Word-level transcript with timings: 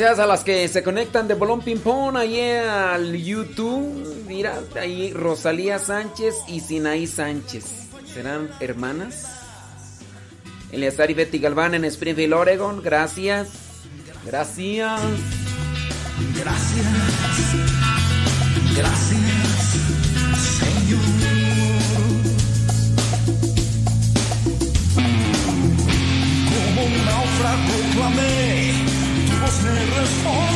Gracias 0.00 0.18
a 0.18 0.26
las 0.26 0.44
que 0.44 0.66
se 0.68 0.82
conectan 0.82 1.28
de 1.28 1.34
Bolón 1.34 1.60
Ping 1.60 1.76
Pong 1.76 2.16
ahí 2.16 2.40
al 2.40 3.14
YouTube. 3.22 4.24
Mira, 4.26 4.58
ahí 4.80 5.12
Rosalía 5.12 5.78
Sánchez 5.78 6.36
y 6.48 6.60
Sinaí 6.60 7.06
Sánchez. 7.06 7.66
¿Serán 8.06 8.48
hermanas? 8.60 9.26
Eleazar 10.72 11.10
y 11.10 11.14
Betty 11.14 11.38
Galván 11.38 11.74
en 11.74 11.84
Springfield, 11.84 12.32
Oregon. 12.32 12.80
Gracias. 12.82 13.50
Gracias. 14.24 15.02
Gracias, 16.34 16.86
gracias, 18.74 19.19
me 30.10 30.49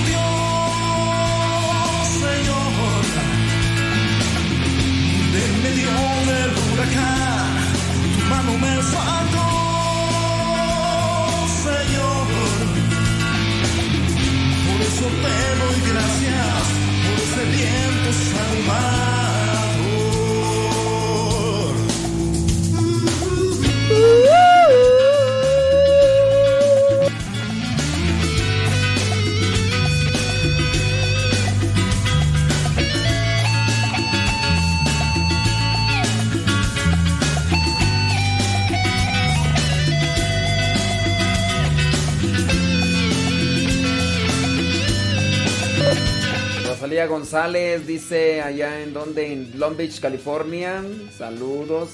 González 47.14 47.86
dice 47.86 48.42
allá 48.42 48.80
en 48.83 48.92
donde, 48.92 49.33
en 49.33 49.57
Long 49.57 49.77
Beach, 49.77 50.01
California. 50.01 50.83
Saludos. 51.17 51.91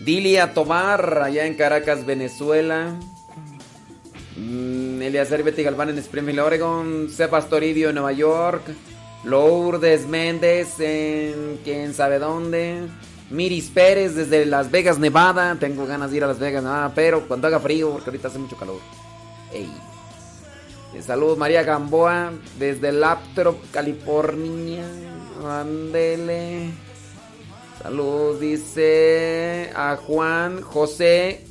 Dilia 0.00 0.54
Tobar, 0.54 1.22
allá 1.22 1.46
en 1.46 1.54
Caracas, 1.54 2.04
Venezuela. 2.04 2.98
Mm, 4.36 5.00
Eliazar 5.02 5.44
Betty 5.44 5.62
Galván 5.62 5.90
en 5.90 5.98
Springfield, 5.98 6.40
Oregon. 6.40 7.08
Sebas 7.08 7.48
Toribio 7.48 7.90
en 7.90 7.94
Nueva 7.94 8.10
York. 8.10 8.64
Lourdes 9.22 10.08
Méndez 10.08 10.80
en 10.80 11.60
quién 11.62 11.94
sabe 11.94 12.18
dónde. 12.18 12.88
Miris 13.30 13.68
Pérez 13.68 14.16
desde 14.16 14.46
Las 14.46 14.72
Vegas, 14.72 14.98
Nevada. 14.98 15.56
Tengo 15.60 15.86
ganas 15.86 16.10
de 16.10 16.16
ir 16.16 16.24
a 16.24 16.26
Las 16.26 16.40
Vegas, 16.40 16.64
Nevada, 16.64 16.90
pero 16.92 17.28
cuando 17.28 17.46
haga 17.46 17.60
frío, 17.60 17.92
porque 17.92 18.10
ahorita 18.10 18.26
hace 18.26 18.40
mucho 18.40 18.56
calor. 18.56 18.80
Ey. 19.52 19.70
Eh, 20.96 21.02
Saludos 21.02 21.36
María 21.36 21.62
Gamboa 21.62 22.32
desde 22.58 22.90
Laptop, 22.92 23.56
California. 23.70 24.84
Ándele. 25.44 26.70
Saludos, 27.82 28.40
dice 28.40 29.70
a 29.74 29.96
Juan 29.96 30.62
José. 30.62 31.44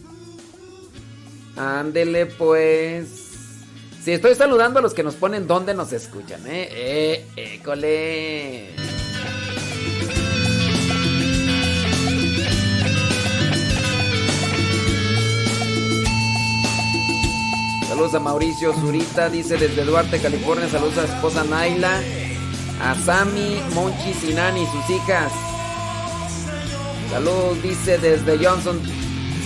Ándele 1.56 2.26
pues. 2.26 3.08
Si 4.04 4.12
estoy 4.12 4.36
saludando 4.36 4.80
a 4.80 4.82
los 4.82 4.94
que 4.94 5.04
nos 5.04 5.16
ponen 5.16 5.48
dónde 5.48 5.74
nos 5.74 5.94
escuchan, 5.94 6.42
eh. 6.48 6.70
Eh, 6.72 7.26
école. 7.36 8.95
Saludos 17.96 18.16
a 18.16 18.20
Mauricio 18.20 18.74
Zurita, 18.74 19.30
dice 19.30 19.56
desde 19.56 19.86
Duarte, 19.86 20.20
California. 20.20 20.68
Saludos 20.68 20.98
a 20.98 21.06
esposa 21.06 21.46
Naila, 21.46 22.02
a 22.82 22.94
Sammy, 22.94 23.62
Monchi, 23.74 24.14
Sinani 24.14 24.64
y 24.64 24.66
sus 24.66 24.90
hijas. 24.90 25.32
Saludos, 27.10 27.64
dice 27.64 27.98
desde 27.98 28.38
Johnson 28.46 28.82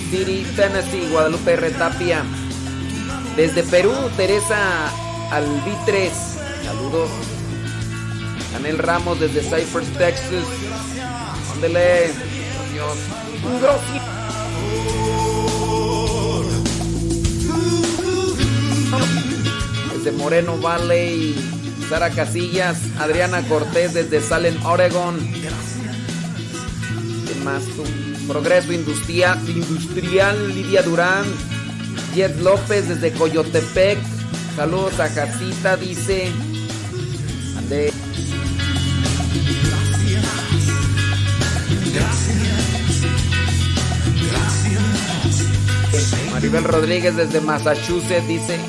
City, 0.09 0.47
Tennessee, 0.55 1.07
Guadalupe 1.11 1.57
Retapia. 1.57 2.23
Desde 3.35 3.61
Perú, 3.61 3.93
Teresa 4.17 4.57
Albitres. 5.29 6.39
Saludos. 6.65 7.11
Anel 8.55 8.79
Ramos 8.79 9.19
desde 9.19 9.41
Cypress, 9.41 9.93
Texas. 9.95 10.43
Ándele. 11.53 12.07
Dios. 12.73 14.08
Moreno 20.19 20.57
Valley, 20.57 21.34
Sara 21.88 22.09
Casillas, 22.09 22.78
Adriana 23.00 23.41
Cortés 23.47 23.94
desde 23.94 24.22
Salem, 24.22 24.53
Oregon. 24.66 25.18
¿Qué 27.25 27.35
más? 27.44 27.63
Progreso 28.28 28.74
Industrial, 28.74 29.40
Industrial, 29.50 30.53
Lidia 30.53 30.84
Durán, 30.84 31.25
Jet 32.13 32.38
López 32.41 32.90
desde 32.90 33.13
Coyotepec. 33.13 33.97
Saludos 34.56 35.00
a 35.00 35.09
Jacita, 35.09 35.78
dice. 35.78 36.31
Ande. 37.57 37.94
Maribel 46.31 46.63
Rodríguez 46.65 47.15
desde 47.15 47.39
Massachusetts 47.39 48.27
dice. 48.27 48.60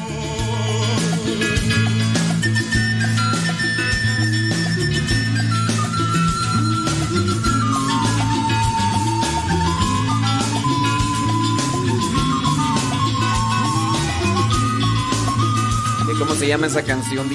Se 16.40 16.48
llama 16.48 16.69
esa 16.69 16.82
canción? 16.82 17.28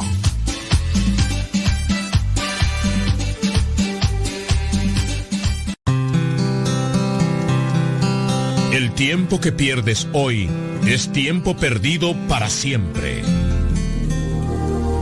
El 8.71 8.94
tiempo 8.94 9.39
que 9.39 9.51
pierdes 9.51 10.07
hoy 10.13 10.50
es 10.88 11.12
tiempo 11.12 11.56
perdido 11.56 12.15
para 12.27 12.50
siempre. 12.50 13.21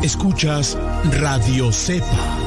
Escuchas 0.04 0.78
Radio 1.12 1.72
Cepa. 1.72 2.41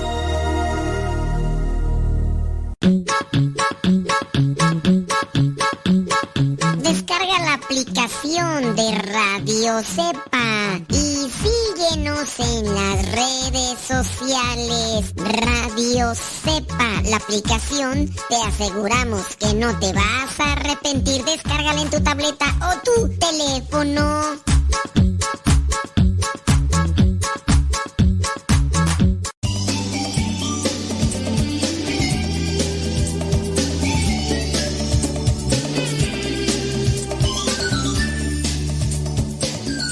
De 8.07 8.99
Radio 8.99 9.83
Cepa 9.83 10.79
y 10.91 11.31
síguenos 11.31 12.39
en 12.39 12.75
las 12.75 13.13
redes 13.13 13.79
sociales. 13.81 15.15
Radio 15.17 16.15
Cepa, 16.15 17.01
la 17.05 17.17
aplicación, 17.17 18.15
te 18.29 18.37
aseguramos 18.47 19.23
que 19.37 19.55
no 19.55 19.79
te 19.79 19.91
vas 19.95 20.39
a 20.39 20.53
arrepentir. 20.53 21.25
Descárgala 21.25 21.81
en 21.81 21.89
tu 21.89 22.01
tableta 22.03 22.45
o 22.61 22.79
tu 22.85 23.09
teléfono. 23.17 24.37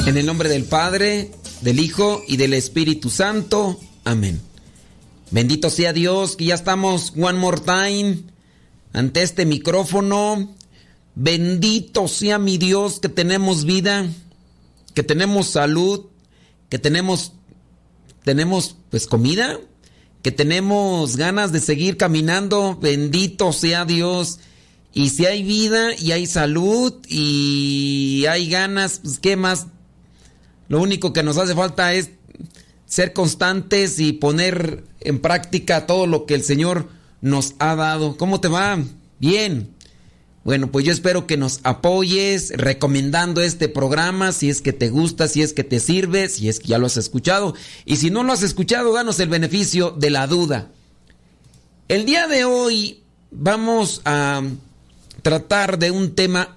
En 0.04 0.16
el 0.16 0.26
nombre 0.26 0.48
del 0.48 0.64
Padre, 0.64 1.30
del 1.60 1.78
Hijo 1.78 2.24
y 2.26 2.36
del 2.36 2.54
Espíritu 2.54 3.08
Santo. 3.08 3.78
Amén. 4.02 4.40
Bendito 5.30 5.70
sea 5.70 5.92
Dios 5.92 6.34
que 6.34 6.46
ya 6.46 6.54
estamos 6.54 7.12
one 7.16 7.38
more 7.38 7.60
time 7.60 8.24
ante 8.92 9.22
este 9.22 9.46
micrófono. 9.46 10.56
Bendito 11.14 12.08
sea 12.08 12.38
mi 12.38 12.58
Dios 12.58 12.98
que 12.98 13.08
tenemos 13.08 13.64
vida, 13.64 14.08
que 14.92 15.04
tenemos 15.04 15.46
salud, 15.46 16.06
que 16.68 16.80
tenemos 16.80 17.32
tenemos 18.24 18.76
pues 18.90 19.06
comida, 19.06 19.60
que 20.22 20.32
tenemos 20.32 21.16
ganas 21.16 21.52
de 21.52 21.60
seguir 21.60 21.96
caminando. 21.96 22.76
Bendito 22.76 23.52
sea 23.52 23.84
Dios. 23.84 24.40
Y 24.92 25.10
si 25.10 25.26
hay 25.26 25.44
vida 25.44 25.94
y 25.96 26.10
hay 26.10 26.26
salud 26.26 26.92
y 27.08 28.24
hay 28.28 28.50
ganas, 28.50 28.98
pues 29.02 29.20
qué 29.20 29.36
más 29.36 29.68
lo 30.72 30.80
único 30.80 31.12
que 31.12 31.22
nos 31.22 31.36
hace 31.36 31.54
falta 31.54 31.92
es 31.92 32.12
ser 32.86 33.12
constantes 33.12 33.98
y 33.98 34.14
poner 34.14 34.84
en 35.00 35.20
práctica 35.20 35.86
todo 35.86 36.06
lo 36.06 36.24
que 36.24 36.32
el 36.32 36.42
Señor 36.42 36.88
nos 37.20 37.52
ha 37.58 37.74
dado. 37.76 38.16
¿Cómo 38.16 38.40
te 38.40 38.48
va? 38.48 38.82
Bien. 39.18 39.68
Bueno, 40.44 40.72
pues 40.72 40.86
yo 40.86 40.92
espero 40.92 41.26
que 41.26 41.36
nos 41.36 41.60
apoyes 41.64 42.54
recomendando 42.56 43.42
este 43.42 43.68
programa, 43.68 44.32
si 44.32 44.48
es 44.48 44.62
que 44.62 44.72
te 44.72 44.88
gusta, 44.88 45.28
si 45.28 45.42
es 45.42 45.52
que 45.52 45.62
te 45.62 45.78
sirve, 45.78 46.30
si 46.30 46.48
es 46.48 46.58
que 46.58 46.68
ya 46.68 46.78
lo 46.78 46.86
has 46.86 46.96
escuchado. 46.96 47.54
Y 47.84 47.96
si 47.96 48.08
no 48.08 48.22
lo 48.22 48.32
has 48.32 48.42
escuchado, 48.42 48.94
danos 48.94 49.20
el 49.20 49.28
beneficio 49.28 49.90
de 49.90 50.08
la 50.08 50.26
duda. 50.26 50.70
El 51.88 52.06
día 52.06 52.28
de 52.28 52.46
hoy 52.46 53.02
vamos 53.30 54.00
a 54.06 54.40
tratar 55.20 55.78
de 55.78 55.90
un 55.90 56.14
tema 56.14 56.56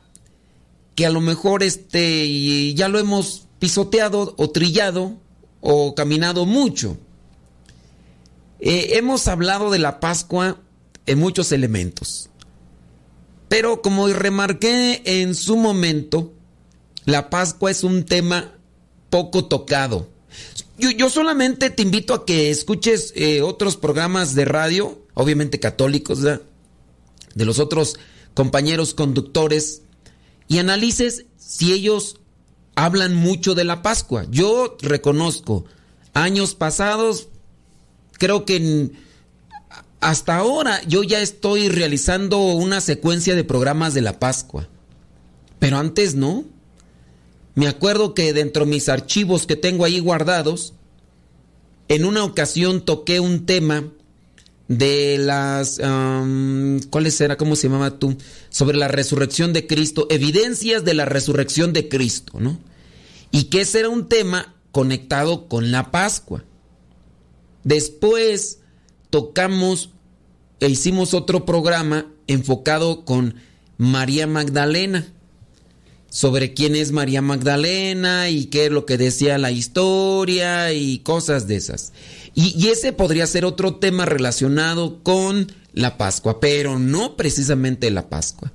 que 0.96 1.06
a 1.06 1.10
lo 1.10 1.20
mejor 1.20 1.64
este 1.64 2.74
ya 2.76 2.88
lo 2.88 2.98
hemos 2.98 3.45
pisoteado 3.66 4.36
o 4.38 4.52
trillado 4.52 5.18
o 5.60 5.96
caminado 5.96 6.46
mucho. 6.46 6.98
Eh, 8.60 8.90
hemos 8.92 9.28
hablado 9.28 9.72
de 9.72 9.80
la 9.80 10.00
Pascua 10.00 10.62
en 11.08 11.18
muchos 11.18 11.52
elementos. 11.52 12.30
Pero 13.50 13.82
como 13.82 14.08
remarqué 14.08 15.02
en 15.04 15.34
su 15.34 15.58
momento, 15.58 16.32
la 17.06 17.32
Pascua 17.32 17.72
es 17.72 17.84
un 17.84 18.06
tema 18.06 18.54
poco 19.10 19.46
tocado. 19.46 20.10
Yo, 20.78 21.10
solamente 21.10 21.72
te 21.72 21.82
invito 21.82 22.14
a 22.14 22.24
que 22.24 22.52
escuches 22.52 23.14
eh, 23.16 23.42
otros 23.42 23.78
programas 23.78 24.36
de 24.36 24.46
radio, 24.46 25.02
obviamente 25.16 25.60
católicos, 25.60 26.22
de 26.22 26.40
los 27.34 27.58
otros 27.58 27.98
compañeros 28.36 28.94
conductores, 28.94 29.82
y 30.48 30.60
analices 30.60 31.26
si 31.38 31.74
ellos 31.74 32.20
hablan 32.76 33.16
mucho 33.16 33.56
de 33.56 33.64
la 33.64 33.82
Pascua. 33.82 34.26
Yo 34.30 34.78
reconozco, 34.82 35.66
años 36.14 36.56
pasados, 36.56 37.30
creo 38.14 38.46
que 38.46 38.92
hasta 40.02 40.38
ahora 40.38 40.82
yo 40.84 41.04
ya 41.04 41.22
estoy 41.22 41.70
realizando 41.70 42.40
una 42.40 42.82
secuencia 42.82 43.36
de 43.36 43.44
programas 43.44 43.94
de 43.94 44.02
la 44.02 44.20
Pascua. 44.20 44.68
Pero 45.60 45.78
antes 45.78 46.16
no. 46.16 46.46
Me 47.56 47.68
acuerdo 47.68 48.14
que 48.14 48.34
dentro 48.34 48.66
de 48.66 48.72
mis 48.72 48.90
archivos 48.90 49.48
que 49.48 49.56
tengo 49.56 49.86
ahí 49.86 50.00
guardados, 50.00 50.74
en 51.88 52.04
una 52.04 52.24
ocasión 52.24 52.82
toqué 52.82 53.22
un 53.22 53.46
tema 53.46 53.92
de 54.68 55.18
las... 55.20 55.80
¿Cuáles 56.90 57.22
era? 57.22 57.38
¿Cómo 57.38 57.56
se 57.56 57.68
llamaba 57.68 58.00
tú? 58.00 58.18
Sobre 58.50 58.78
la 58.78 58.88
resurrección 58.88 59.54
de 59.54 59.68
Cristo, 59.68 60.08
evidencias 60.10 60.84
de 60.84 60.94
la 60.94 61.06
resurrección 61.06 61.74
de 61.74 61.88
Cristo, 61.88 62.40
¿no? 62.40 62.60
Y 63.32 63.46
que 63.46 63.62
ese 63.62 63.82
era 63.82 63.90
un 63.90 64.08
tema 64.08 64.56
conectado 64.72 65.48
con 65.48 65.72
la 65.72 65.92
Pascua. 65.92 66.44
Después 67.64 68.60
tocamos 69.10 69.90
e 70.60 70.70
hicimos 70.70 71.14
otro 71.14 71.46
programa 71.46 72.08
enfocado 72.28 73.06
con 73.06 73.36
María 73.78 74.26
Magdalena, 74.26 75.08
sobre 76.10 76.54
quién 76.54 76.78
es 76.78 76.94
María 76.94 77.22
Magdalena 77.22 78.30
y 78.30 78.46
qué 78.46 78.68
es 78.68 78.72
lo 78.72 78.86
que 78.86 78.98
decía 78.98 79.38
la 79.38 79.52
historia 79.52 80.72
y 80.72 81.00
cosas 81.00 81.46
de 81.48 81.58
esas. 81.58 81.92
Y, 82.38 82.68
ese 82.68 82.92
podría 82.92 83.26
ser 83.28 83.46
otro 83.46 83.76
tema 83.76 84.06
relacionado 84.06 85.00
con 85.04 85.52
la 85.72 85.98
Pascua, 85.98 86.42
pero 86.42 86.78
no 86.78 87.16
precisamente 87.16 87.90
la 87.92 88.10
Pascua. 88.10 88.52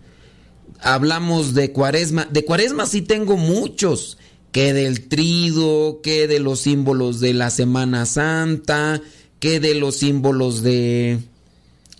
Hablamos 0.80 1.54
de 1.54 1.72
cuaresma. 1.72 2.26
De 2.30 2.44
cuaresma 2.44 2.84
sí 2.84 3.00
tengo 3.00 3.38
muchos. 3.38 4.18
Que 4.52 4.74
del 4.74 5.08
trido, 5.08 6.00
que 6.02 6.26
de 6.26 6.40
los 6.40 6.60
símbolos 6.60 7.20
de 7.20 7.32
la 7.32 7.50
Semana 7.50 8.04
Santa, 8.04 9.00
que 9.38 9.60
de 9.60 9.74
los 9.74 9.96
símbolos 9.96 10.62
de, 10.62 11.18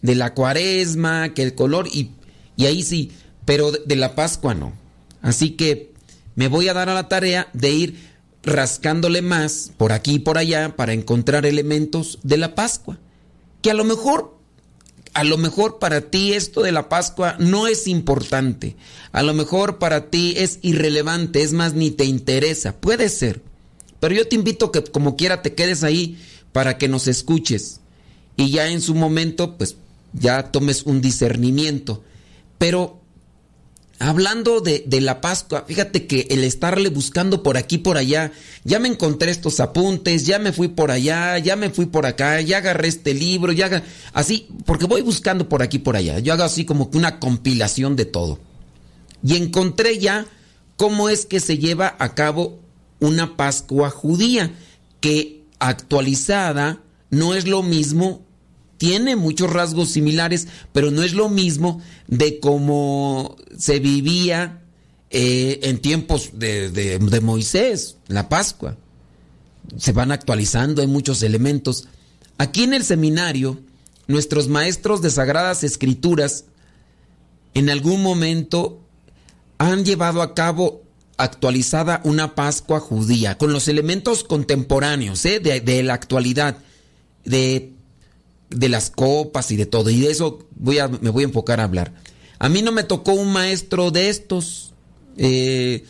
de 0.03 0.15
la 0.17 0.35
cuaresma, 0.35 1.33
que 1.33 1.43
el 1.43 1.55
color, 1.55 1.87
y, 1.93 2.11
y 2.57 2.67
ahí 2.67 2.83
sí, 2.83 3.13
pero 3.45 3.71
de 3.71 3.97
la 3.97 4.15
Pascua 4.17 4.55
no. 4.55 4.73
Así 5.23 5.51
que 5.51 5.93
me 6.35 6.49
voy 6.49 6.69
a 6.69 6.75
dar 6.75 6.89
a 6.89 6.95
la 6.95 7.09
tarea 7.09 7.49
de 7.53 7.71
ir 7.71 8.10
rascándole 8.43 9.23
más 9.23 9.73
por 9.77 9.93
aquí 9.93 10.15
y 10.15 10.19
por 10.19 10.39
allá 10.39 10.77
para 10.77 10.93
encontrar 10.93 11.47
elementos 11.47 12.19
de 12.23 12.37
la 12.37 12.55
Pascua. 12.55 12.99
Que 13.63 13.71
a 13.71 13.75
lo 13.75 13.85
mejor, 13.85 14.37
a 15.13 15.25
lo 15.25 15.37
mejor 15.37 15.79
para 15.79 16.11
ti 16.11 16.33
esto 16.33 16.63
de 16.63 16.73
la 16.73 16.89
Pascua 16.89 17.37
no 17.39 17.67
es 17.67 17.87
importante. 17.87 18.77
A 19.13 19.23
lo 19.23 19.35
mejor 19.35 19.79
para 19.79 20.11
ti 20.11 20.35
es 20.37 20.59
irrelevante, 20.63 21.43
es 21.43 21.53
más, 21.53 21.75
ni 21.75 21.91
te 21.91 22.05
interesa. 22.05 22.77
Puede 22.77 23.09
ser. 23.09 23.43
Pero 24.01 24.15
yo 24.15 24.27
te 24.27 24.37
invito 24.37 24.73
que 24.73 24.83
como 24.83 25.17
quiera 25.17 25.43
te 25.43 25.55
quedes 25.55 25.85
ahí 25.85 26.19
para 26.53 26.79
que 26.79 26.89
nos 26.89 27.07
escuches. 27.07 27.81
Y 28.37 28.51
ya 28.51 28.69
en 28.69 28.81
su 28.81 28.95
momento, 28.95 29.59
pues 29.59 29.77
ya 30.15 30.51
tomes 30.51 30.85
un 30.85 31.03
discernimiento. 31.03 32.03
Pero 32.57 33.00
hablando 34.01 34.63
de, 34.63 34.85
la 35.01 35.21
Pascua, 35.21 35.65
fíjate 35.69 36.07
que 36.07 36.27
el 36.31 36.43
estarle 36.43 36.89
buscando 36.89 37.43
por 37.43 37.59
aquí, 37.59 37.77
por 37.77 37.99
allá, 37.99 38.33
ya 38.65 38.79
me 38.79 38.89
encontré 38.89 39.31
estos 39.31 39.61
apuntes, 39.61 40.25
ya 40.25 40.39
me 40.39 40.53
fui 40.53 40.69
por 40.69 40.91
allá, 40.91 41.39
ya 41.39 41.55
me 41.55 41.69
fui 41.69 41.85
por 41.85 42.07
acá, 42.07 42.41
ya 42.41 42.59
agarré 42.59 42.89
este 42.89 43.13
libro, 43.13 43.53
ya 43.53 43.85
así, 44.15 44.49
porque 44.65 44.87
voy 44.87 45.03
buscando 45.03 45.51
por 45.51 45.63
aquí, 45.63 45.79
por 45.79 45.97
allá. 45.97 46.19
Yo 46.19 46.33
hago 46.33 46.45
así 46.45 46.65
como 46.65 46.91
que 46.91 46.97
una 46.97 47.21
compilación 47.21 47.95
de 47.95 48.07
todo. 48.07 48.41
Y 49.23 49.37
encontré 49.37 49.99
ya 49.99 50.27
cómo 50.79 51.11
es 51.11 51.27
que 51.27 51.39
se 51.39 51.59
lleva 51.59 51.95
a 51.99 52.15
cabo 52.15 52.59
una 53.01 53.37
Pascua 53.37 53.91
judía, 53.91 54.51
que 55.01 55.45
actualizada 55.59 56.81
no 57.11 57.35
es 57.35 57.47
lo 57.47 57.63
mismo 57.63 58.25
tiene 58.81 59.15
muchos 59.15 59.53
rasgos 59.53 59.91
similares, 59.91 60.49
pero 60.73 60.91
no 60.91 61.03
es 61.03 61.13
lo 61.13 61.29
mismo 61.29 61.83
de 62.07 62.41
cómo 62.41 63.37
se 63.59 63.79
vivía 63.79 64.63
eh, 65.11 65.61
en 65.65 65.81
tiempos 65.81 66.31
de, 66.33 67.21
Moisés, 67.23 67.99
la 68.09 68.31
Pascua. 68.31 68.79
Se 69.77 69.93
van 69.93 70.13
actualizando, 70.13 70.81
hay 70.81 70.89
muchos 70.89 71.23
elementos. 71.23 71.89
Aquí 72.39 72.63
en 72.63 72.73
el 72.73 72.83
seminario, 72.83 73.61
nuestros 74.07 74.49
maestros 74.49 75.03
de 75.03 75.11
Sagradas 75.11 75.63
Escrituras 75.63 76.47
en 77.53 77.69
algún 77.69 78.03
momento 78.03 78.81
han 79.59 79.85
llevado 79.85 80.23
a 80.23 80.33
cabo 80.33 80.85
actualizada 81.19 82.01
una 82.05 82.35
Pascua 82.35 82.81
judía, 82.81 83.37
con 83.37 83.53
los 83.53 83.69
elementos 83.69 84.25
contemporáneos 84.25 85.23
¿eh? 85.27 85.39
de, 85.39 85.61
de 85.61 85.83
la 85.83 85.93
actualidad, 85.93 86.57
de 87.27 87.75
de 88.51 88.69
las 88.69 88.91
copas 88.91 89.51
y 89.51 89.57
de 89.57 89.67
todo. 89.67 89.91
Y 89.91 90.01
de 90.01 90.11
eso 90.11 90.47
voy 90.57 90.79
a, 90.79 90.89
me 90.89 91.11
voy 91.11 91.25
a 91.25 91.27
enfocar 91.27 91.61
a 91.61 91.65
hablar. 91.65 91.95
A 92.39 92.49
mí 92.49 92.63
no 92.63 92.73
me 92.73 92.85
tocó 92.85 93.13
un 93.13 93.33
maestro 93.33 93.91
de 93.91 94.09
estos. 94.09 94.73
Eh, 95.17 95.85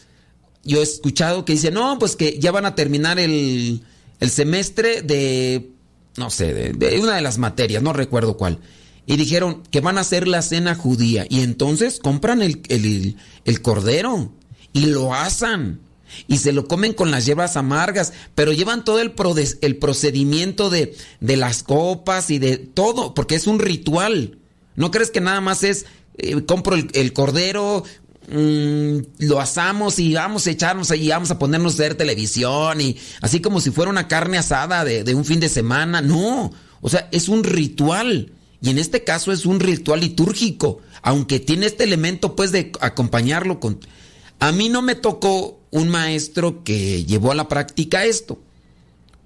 yo 0.65 0.81
he 0.81 0.83
escuchado 0.83 1.45
que 1.45 1.55
dice, 1.55 1.71
no, 1.71 1.99
pues 1.99 2.17
que 2.17 2.39
ya 2.39 2.53
van 2.53 2.67
a 2.67 2.75
terminar 2.75 3.19
el, 3.19 3.83
el 4.19 4.31
semestre 4.31 5.03
de, 5.03 5.71
no 6.17 6.31
sé, 6.31 6.53
de, 6.73 7.01
una 7.01 7.17
de 7.17 7.23
las 7.23 7.39
materias, 7.39 7.83
no 7.83 7.93
recuerdo 7.93 8.37
cuál. 8.37 8.59
Y 9.07 9.17
dijeron 9.17 9.63
que 9.71 9.81
van 9.81 9.99
a 9.99 10.03
hacer 10.03 10.29
la 10.29 10.43
cena 10.43 10.75
judía. 10.75 11.27
Y 11.29 11.41
entonces 11.41 11.99
compran 11.99 12.43
el, 12.43 13.17
el 13.45 13.63
cordero 13.63 14.33
y 14.73 14.87
lo 14.87 15.15
asan 15.15 15.81
y 16.27 16.39
se 16.39 16.53
lo 16.53 16.67
comen 16.67 16.93
con 16.93 17.11
las 17.11 17.27
hierbas 17.27 17.57
amargas, 17.57 18.13
pero 18.35 18.53
llevan 18.53 18.85
todo 18.85 19.01
el, 19.01 19.13
el 19.61 19.77
procedimiento 19.77 20.71
de, 20.71 20.97
de, 21.21 21.37
las 21.37 21.63
copas 21.63 22.31
y 22.31 22.39
de 22.39 22.57
todo, 22.57 23.15
porque 23.15 23.35
es 23.35 23.47
un 23.47 23.59
ritual. 23.59 24.39
No 24.77 24.91
crees 24.91 25.11
que 25.11 25.21
nada 25.21 25.41
más 25.41 25.65
es, 25.65 25.87
eh, 26.19 26.43
compro 26.47 26.77
el, 26.77 27.13
cordero, 27.13 27.85
mm, 28.31 28.99
lo 29.19 29.41
asamos 29.41 29.99
y 29.99 30.15
vamos 30.15 30.47
a 30.47 30.51
echarnos 30.51 30.91
ahí, 30.91 31.09
vamos 31.09 31.31
a 31.31 31.39
ponernos 31.39 31.79
a 31.79 31.83
ver 31.83 31.95
televisión 31.95 32.81
y 32.81 32.97
así 33.21 33.41
como 33.41 33.61
si 33.61 33.71
fuera 33.71 33.91
una 33.91 34.09
carne 34.09 34.39
asada 34.39 34.85
de, 34.85 35.05
de 35.05 35.15
un 35.15 35.25
fin 35.25 35.41
de 35.41 35.49
semana. 35.49 36.01
No, 36.01 36.53
o 36.81 36.89
sea, 36.89 37.09
es 37.13 37.29
un 37.29 37.45
ritual. 37.45 38.33
Y 38.63 38.71
en 38.71 38.79
este 38.79 39.05
caso 39.05 39.33
es 39.33 39.47
un 39.47 39.59
ritual 39.59 40.01
litúrgico, 40.01 40.81
aunque 41.03 41.41
tiene 41.41 41.67
este 41.67 41.85
elemento 41.85 42.37
pues 42.37 42.53
de 42.53 42.73
acompañarlo 42.81 43.59
con... 43.61 43.81
A 44.41 44.53
mí 44.53 44.71
no 44.71 44.81
me 44.81 44.95
tocó 44.95 45.61
un 45.71 45.89
maestro 45.89 46.65
que 46.65 47.05
llevó 47.05 47.33
a 47.33 47.35
la 47.35 47.49
práctica 47.49 48.05
esto. 48.05 48.39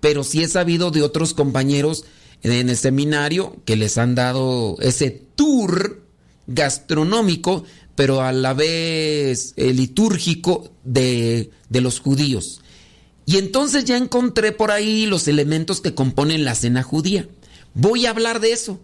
Pero 0.00 0.24
sí 0.24 0.42
he 0.42 0.48
sabido 0.48 0.90
de 0.90 1.02
otros 1.02 1.34
compañeros 1.34 2.04
en 2.42 2.68
el 2.68 2.76
seminario 2.76 3.56
que 3.64 3.76
les 3.76 3.96
han 3.96 4.14
dado 4.14 4.76
ese 4.80 5.10
tour 5.10 6.02
gastronómico, 6.46 7.64
pero 7.94 8.20
a 8.20 8.32
la 8.32 8.52
vez 8.52 9.54
eh, 9.56 9.72
litúrgico 9.72 10.70
de, 10.82 11.50
de 11.70 11.80
los 11.80 12.00
judíos. 12.00 12.60
Y 13.24 13.38
entonces 13.38 13.84
ya 13.84 13.96
encontré 13.96 14.52
por 14.52 14.70
ahí 14.70 15.06
los 15.06 15.28
elementos 15.28 15.80
que 15.80 15.94
componen 15.94 16.44
la 16.44 16.54
cena 16.54 16.82
judía. 16.82 17.26
Voy 17.72 18.04
a 18.04 18.10
hablar 18.10 18.40
de 18.40 18.52
eso 18.52 18.80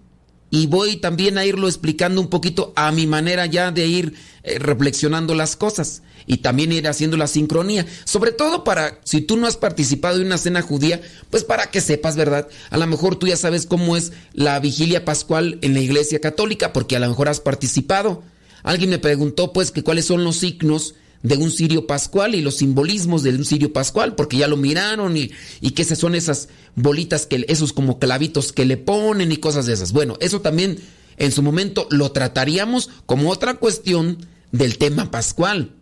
y 0.50 0.66
voy 0.66 0.96
también 0.96 1.38
a 1.38 1.46
irlo 1.46 1.68
explicando 1.68 2.20
un 2.20 2.28
poquito 2.28 2.72
a 2.76 2.90
mi 2.92 3.06
manera 3.06 3.46
ya 3.46 3.70
de 3.70 3.86
ir 3.86 4.14
eh, 4.42 4.58
reflexionando 4.58 5.34
las 5.34 5.56
cosas 5.56 6.02
y 6.26 6.38
también 6.38 6.72
ir 6.72 6.86
haciendo 6.88 7.16
la 7.16 7.26
sincronía. 7.26 7.86
Sobre 8.04 8.32
todo 8.32 8.64
para, 8.64 9.00
si 9.04 9.20
tú 9.20 9.36
no 9.36 9.46
has 9.46 9.56
participado 9.56 10.20
en 10.20 10.26
una 10.26 10.38
cena 10.38 10.62
judía, 10.62 11.00
pues 11.30 11.44
para 11.44 11.70
que 11.70 11.80
sepas, 11.80 12.16
¿verdad? 12.16 12.48
A 12.70 12.78
lo 12.78 12.86
mejor 12.86 13.16
tú 13.16 13.26
ya 13.26 13.36
sabes 13.36 13.66
cómo 13.66 13.96
es 13.96 14.12
la 14.32 14.58
vigilia 14.60 15.04
pascual 15.04 15.58
en 15.62 15.74
la 15.74 15.80
iglesia 15.80 16.20
católica, 16.20 16.72
porque 16.72 16.96
a 16.96 17.00
lo 17.00 17.08
mejor 17.08 17.28
has 17.28 17.40
participado. 17.40 18.22
Alguien 18.62 18.90
me 18.90 18.98
preguntó, 18.98 19.52
pues, 19.52 19.70
que 19.70 19.82
cuáles 19.82 20.04
son 20.04 20.22
los 20.22 20.36
signos 20.36 20.94
de 21.22 21.36
un 21.36 21.50
cirio 21.50 21.86
pascual 21.86 22.34
y 22.34 22.40
los 22.40 22.56
simbolismos 22.56 23.22
de 23.22 23.30
un 23.30 23.44
cirio 23.44 23.72
pascual, 23.72 24.14
porque 24.14 24.38
ya 24.38 24.48
lo 24.48 24.56
miraron 24.56 25.16
y, 25.16 25.30
y 25.60 25.72
que 25.72 25.84
son 25.84 26.14
esas 26.14 26.48
bolitas, 26.76 27.26
que, 27.26 27.44
esos 27.48 27.72
como 27.72 27.98
clavitos 27.98 28.52
que 28.52 28.64
le 28.64 28.76
ponen 28.76 29.32
y 29.32 29.36
cosas 29.36 29.66
de 29.66 29.74
esas. 29.74 29.92
Bueno, 29.92 30.16
eso 30.20 30.40
también 30.40 30.78
en 31.16 31.32
su 31.32 31.42
momento 31.42 31.86
lo 31.90 32.12
trataríamos 32.12 32.88
como 33.06 33.30
otra 33.30 33.54
cuestión 33.54 34.26
del 34.52 34.78
tema 34.78 35.10
pascual. 35.10 35.72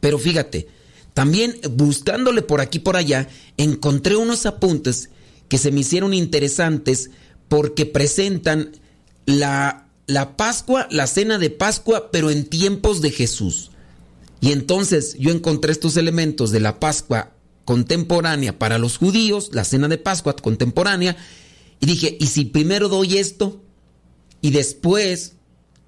Pero 0.00 0.18
fíjate, 0.18 0.68
también 1.12 1.56
buscándole 1.70 2.42
por 2.42 2.60
aquí 2.60 2.78
por 2.78 2.96
allá, 2.96 3.28
encontré 3.56 4.16
unos 4.16 4.46
apuntes 4.46 5.10
que 5.48 5.58
se 5.58 5.70
me 5.70 5.80
hicieron 5.80 6.14
interesantes 6.14 7.10
porque 7.48 7.86
presentan 7.86 8.72
la, 9.26 9.86
la 10.06 10.36
Pascua, 10.36 10.88
la 10.90 11.06
cena 11.06 11.38
de 11.38 11.50
Pascua, 11.50 12.10
pero 12.10 12.30
en 12.30 12.46
tiempos 12.46 13.02
de 13.02 13.10
Jesús. 13.10 13.70
Y 14.44 14.52
entonces 14.52 15.16
yo 15.18 15.30
encontré 15.30 15.72
estos 15.72 15.96
elementos 15.96 16.50
de 16.50 16.60
la 16.60 16.78
Pascua 16.78 17.32
contemporánea 17.64 18.58
para 18.58 18.76
los 18.76 18.98
judíos, 18.98 19.48
la 19.54 19.64
cena 19.64 19.88
de 19.88 19.96
Pascua 19.96 20.36
contemporánea, 20.36 21.16
y 21.80 21.86
dije, 21.86 22.18
¿y 22.20 22.26
si 22.26 22.44
primero 22.44 22.90
doy 22.90 23.16
esto? 23.16 23.62
Y 24.42 24.50
después, 24.50 25.36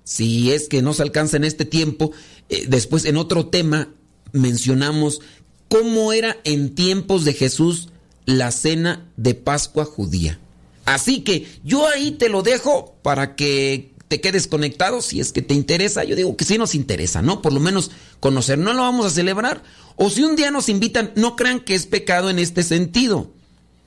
si 0.04 0.52
es 0.52 0.70
que 0.70 0.80
no 0.80 0.94
se 0.94 1.02
alcanza 1.02 1.36
en 1.36 1.44
este 1.44 1.66
tiempo, 1.66 2.12
eh, 2.48 2.64
después 2.66 3.04
en 3.04 3.18
otro 3.18 3.48
tema 3.48 3.90
mencionamos 4.32 5.20
cómo 5.68 6.14
era 6.14 6.38
en 6.44 6.74
tiempos 6.74 7.26
de 7.26 7.34
Jesús 7.34 7.90
la 8.24 8.50
cena 8.52 9.06
de 9.18 9.34
Pascua 9.34 9.84
judía. 9.84 10.40
Así 10.86 11.20
que 11.20 11.46
yo 11.62 11.86
ahí 11.86 12.12
te 12.12 12.30
lo 12.30 12.42
dejo 12.42 12.96
para 13.02 13.36
que 13.36 13.92
te 14.08 14.20
quedes 14.20 14.46
conectado 14.46 15.02
si 15.02 15.20
es 15.20 15.32
que 15.32 15.42
te 15.42 15.54
interesa. 15.54 16.04
Yo 16.04 16.16
digo 16.16 16.36
que 16.36 16.44
sí 16.44 16.58
nos 16.58 16.74
interesa, 16.74 17.22
¿no? 17.22 17.42
Por 17.42 17.52
lo 17.52 17.60
menos 17.60 17.90
conocer. 18.20 18.58
No 18.58 18.72
lo 18.72 18.82
vamos 18.82 19.06
a 19.06 19.10
celebrar. 19.10 19.62
O 19.96 20.10
si 20.10 20.22
un 20.22 20.36
día 20.36 20.50
nos 20.50 20.68
invitan, 20.68 21.12
no 21.16 21.36
crean 21.36 21.60
que 21.60 21.74
es 21.74 21.86
pecado 21.86 22.30
en 22.30 22.38
este 22.38 22.62
sentido. 22.62 23.30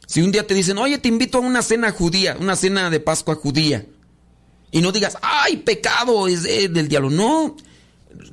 Si 0.07 0.21
un 0.21 0.31
día 0.31 0.47
te 0.47 0.55
dicen, 0.55 0.77
oye, 0.77 0.97
te 0.97 1.07
invito 1.07 1.37
a 1.37 1.41
una 1.41 1.61
cena 1.61 1.91
judía, 1.91 2.35
una 2.39 2.55
cena 2.55 2.89
de 2.89 2.99
Pascua 2.99 3.35
judía. 3.35 3.85
Y 4.71 4.81
no 4.81 4.91
digas, 4.91 5.17
ay, 5.21 5.57
pecado 5.57 6.27
es 6.27 6.43
del 6.43 6.87
diablo. 6.87 7.09
No, 7.09 7.55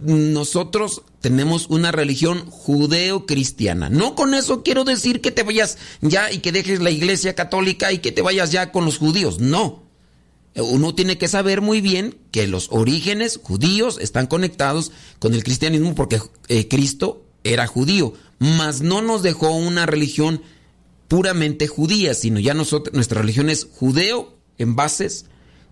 nosotros 0.01 1.03
tenemos 1.21 1.67
una 1.69 1.93
religión 1.93 2.51
judeo-cristiana. 2.51 3.91
No 3.91 4.15
con 4.15 4.35
eso 4.35 4.63
quiero 4.63 4.85
decir 4.85 5.21
que 5.21 5.31
te 5.31 5.43
vayas 5.43 5.79
ya 6.01 6.33
y 6.33 6.39
que 6.39 6.53
dejes 6.53 6.81
la 6.81 6.91
iglesia 6.91 7.35
católica 7.35 7.93
y 7.93 7.99
que 7.99 8.13
te 8.13 8.23
vayas 8.23 8.53
ya 8.53 8.73
con 8.73 8.85
los 8.85 8.99
judíos. 8.99 9.39
No. 9.39 9.86
Uno 10.57 10.95
tiene 10.95 11.19
que 11.19 11.29
saber 11.29 11.61
muy 11.61 11.81
bien 11.81 12.19
que 12.31 12.47
los 12.47 12.69
orígenes 12.71 13.39
judíos 13.43 13.99
están 14.01 14.27
conectados 14.27 14.93
con 15.19 15.35
el 15.35 15.45
cristianismo 15.45 15.95
porque 15.95 16.21
eh, 16.49 16.69
Cristo 16.69 17.25
era 17.45 17.67
judío, 17.67 18.15
mas 18.39 18.81
no 18.81 19.03
nos 19.03 19.23
dejó 19.23 19.51
una 19.51 19.87
religión 19.87 20.43
puramente 21.09 21.69
judía, 21.69 22.15
sino 22.15 22.41
ya 22.41 22.55
nosotros, 22.55 22.95
nuestra 22.95 23.21
religión 23.21 23.51
es 23.51 23.69
judeo 23.71 24.37
en 24.59 24.77
bases 24.77 25.27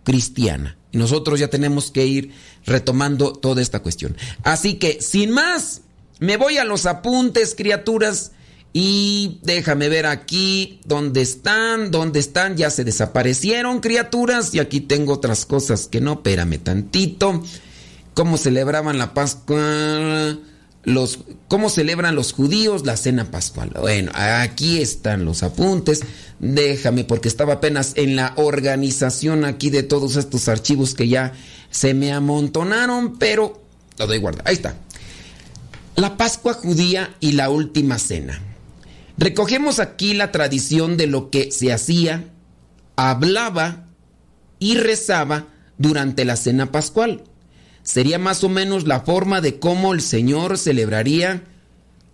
cristiana. 0.04 0.76
Y 0.92 0.98
nosotros 0.98 1.40
ya 1.40 1.48
tenemos 1.48 1.90
que 1.90 2.06
ir 2.06 2.30
retomando 2.64 3.32
toda 3.32 3.60
esta 3.60 3.82
cuestión. 3.82 4.16
Así 4.44 4.74
que, 4.74 5.00
sin 5.00 5.32
más, 5.32 5.80
me 6.20 6.36
voy 6.36 6.58
a 6.58 6.64
los 6.64 6.86
apuntes, 6.86 7.54
criaturas. 7.56 8.30
Y 8.76 9.38
déjame 9.42 9.88
ver 9.88 10.04
aquí 10.04 10.80
dónde 10.84 11.22
están, 11.22 11.92
dónde 11.92 12.18
están, 12.18 12.56
ya 12.56 12.70
se 12.70 12.82
desaparecieron 12.82 13.78
criaturas 13.78 14.52
y 14.52 14.58
aquí 14.58 14.80
tengo 14.80 15.12
otras 15.12 15.46
cosas 15.46 15.86
que 15.86 16.00
no, 16.00 16.14
espérame 16.14 16.58
tantito. 16.58 17.40
¿Cómo 18.14 18.36
celebraban 18.36 18.98
la 18.98 19.14
Pascua? 19.14 20.36
Los, 20.82 21.20
¿Cómo 21.46 21.70
celebran 21.70 22.16
los 22.16 22.32
judíos 22.32 22.84
la 22.84 22.96
cena 22.96 23.30
pascual? 23.30 23.70
Bueno, 23.80 24.10
aquí 24.12 24.80
están 24.80 25.24
los 25.24 25.44
apuntes. 25.44 26.00
Déjame, 26.40 27.04
porque 27.04 27.28
estaba 27.28 27.54
apenas 27.54 27.92
en 27.94 28.16
la 28.16 28.32
organización 28.34 29.44
aquí 29.44 29.70
de 29.70 29.84
todos 29.84 30.16
estos 30.16 30.48
archivos 30.48 30.94
que 30.94 31.06
ya 31.06 31.32
se 31.70 31.94
me 31.94 32.12
amontonaron, 32.12 33.18
pero 33.18 33.62
lo 33.98 34.08
doy 34.08 34.18
guarda. 34.18 34.42
Ahí 34.46 34.56
está. 34.56 34.74
La 35.94 36.16
Pascua 36.16 36.54
judía 36.54 37.14
y 37.20 37.32
la 37.32 37.50
última 37.50 38.00
cena. 38.00 38.42
Recogemos 39.16 39.78
aquí 39.78 40.14
la 40.14 40.32
tradición 40.32 40.96
de 40.96 41.06
lo 41.06 41.30
que 41.30 41.52
se 41.52 41.72
hacía, 41.72 42.32
hablaba 42.96 43.88
y 44.58 44.76
rezaba 44.76 45.48
durante 45.78 46.24
la 46.24 46.36
cena 46.36 46.72
pascual. 46.72 47.24
sería 47.82 48.18
más 48.18 48.42
o 48.42 48.48
menos 48.48 48.86
la 48.86 49.00
forma 49.00 49.42
de 49.42 49.58
cómo 49.58 49.92
el 49.92 50.00
Señor 50.00 50.56
celebraría 50.56 51.42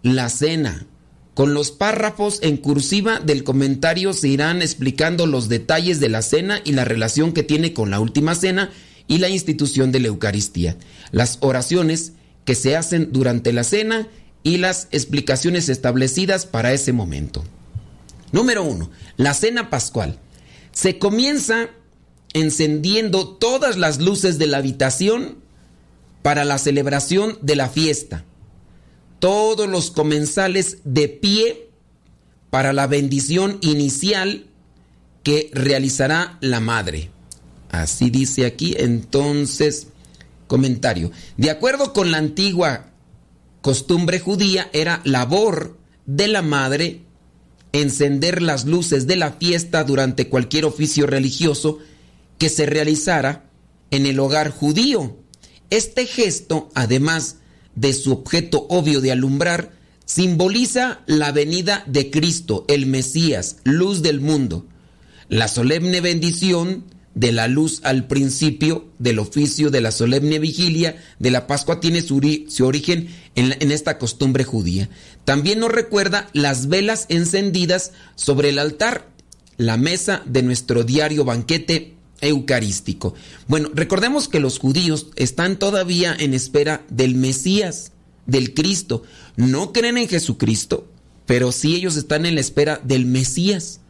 la 0.03 0.29
cena. 0.29 0.87
Con 1.35 1.55
los 1.55 1.71
párrafos 1.71 2.41
en 2.43 2.57
cursiva 2.57 3.21
del 3.21 3.45
comentario 3.45 4.13
se 4.13 4.27
irán 4.27 4.63
explicando 4.63 5.27
los 5.27 5.49
detalles 5.49 6.01
de 6.01 6.09
la 6.09 6.23
cena 6.23 6.61
y 6.65 6.73
la 6.73 6.85
relación 6.85 7.33
que 7.33 7.45
tiene 7.45 7.73
con 7.73 7.89
la 7.89 8.01
última 8.01 8.35
cena 8.35 8.73
y 9.07 9.19
la 9.19 9.29
institución 9.29 9.93
de 9.93 10.01
la 10.01 10.09
Eucaristía. 10.09 10.77
Las 11.13 11.39
oraciones 11.41 12.15
que 12.45 12.57
se 12.57 12.77
hacen 12.77 13.11
durante 13.13 13.53
la 13.53 13.63
cena 13.63 14.09
y 14.43 14.59
las 14.59 14.89
explicaciones 14.91 15.69
establecidas 15.69 16.47
para 16.47 16.73
ese 16.73 16.93
momento. 16.93 17.45
Número 18.33 18.63
uno, 18.63 18.91
la 19.17 19.35
cena 19.35 19.71
pascual. 19.71 20.19
Se 20.73 20.99
comienza 20.99 21.71
encendiendo 22.33 23.29
todas 23.29 23.77
las 23.77 24.01
luces 24.01 24.39
de 24.39 24.47
la 24.47 24.59
habitación 24.59 25.39
para 26.23 26.45
la 26.45 26.59
celebración 26.59 27.39
de 27.43 27.57
la 27.57 27.69
fiesta. 27.69 28.25
Todos 29.19 29.69
los 29.69 29.91
comensales 29.91 30.79
de 30.85 31.09
pie 31.09 31.69
para 32.51 32.73
la 32.73 32.87
bendición 32.87 33.59
inicial 33.61 34.47
que 35.23 35.51
realizará 35.53 36.39
la 36.41 36.61
madre. 36.61 37.11
Así 37.71 38.11
dice 38.11 38.47
aquí 38.47 38.75
entonces 38.79 39.89
comentario. 40.47 41.13
De 41.37 41.51
acuerdo 41.51 41.93
con 41.93 42.11
la 42.11 42.19
antigua 42.19 42.90
costumbre 43.63 44.21
judía, 44.21 44.69
era 44.73 45.01
labor 45.05 45.79
de 46.07 46.29
la 46.29 46.43
madre 46.43 47.03
encender 47.73 48.43
las 48.43 48.65
luces 48.65 49.07
de 49.07 49.17
la 49.17 49.33
fiesta 49.33 49.85
durante 49.85 50.29
cualquier 50.29 50.65
oficio 50.65 51.07
religioso 51.07 51.79
que 52.39 52.49
se 52.49 52.67
realizara 52.67 53.51
en 53.91 54.07
el 54.07 54.19
hogar 54.19 54.51
judío. 54.51 55.17
Este 55.71 56.07
gesto, 56.07 56.71
además 56.75 57.37
de 57.77 57.93
su 57.93 58.13
objeto 58.13 58.67
obvio 58.69 59.01
de 59.01 59.13
alumbrar, 59.13 59.73
simboliza 60.05 61.01
la 61.07 61.31
venida 61.31 61.85
de 61.87 62.11
Cristo, 62.11 62.65
el 62.67 62.87
Mesías, 62.87 63.59
luz 63.63 64.03
del 64.03 64.21
mundo. 64.21 64.67
La 65.29 65.47
solemne 65.47 66.01
bendición 66.01 66.85
de 67.15 67.33
la 67.33 67.49
luz 67.49 67.81
al 67.83 68.07
principio 68.07 68.89
del 68.99 69.19
oficio 69.19 69.71
de 69.71 69.81
la 69.81 69.91
solemne 69.91 70.39
vigilia 70.39 71.03
de 71.19 71.31
la 71.31 71.47
Pascua 71.47 71.81
tiene 71.81 72.03
su, 72.03 72.17
origen 72.65 73.09
en, 73.35 73.57
en, 73.61 73.73
esta 73.73 73.99
costumbre 73.99 74.45
judía. 74.45 74.89
También 75.25 75.59
nos 75.59 75.73
recuerda 75.73 76.29
las 76.33 76.69
velas 76.69 77.07
encendidas 77.09 77.93
sobre 78.15 78.51
el 78.51 78.59
altar, 78.59 79.09
la 79.57 79.77
mesa 79.77 80.23
de 80.25 80.43
nuestro 80.43 80.85
diario 80.85 81.25
banquete 81.25 81.95
eucarístico. 82.21 83.15
Bueno, 83.49 83.71
recordemos 83.75 84.29
que 84.29 84.41
los 84.41 84.59
judíos 84.59 85.09
están 85.17 85.59
todavía 85.59 86.15
en 86.19 86.33
espera 86.33 86.85
del 86.91 87.17
Mesías, 87.17 87.93
del 88.27 88.55
Cristo. 88.55 89.03
No 89.37 89.73
creen 89.73 89.99
en 89.99 90.09
Jesucristo, 90.09 90.87
pero 91.27 91.51
sí 91.51 91.75
ellos 91.75 91.97
están 91.97 92.25
en 92.25 92.37
la 92.37 92.41
espera 92.41 92.81
del 92.85 93.05
Mesías. 93.05 93.81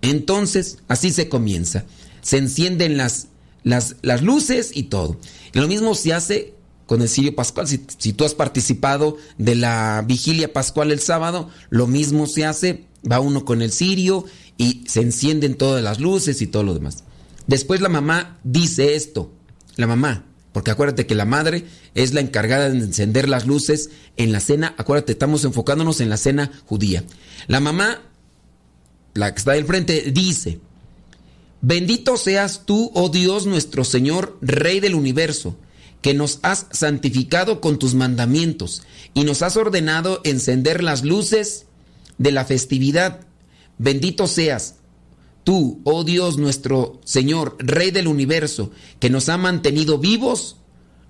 Entonces, 0.00 0.78
así 0.88 1.12
se 1.12 1.28
comienza 1.28 1.84
se 2.22 2.38
encienden 2.38 2.96
las, 2.96 3.28
las, 3.62 3.96
las 4.02 4.22
luces 4.22 4.70
y 4.74 4.84
todo. 4.84 5.18
Y 5.52 5.58
lo 5.58 5.68
mismo 5.68 5.94
se 5.94 6.14
hace 6.14 6.54
con 6.86 7.02
el 7.02 7.08
Sirio 7.08 7.34
Pascual. 7.34 7.68
Si, 7.68 7.84
si, 7.98 8.12
tú 8.12 8.24
has 8.24 8.34
participado 8.34 9.18
de 9.38 9.54
la 9.54 10.02
vigilia 10.06 10.52
pascual 10.52 10.90
el 10.90 11.00
sábado, 11.00 11.50
lo 11.68 11.86
mismo 11.86 12.26
se 12.26 12.46
hace. 12.46 12.86
Va 13.10 13.20
uno 13.20 13.44
con 13.44 13.62
el 13.62 13.72
Sirio 13.72 14.24
y 14.56 14.84
se 14.86 15.00
encienden 15.00 15.56
todas 15.56 15.82
las 15.82 16.00
luces 16.00 16.40
y 16.40 16.46
todo 16.46 16.62
lo 16.62 16.74
demás. 16.74 17.04
Después 17.46 17.80
la 17.80 17.88
mamá 17.88 18.38
dice 18.44 18.94
esto, 18.94 19.32
la 19.76 19.86
mamá, 19.86 20.24
porque 20.52 20.70
acuérdate 20.70 21.06
que 21.06 21.14
la 21.14 21.24
madre 21.24 21.64
es 21.94 22.14
la 22.14 22.20
encargada 22.20 22.68
de 22.68 22.78
encender 22.78 23.28
las 23.28 23.46
luces 23.46 23.90
en 24.16 24.32
la 24.32 24.40
cena. 24.40 24.74
Acuérdate, 24.78 25.12
estamos 25.12 25.44
enfocándonos 25.44 26.00
en 26.00 26.10
la 26.10 26.16
cena 26.16 26.52
judía. 26.66 27.04
La 27.48 27.58
mamá, 27.58 28.02
la 29.14 29.32
que 29.32 29.38
está 29.38 29.52
del 29.52 29.64
frente, 29.64 30.12
dice, 30.12 30.60
Bendito 31.64 32.16
seas 32.16 32.62
tú, 32.66 32.90
oh 32.92 33.08
Dios 33.08 33.46
nuestro 33.46 33.84
Señor, 33.84 34.36
Rey 34.42 34.80
del 34.80 34.96
universo, 34.96 35.56
que 36.00 36.12
nos 36.12 36.40
has 36.42 36.66
santificado 36.72 37.60
con 37.60 37.78
tus 37.78 37.94
mandamientos 37.94 38.82
y 39.14 39.22
nos 39.22 39.42
has 39.42 39.56
ordenado 39.56 40.20
encender 40.24 40.82
las 40.82 41.04
luces 41.04 41.66
de 42.18 42.32
la 42.32 42.44
festividad. 42.44 43.20
Bendito 43.78 44.26
seas 44.26 44.74
tú, 45.44 45.80
oh 45.84 46.02
Dios 46.02 46.36
nuestro 46.36 47.00
Señor, 47.04 47.56
Rey 47.60 47.92
del 47.92 48.08
universo, 48.08 48.72
que 48.98 49.08
nos 49.08 49.28
ha 49.28 49.36
mantenido 49.36 49.98
vivos, 49.98 50.56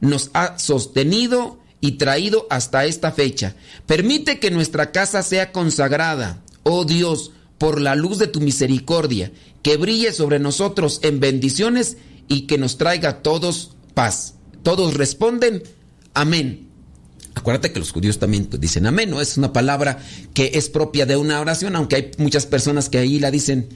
nos 0.03 0.31
ha 0.35 0.59
sostenido 0.59 1.61
y 1.81 1.93
traído 1.93 2.47
hasta 2.51 2.85
esta 2.85 3.11
fecha. 3.13 3.57
Permite 3.87 4.39
que 4.39 4.51
nuestra 4.51 4.93
casa 4.93 5.23
sea 5.23 5.51
consagrada, 5.51 6.43
oh 6.63 6.85
Dios, 6.85 7.33
por 7.57 7.81
la 7.81 7.95
luz 7.95 8.19
de 8.19 8.27
tu 8.27 8.41
misericordia, 8.41 9.33
que 9.63 9.77
brille 9.77 10.13
sobre 10.13 10.39
nosotros 10.39 11.01
en 11.03 11.21
bendiciones 11.21 11.97
y 12.29 12.43
que 12.43 12.59
nos 12.59 12.79
traiga 12.79 13.09
a 13.09 13.23
todos 13.23 13.73
paz. 13.95 14.35
Todos 14.63 14.95
responden, 14.95 15.63
amén. 16.15 16.69
Acuérdate 17.35 17.73
que 17.73 17.79
los 17.79 17.93
judíos 17.93 18.19
también 18.19 18.49
dicen 18.59 18.87
amén, 18.87 19.11
¿no? 19.11 19.21
Es 19.21 19.37
una 19.37 19.53
palabra 19.53 19.99
que 20.35 20.53
es 20.55 20.69
propia 20.69 21.07
de 21.07 21.17
una 21.17 21.41
oración, 21.41 21.77
aunque 21.77 21.97
hay 21.97 22.11
muchas 22.19 22.47
personas 22.47 22.89
que 22.89 22.99
ahí 22.99 23.19
la 23.19 23.31
dicen 23.31 23.69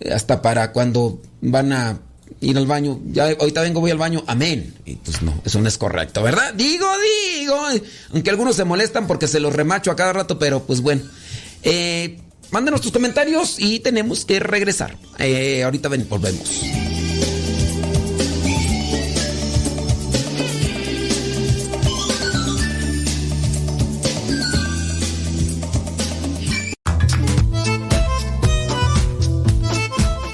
eh, 0.00 0.12
hasta 0.12 0.40
para 0.40 0.72
cuando 0.72 1.20
van 1.40 1.72
a 1.72 1.98
ir 2.40 2.56
al 2.56 2.66
baño. 2.66 3.00
Ya 3.06 3.30
ahorita 3.30 3.62
vengo, 3.62 3.80
voy 3.80 3.90
al 3.90 3.98
baño, 3.98 4.22
amén. 4.26 4.74
Y 4.86 4.96
pues 4.96 5.22
no, 5.22 5.40
eso 5.44 5.60
no 5.60 5.68
es 5.68 5.78
correcto, 5.78 6.22
¿verdad? 6.22 6.54
Digo, 6.54 6.86
digo. 7.38 7.60
Aunque 8.12 8.30
algunos 8.30 8.56
se 8.56 8.64
molestan 8.64 9.06
porque 9.06 9.26
se 9.26 9.40
los 9.40 9.52
remacho 9.52 9.90
a 9.90 9.96
cada 9.96 10.12
rato, 10.12 10.38
pero 10.38 10.62
pues 10.64 10.80
bueno. 10.80 11.02
Eh, 11.64 12.18
Mándenos 12.52 12.82
tus 12.82 12.92
comentarios 12.92 13.56
y 13.58 13.80
tenemos 13.80 14.26
que 14.26 14.38
regresar. 14.38 14.98
Eh, 15.18 15.62
ahorita 15.64 15.88
ven, 15.88 16.06
volvemos. 16.06 16.48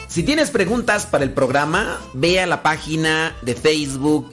Si 0.09 0.25
tienes 0.25 0.51
preguntas 0.51 1.07
para 1.07 1.23
el 1.23 1.31
programa, 1.31 2.01
ve 2.15 2.41
a 2.41 2.47
la 2.49 2.65
página 2.65 3.37
de 3.43 3.55
Facebook 3.55 4.33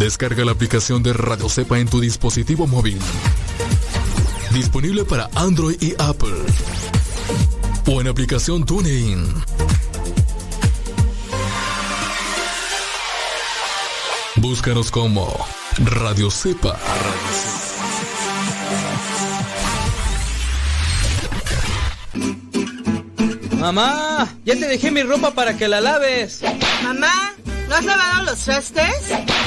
Descarga 0.00 0.46
la 0.46 0.52
aplicación 0.52 1.02
de 1.02 1.12
Radio 1.12 1.50
Cepa 1.50 1.78
en 1.78 1.86
tu 1.86 2.00
dispositivo 2.00 2.66
móvil. 2.66 2.98
Disponible 4.50 5.04
para 5.04 5.28
Android 5.34 5.76
y 5.78 5.94
Apple. 5.98 6.38
O 7.86 8.00
en 8.00 8.08
aplicación 8.08 8.64
TuneIn. 8.64 9.30
Búscanos 14.36 14.90
como 14.90 15.28
Radio 15.76 16.30
Cepa. 16.30 16.78
Mamá, 23.58 24.34
ya 24.46 24.54
te 24.54 24.66
dejé 24.66 24.90
mi 24.90 25.02
ropa 25.02 25.34
para 25.34 25.58
que 25.58 25.68
la 25.68 25.82
laves. 25.82 26.40
Mamá. 26.82 27.34
¿No 27.70 27.76
has 27.76 27.84
lavado 27.84 28.24
los 28.24 28.38
trastes? 28.40 29.06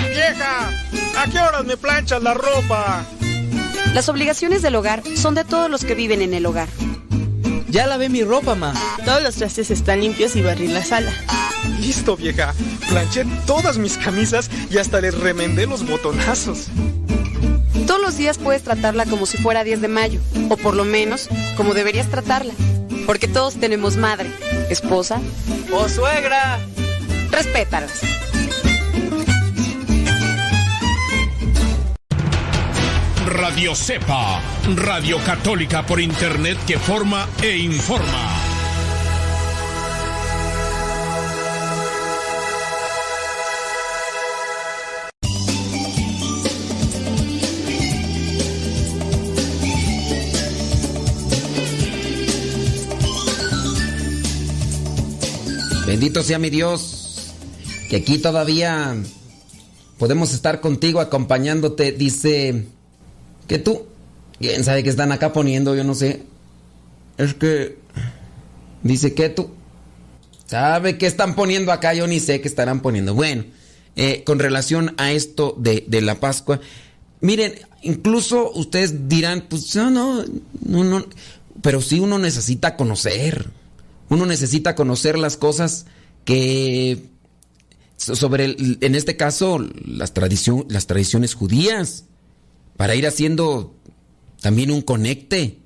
Vieja, 0.10 0.70
¿a 1.18 1.30
qué 1.30 1.40
horas 1.40 1.66
me 1.66 1.76
planchas 1.76 2.24
la 2.24 2.34
ropa? 2.34 3.04
Las 3.94 4.08
obligaciones 4.08 4.62
del 4.62 4.76
hogar 4.76 5.04
son 5.18 5.36
de 5.36 5.44
todos 5.44 5.70
los 5.70 5.84
que 5.84 5.94
viven 5.94 6.22
en 6.22 6.34
el 6.34 6.46
hogar. 6.46 6.70
Ya 7.68 7.86
lavé 7.86 8.08
mi 8.08 8.24
ropa, 8.24 8.56
ma. 8.56 8.74
Todos 9.04 9.22
los 9.24 9.36
trastes 9.36 9.72
están 9.72 10.00
limpios 10.00 10.38
y 10.38 10.42
barrí 10.42 10.70
la 10.70 10.86
sala. 10.86 11.12
Listo, 11.82 12.16
vieja. 12.16 12.54
Planché 12.88 13.26
todas 13.46 13.78
mis 13.78 13.98
camisas 13.98 14.50
y 14.72 14.78
hasta 14.78 15.02
les 15.02 15.20
remendé 15.20 15.68
los 15.68 15.86
botonazos. 15.86 16.68
Todos 17.86 18.02
los 18.02 18.16
días 18.16 18.38
puedes 18.38 18.64
tratarla 18.64 19.06
como 19.06 19.26
si 19.26 19.38
fuera 19.38 19.66
10 19.66 19.82
de 19.82 19.90
mayo, 19.90 20.22
o 20.50 20.56
por 20.56 20.76
lo 20.76 20.86
menos 20.86 21.28
como 21.58 21.74
deberías 21.74 22.10
tratarla. 22.10 22.54
Porque 23.06 23.28
todos 23.28 23.56
tenemos 23.56 23.98
madre, 23.98 24.32
esposa 24.70 25.20
o 25.74 25.90
suegra. 25.90 26.62
Respétalas. 27.34 28.00
Radio 33.26 33.74
Cepa, 33.74 34.40
Radio 34.76 35.18
Católica 35.26 35.84
por 35.84 36.00
Internet 36.00 36.60
que 36.68 36.78
forma 36.78 37.28
e 37.42 37.58
informa. 37.58 38.44
Bendito 55.88 56.22
sea 56.22 56.38
mi 56.38 56.50
Dios, 56.50 57.03
que 57.94 57.98
aquí 57.98 58.18
todavía 58.18 58.96
podemos 60.00 60.34
estar 60.34 60.62
contigo 60.62 61.00
acompañándote. 61.00 61.92
Dice 61.92 62.66
que 63.48 63.60
tú, 63.60 63.84
quién 64.40 64.64
sabe 64.64 64.82
qué 64.82 64.90
están 64.90 65.12
acá 65.12 65.32
poniendo, 65.32 65.76
yo 65.76 65.84
no 65.84 65.94
sé. 65.94 66.24
Es 67.20 67.36
que 67.36 67.78
dice 68.82 69.14
que 69.14 69.30
tú, 69.30 69.52
sabe 70.48 70.98
qué 70.98 71.06
están 71.06 71.36
poniendo 71.36 71.72
acá, 71.72 71.94
yo 71.94 72.08
ni 72.08 72.20
sé 72.20 72.42
qué 72.42 72.48
estarán 72.48 72.82
poniendo. 72.82 73.14
Bueno, 73.14 73.44
eh, 73.96 74.24
con 74.24 74.40
relación 74.40 74.96
a 74.98 75.12
esto 75.12 75.56
de, 75.60 75.86
de 75.88 76.02
la 76.02 76.20
Pascua, 76.20 76.62
miren, 77.22 77.54
incluso 77.84 78.52
ustedes 78.54 79.08
dirán, 79.08 79.46
pues 79.48 79.76
no, 79.76 79.92
no, 79.92 80.26
no, 80.66 80.84
no, 80.84 81.06
pero 81.62 81.80
sí 81.80 82.00
uno 82.00 82.18
necesita 82.18 82.76
conocer. 82.76 83.52
Uno 84.10 84.26
necesita 84.26 84.74
conocer 84.74 85.20
las 85.20 85.38
cosas 85.38 85.86
que 86.26 87.13
sobre 88.04 88.46
el- 88.46 88.78
en 88.82 88.96
este 88.96 89.16
caso 89.18 89.60
las 89.86 90.14
tradición, 90.14 90.66
las 90.70 90.88
tradiciones 90.88 91.34
judías 91.34 92.06
para 92.78 92.96
ir 92.96 93.08
haciendo 93.08 93.76
también 94.42 94.72
un 94.72 94.82
conecte. 94.82 95.60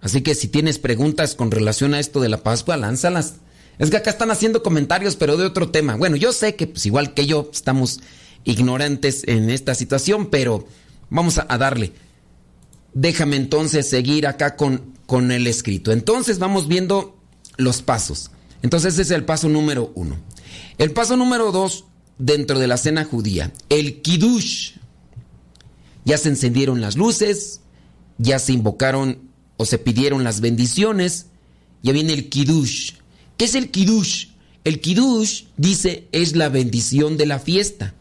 Así 0.00 0.22
que 0.22 0.34
si 0.34 0.48
tienes 0.48 0.78
preguntas 0.78 1.34
con 1.34 1.50
relación 1.50 1.94
a 1.94 2.00
esto 2.00 2.20
de 2.20 2.28
la 2.28 2.42
Pascua, 2.42 2.76
lánzalas. 2.76 3.34
Es 3.78 3.90
que 3.90 3.96
acá 3.96 4.10
están 4.10 4.30
haciendo 4.30 4.62
comentarios, 4.62 5.16
pero 5.16 5.36
de 5.36 5.46
otro 5.46 5.70
tema. 5.70 5.96
Bueno, 5.96 6.16
yo 6.16 6.32
sé 6.32 6.56
que 6.56 6.66
pues 6.66 6.86
igual 6.86 7.14
que 7.14 7.26
yo 7.26 7.48
estamos 7.52 8.00
ignorantes 8.44 9.24
en 9.26 9.50
esta 9.50 9.74
situación, 9.74 10.30
pero 10.30 10.66
vamos 11.10 11.38
a, 11.38 11.58
darle. 11.58 11.92
Déjame 12.94 13.36
entonces 13.36 13.88
seguir 13.88 14.26
acá 14.26 14.56
con, 14.56 14.94
con 15.06 15.30
el 15.30 15.46
escrito. 15.46 15.92
Entonces 15.92 16.38
vamos 16.38 16.68
viendo 16.68 17.16
los 17.56 17.82
pasos. 17.82 18.30
Entonces 18.62 18.94
ese 18.94 19.02
es 19.02 19.10
el 19.10 19.24
paso 19.24 19.48
número 19.48 19.92
uno. 19.94 20.16
El 20.78 20.92
paso 20.92 21.16
número 21.16 21.50
dos 21.50 21.84
dentro 22.18 22.58
de 22.58 22.68
la 22.68 22.76
cena 22.76 23.04
judía, 23.04 23.52
el 23.68 24.00
kiddush. 24.00 24.76
Ya 26.04 26.16
se 26.18 26.28
encendieron 26.28 26.80
las 26.80 26.96
luces, 26.96 27.60
ya 28.18 28.38
se 28.38 28.52
invocaron 28.52 29.18
o 29.56 29.66
se 29.66 29.78
pidieron 29.78 30.24
las 30.24 30.40
bendiciones, 30.40 31.26
ya 31.82 31.92
viene 31.92 32.12
el 32.12 32.28
kiddush. 32.28 32.92
¿Qué 33.36 33.44
es 33.44 33.54
el 33.56 33.70
kiddush? 33.70 34.28
El 34.64 34.80
kiddush 34.80 35.44
dice 35.56 36.06
es 36.12 36.36
la 36.36 36.48
bendición 36.48 37.16
de 37.16 37.26
la 37.26 37.40
fiesta. 37.40 37.94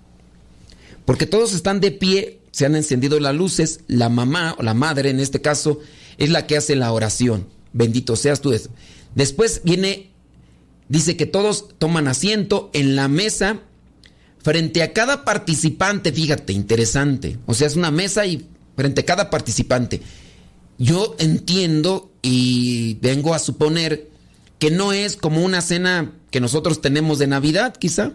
Porque 1.06 1.26
todos 1.26 1.54
están 1.54 1.80
de 1.80 1.92
pie, 1.92 2.42
se 2.52 2.66
han 2.66 2.76
encendido 2.76 3.20
las 3.20 3.34
luces, 3.34 3.82
la 3.88 4.10
mamá 4.10 4.56
o 4.60 4.64
la 4.64 4.74
madre 4.74 5.10
en 5.10 5.20
este 5.20 5.42
caso 5.42 5.80
es 6.18 6.30
la 6.30 6.46
que 6.46 6.58
hace 6.58 6.76
la 6.76 6.92
oración. 6.92 7.48
Bendito 7.74 8.16
seas 8.16 8.42
tú. 8.42 8.54
Después 9.16 9.62
viene, 9.64 10.12
dice 10.90 11.18
que 11.18 11.26
todos 11.26 11.70
toman 11.78 12.08
asiento 12.08 12.70
en 12.74 12.96
la 12.96 13.08
mesa 13.08 13.62
frente 14.42 14.82
a 14.82 14.94
cada 14.94 15.26
participante, 15.26 16.12
fíjate, 16.12 16.54
interesante. 16.54 17.38
O 17.46 17.54
sea, 17.54 17.68
es 17.68 17.76
una 17.76 17.92
mesa 17.92 18.26
y 18.26 18.48
frente 18.76 19.02
a 19.02 19.06
cada 19.06 19.30
participante. 19.30 20.02
Yo 20.78 21.16
entiendo 21.20 22.12
y 22.22 22.96
vengo 23.02 23.34
a 23.34 23.40
suponer 23.40 24.10
que 24.60 24.72
no 24.72 24.94
es 24.94 25.18
como 25.18 25.44
una 25.44 25.62
cena 25.62 26.14
que 26.32 26.40
nosotros 26.40 26.82
tenemos 26.82 27.20
de 27.20 27.28
Navidad, 27.28 27.76
quizá. 27.76 28.14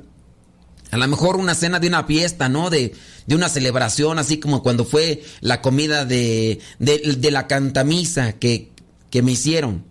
A 0.90 0.96
lo 0.96 1.08
mejor 1.08 1.36
una 1.36 1.54
cena 1.54 1.80
de 1.80 1.88
una 1.88 2.04
fiesta, 2.04 2.48
¿no? 2.48 2.70
De, 2.70 2.94
de 3.26 3.34
una 3.34 3.48
celebración, 3.48 4.18
así 4.18 4.38
como 4.38 4.62
cuando 4.62 4.84
fue 4.84 5.22
la 5.40 5.62
comida 5.62 6.04
de, 6.04 6.60
de, 6.78 7.16
de 7.18 7.30
la 7.30 7.46
cantamisa 7.46 8.32
que, 8.34 8.70
que 9.10 9.22
me 9.22 9.32
hicieron. 9.32 9.84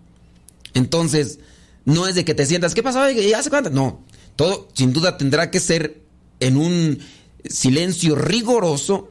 Entonces, 0.74 1.38
no 1.84 2.06
es 2.06 2.14
de 2.14 2.24
que 2.24 2.34
te 2.34 2.46
sientas, 2.46 2.74
¿qué 2.74 2.82
pasó? 2.82 3.08
¿Ya 3.10 3.38
hace 3.38 3.50
cuánto? 3.50 3.70
No, 3.70 4.04
todo 4.36 4.68
sin 4.74 4.92
duda 4.92 5.16
tendrá 5.16 5.50
que 5.50 5.60
ser 5.60 6.02
en 6.40 6.56
un 6.56 6.98
silencio 7.44 8.14
rigoroso. 8.14 9.08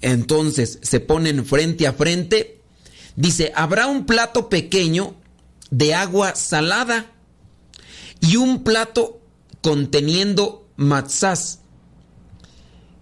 Entonces 0.00 0.78
se 0.82 1.00
ponen 1.00 1.46
frente 1.46 1.86
a 1.86 1.92
frente. 1.92 2.60
Dice, 3.16 3.52
habrá 3.54 3.86
un 3.86 4.06
plato 4.06 4.48
pequeño 4.48 5.14
de 5.70 5.94
agua 5.94 6.34
salada 6.34 7.10
y 8.20 8.36
un 8.36 8.64
plato 8.64 9.20
conteniendo 9.62 10.68
matzás, 10.76 11.60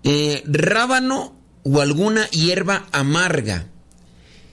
eh, 0.05 0.43
rábano 0.47 1.35
o 1.65 1.81
alguna 1.81 2.29
hierba 2.31 2.87
amarga, 2.93 3.67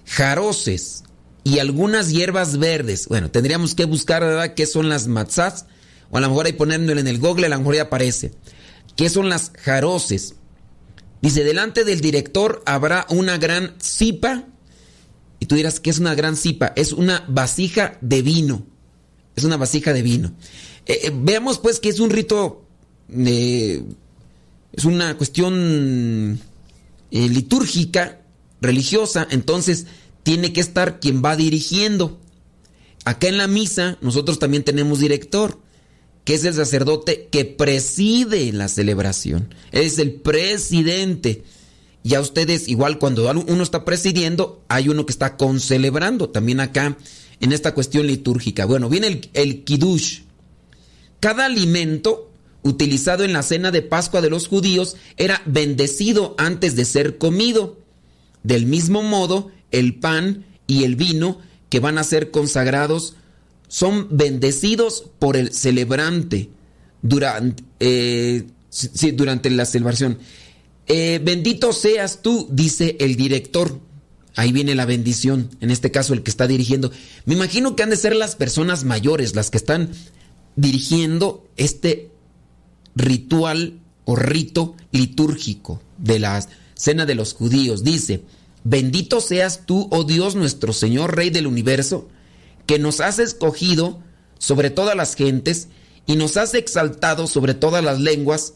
jaroces 0.06 1.04
y 1.50 1.60
algunas 1.60 2.12
hierbas 2.12 2.60
verdes. 2.60 3.08
Bueno, 3.08 3.32
tendríamos 3.32 3.74
que 3.74 3.86
buscar, 3.86 4.22
¿verdad?, 4.22 4.54
qué 4.54 4.68
son 4.68 4.88
las 4.88 5.08
matzás, 5.08 5.66
o 6.12 6.18
a 6.18 6.22
lo 6.22 6.30
mejor 6.30 6.46
ahí 6.46 6.54
poniéndole 6.54 7.02
en 7.02 7.08
el 7.08 7.20
google, 7.20 7.48
a 7.48 7.50
lo 7.50 7.58
mejor 7.58 7.76
ya 7.76 7.82
aparece. 7.84 8.34
¿Qué 8.96 9.10
son 9.10 9.30
las 9.30 9.52
jaroces? 9.60 10.36
Dice, 11.22 11.44
delante 11.44 11.86
del 11.86 12.02
director 12.02 12.62
habrá 12.66 13.06
una 13.10 13.38
gran 13.38 13.74
cipa. 13.82 14.46
Y 15.40 15.48
tú 15.48 15.56
dirás, 15.56 15.80
¿qué 15.80 15.90
es 15.90 16.00
una 16.00 16.14
gran 16.16 16.36
cipa? 16.36 16.74
Es 16.76 16.92
una 16.92 17.26
vasija 17.28 17.98
de 18.02 18.22
vino. 18.22 18.66
Es 19.36 19.44
una 19.44 19.58
vasija 19.58 19.92
de 19.94 20.02
vino. 20.02 20.34
Eh, 20.86 21.00
eh, 21.04 21.12
veamos 21.14 21.60
pues 21.60 21.80
que 21.80 21.90
es 21.90 22.00
un 22.00 22.10
rito, 22.10 22.66
eh, 23.10 23.84
es 24.74 24.86
una 24.86 25.18
cuestión 25.18 26.40
litúrgica, 27.12 28.22
religiosa, 28.62 29.28
entonces 29.32 29.88
tiene 30.24 30.54
que 30.54 30.62
estar 30.62 31.00
quien 31.00 31.24
va 31.24 31.36
dirigiendo. 31.36 32.20
Acá 33.06 33.28
en 33.28 33.38
la 33.38 33.48
misa 33.48 33.98
nosotros 34.02 34.40
también 34.40 34.64
tenemos 34.64 35.00
director, 35.00 35.60
que 36.26 36.34
es 36.36 36.44
el 36.44 36.54
sacerdote 36.54 37.28
que 37.32 37.46
preside 37.46 38.52
la 38.52 38.68
celebración. 38.68 39.54
Es 39.72 39.98
el 39.98 40.14
presidente. 40.14 41.44
Ya 42.04 42.22
ustedes, 42.22 42.68
igual 42.68 43.00
cuando 43.00 43.30
uno 43.30 43.64
está 43.64 43.84
presidiendo, 43.84 44.64
hay 44.68 44.90
uno 44.90 45.06
que 45.06 45.12
está 45.12 45.38
concelebrando, 45.38 46.30
también 46.30 46.60
acá 46.60 46.98
en 47.40 47.52
esta 47.52 47.74
cuestión 47.74 48.08
litúrgica. 48.08 48.66
Bueno, 48.66 48.90
viene 48.90 49.08
el, 49.08 49.30
el 49.34 49.64
kiddush. 49.64 50.22
Cada 51.20 51.46
alimento 51.46 52.32
utilizado 52.64 53.24
en 53.24 53.34
la 53.34 53.44
cena 53.44 53.72
de 53.72 53.82
Pascua 53.82 54.22
de 54.22 54.30
los 54.30 54.48
judíos 54.48 54.96
era 55.18 55.42
bendecido 55.46 56.36
antes 56.38 56.76
de 56.76 56.86
ser 56.86 57.18
comido. 57.18 57.78
Del 58.44 58.66
mismo 58.66 59.02
modo, 59.04 59.52
el 59.72 59.96
pan 59.96 60.46
y 60.68 60.84
el 60.84 60.96
vino 60.96 61.40
que 61.70 61.80
van 61.80 61.98
a 61.98 62.04
ser 62.04 62.32
consagrados 62.32 63.16
son 63.68 64.08
bendecidos 64.12 65.06
por 65.20 65.38
el 65.38 65.54
celebrante 65.54 66.50
durante, 67.02 67.64
eh, 67.80 68.48
la 69.44 69.66
celebración. 69.66 70.20
Eh, 70.88 71.22
bendito 71.24 71.72
seas 71.72 72.22
tú, 72.22 72.48
dice 72.52 72.98
el 73.00 73.16
director. 73.16 73.80
Ahí 74.36 74.52
viene 74.52 74.74
la 74.74 74.86
bendición, 74.86 75.50
en 75.60 75.70
este 75.70 75.92
caso 75.92 76.14
el 76.14 76.24
que 76.24 76.32
está 76.32 76.48
dirigiendo. 76.48 76.92
Me 77.26 77.36
imagino 77.36 77.76
que 77.76 77.84
han 77.84 77.90
de 77.90 77.98
ser 77.98 78.16
las 78.16 78.36
personas 78.36 78.86
mayores 78.86 79.36
las 79.36 79.52
que 79.52 79.58
están 79.58 79.92
dirigiendo 80.56 81.48
este 81.58 82.10
ritual 82.96 83.80
o 84.06 84.16
rito 84.16 84.76
litúrgico 84.92 85.82
de 85.98 86.20
la 86.20 86.48
cena 86.74 87.06
de 87.06 87.16
los 87.16 87.34
judíos. 87.34 87.84
Dice, 87.84 88.24
bendito 88.70 89.20
seas 89.20 89.66
tú, 89.66 89.88
oh 89.92 90.04
Dios 90.04 90.36
nuestro 90.36 90.74
Señor, 90.74 91.16
Rey 91.16 91.32
del 91.32 91.48
universo, 91.48 92.08
que 92.68 92.78
nos 92.78 93.02
has 93.02 93.18
escogido 93.18 94.00
sobre 94.38 94.70
todas 94.70 94.96
las 94.96 95.16
gentes 95.16 95.70
y 96.06 96.16
nos 96.16 96.38
has 96.38 96.54
exaltado 96.54 97.26
sobre 97.26 97.56
todas 97.56 97.84
las 97.84 98.00
lenguas 98.00 98.54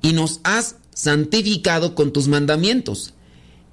y 0.00 0.14
nos 0.14 0.40
has 0.42 0.76
santificado 0.94 1.94
con 1.94 2.14
tus 2.14 2.28
mandamientos. 2.28 3.12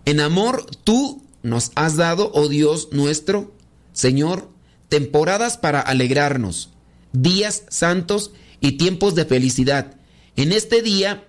En 0.04 0.20
amor 0.20 0.66
tú 0.84 1.24
nos 1.44 1.72
has 1.76 1.96
dado, 1.96 2.30
oh 2.34 2.50
Dios 2.50 2.90
nuestro, 2.92 3.54
Señor, 3.94 4.50
temporadas 4.90 5.58
para 5.58 5.80
alegrarnos, 5.80 6.72
días 7.14 7.64
santos 7.70 8.32
y 8.60 8.74
tiempos 8.74 9.16
de 9.16 9.24
felicidad. 9.24 9.96
En 10.36 10.52
este 10.52 10.82
día 10.82 11.26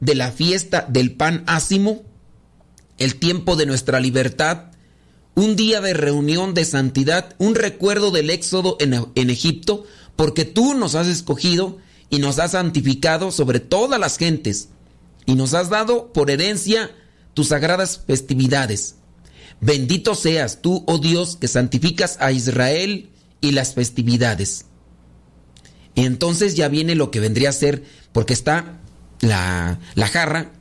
de 0.00 0.14
la 0.14 0.30
fiesta 0.30 0.84
del 0.90 1.12
pan 1.14 1.42
ácimo, 1.46 2.02
el 3.02 3.16
tiempo 3.16 3.56
de 3.56 3.66
nuestra 3.66 3.98
libertad, 3.98 4.66
un 5.34 5.56
día 5.56 5.80
de 5.80 5.92
reunión 5.92 6.54
de 6.54 6.64
santidad, 6.64 7.34
un 7.38 7.56
recuerdo 7.56 8.12
del 8.12 8.30
éxodo 8.30 8.76
en, 8.78 9.06
en, 9.14 9.30
Egipto, 9.30 9.84
porque 10.14 10.44
tú 10.44 10.74
nos 10.74 10.94
has 10.94 11.08
escogido 11.08 11.78
y 12.10 12.20
nos 12.20 12.38
has 12.38 12.52
santificado 12.52 13.32
sobre 13.32 13.58
todas 13.58 13.98
las 13.98 14.18
gentes, 14.18 14.68
y 15.26 15.34
nos 15.34 15.52
has 15.54 15.68
dado 15.68 16.12
por 16.12 16.30
herencia 16.30 16.90
tus 17.34 17.48
sagradas 17.48 18.02
festividades. 18.06 18.96
Bendito 19.60 20.14
seas 20.14 20.62
tú, 20.62 20.84
oh 20.86 20.98
Dios, 20.98 21.36
que 21.36 21.48
santificas 21.48 22.18
a 22.20 22.30
Israel 22.30 23.10
y 23.40 23.50
las 23.50 23.74
festividades. 23.74 24.66
Y 25.96 26.04
entonces 26.04 26.54
ya 26.54 26.68
viene 26.68 26.94
lo 26.94 27.10
que 27.10 27.20
vendría 27.20 27.48
a 27.48 27.52
ser, 27.52 27.82
porque 28.12 28.32
está 28.32 28.80
la, 29.20 29.80
la 29.94 30.06
jarra, 30.06 30.52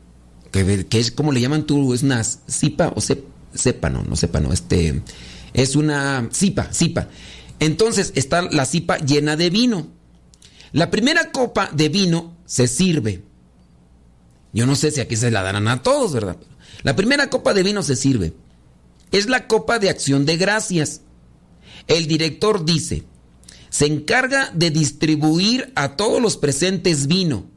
que, 0.52 0.88
es 0.92 1.12
como 1.12 1.32
le 1.32 1.42
llaman 1.42 1.66
tú, 1.66 1.94
es 1.94 2.04
una 2.04 2.24
cipa 2.24 2.94
o 2.96 3.02
cepa, 3.02 3.90
no, 3.90 4.04
no 4.04 4.16
sepa, 4.16 4.40
no, 4.40 4.54
este, 4.54 5.02
es 5.54 5.76
una 5.76 6.30
cipa, 6.32 6.72
cipa. 6.74 7.08
Entonces 7.60 8.12
está 8.16 8.42
la 8.42 8.66
cipa 8.66 8.98
llena 8.98 9.36
de 9.36 9.50
vino. 9.50 9.88
La 10.72 10.90
primera 10.90 11.32
copa 11.32 11.70
de 11.72 11.90
vino 11.90 12.38
se 12.46 12.68
sirve. 12.68 13.24
Yo 14.54 14.66
no 14.66 14.76
sé 14.76 14.92
si 14.92 15.00
aquí 15.00 15.16
se 15.16 15.32
la 15.32 15.44
darán 15.44 15.68
a 15.68 15.84
todos, 15.84 16.14
¿verdad? 16.14 16.38
La 16.84 16.96
primera 16.96 17.30
copa 17.30 17.54
de 17.54 17.64
vino 17.64 17.84
se 17.84 17.96
sirve. 17.96 18.34
Es 19.12 19.28
la 19.28 19.48
copa 19.48 19.80
de 19.80 19.90
acción 19.90 20.26
de 20.26 20.38
gracias. 20.38 21.02
El 21.88 22.08
director 22.08 22.66
dice, 22.66 23.04
se 23.70 23.86
encarga 23.86 24.52
de 24.54 24.72
distribuir 24.72 25.72
a 25.76 25.96
todos 25.96 26.22
los 26.22 26.38
presentes 26.38 27.08
vino. 27.08 27.51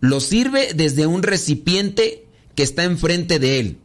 Lo 0.00 0.20
sirve 0.20 0.72
desde 0.74 1.06
un 1.06 1.22
recipiente 1.22 2.26
que 2.54 2.62
está 2.62 2.84
enfrente 2.84 3.38
de 3.38 3.60
él. 3.60 3.78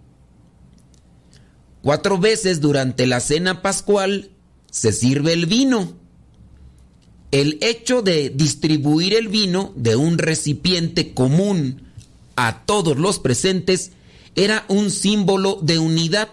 Cuatro 1.82 2.18
veces 2.18 2.62
durante 2.62 3.06
la 3.06 3.20
cena 3.20 3.62
pascual 3.62 4.32
se 4.72 4.92
sirve 4.92 5.34
el 5.34 5.46
vino. 5.46 5.94
El 7.32 7.60
hecho 7.62 8.02
de 8.02 8.30
distribuir 8.30 9.14
el 9.14 9.28
vino 9.28 9.74
de 9.76 9.96
un 9.96 10.18
recipiente 10.18 11.14
común 11.14 11.84
a 12.36 12.66
todos 12.66 12.98
los 12.98 13.20
presentes 13.20 13.92
era 14.36 14.66
un 14.68 14.90
símbolo 14.90 15.60
de 15.62 15.80
unidad. 15.80 16.30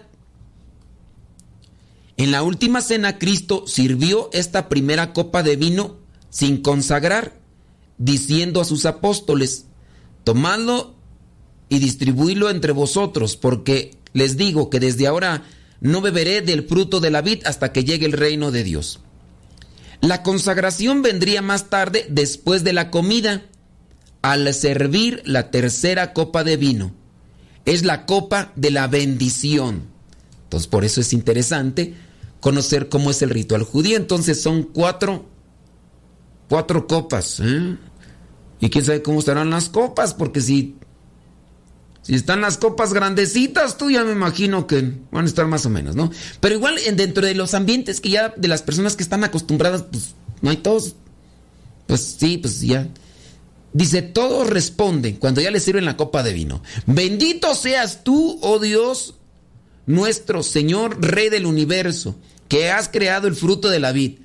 En 2.17 2.31
la 2.31 2.43
última 2.43 2.81
cena 2.81 3.17
Cristo 3.17 3.65
sirvió 3.67 4.29
esta 4.33 4.69
primera 4.69 5.13
copa 5.13 5.43
de 5.43 5.55
vino 5.55 5.97
sin 6.29 6.61
consagrar, 6.61 7.39
diciendo 7.97 8.61
a 8.61 8.65
sus 8.65 8.85
apóstoles, 8.85 9.65
tomadlo 10.23 10.95
y 11.69 11.79
distribuidlo 11.79 12.49
entre 12.49 12.71
vosotros, 12.71 13.35
porque 13.35 13.97
les 14.13 14.37
digo 14.37 14.69
que 14.69 14.79
desde 14.79 15.07
ahora 15.07 15.43
no 15.81 16.01
beberé 16.01 16.41
del 16.41 16.67
fruto 16.67 16.99
de 16.99 17.11
la 17.11 17.21
vid 17.21 17.45
hasta 17.45 17.71
que 17.71 17.83
llegue 17.83 18.05
el 18.05 18.13
reino 18.13 18.51
de 18.51 18.63
Dios. 18.63 18.99
La 20.01 20.21
consagración 20.21 21.01
vendría 21.01 21.41
más 21.41 21.69
tarde 21.69 22.05
después 22.09 22.63
de 22.63 22.73
la 22.73 22.91
comida, 22.91 23.43
al 24.21 24.53
servir 24.53 25.21
la 25.25 25.51
tercera 25.51 26.13
copa 26.13 26.43
de 26.43 26.57
vino. 26.57 26.93
Es 27.65 27.83
la 27.83 28.05
copa 28.05 28.51
de 28.55 28.71
la 28.71 28.87
bendición. 28.87 29.83
Entonces 30.43 30.67
por 30.67 30.85
eso 30.85 31.01
es 31.01 31.13
interesante 31.13 31.93
conocer 32.39 32.89
cómo 32.89 33.11
es 33.11 33.21
el 33.21 33.29
ritual 33.29 33.63
judío. 33.63 33.97
Entonces 33.97 34.41
son 34.41 34.63
cuatro, 34.63 35.25
cuatro 36.49 36.87
copas. 36.87 37.39
¿eh? 37.39 37.77
Y 38.63 38.69
quién 38.69 38.85
sabe 38.85 39.01
cómo 39.01 39.19
estarán 39.19 39.49
las 39.49 39.67
copas, 39.67 40.13
porque 40.13 40.39
si, 40.39 40.75
si 42.01 42.15
están 42.15 42.39
las 42.39 42.57
copas 42.57 42.93
grandecitas, 42.93 43.77
tú 43.77 43.91
ya 43.91 44.05
me 44.05 44.13
imagino 44.13 44.67
que 44.67 44.93
van 45.11 45.25
a 45.25 45.27
estar 45.27 45.47
más 45.47 45.65
o 45.65 45.69
menos, 45.69 45.97
¿no? 45.97 46.11
Pero 46.39 46.55
igual 46.55 46.79
dentro 46.95 47.25
de 47.25 47.35
los 47.35 47.55
ambientes 47.55 47.99
que 47.99 48.11
ya 48.11 48.33
de 48.37 48.47
las 48.47 48.61
personas 48.61 48.95
que 48.95 49.03
están 49.03 49.25
acostumbradas, 49.25 49.83
pues 49.91 50.15
no 50.41 50.49
hay 50.49 50.55
todos. 50.55 50.95
Pues 51.87 52.15
sí, 52.17 52.37
pues 52.37 52.61
ya. 52.61 52.87
Dice, 53.73 54.01
todos 54.01 54.49
responden 54.49 55.17
cuando 55.17 55.41
ya 55.41 55.51
les 55.51 55.65
sirven 55.65 55.83
la 55.83 55.97
copa 55.97 56.23
de 56.23 56.31
vino. 56.31 56.63
Bendito 56.85 57.55
seas 57.55 58.05
tú, 58.05 58.39
oh 58.41 58.59
Dios, 58.59 59.15
nuestro 59.87 60.41
Señor, 60.41 61.03
Rey 61.03 61.27
del 61.27 61.47
universo 61.47 62.15
que 62.47 62.71
has 62.71 62.87
creado 62.87 63.27
el 63.27 63.35
fruto 63.35 63.69
de 63.69 63.81
la 63.81 63.91
vid. 63.91 64.19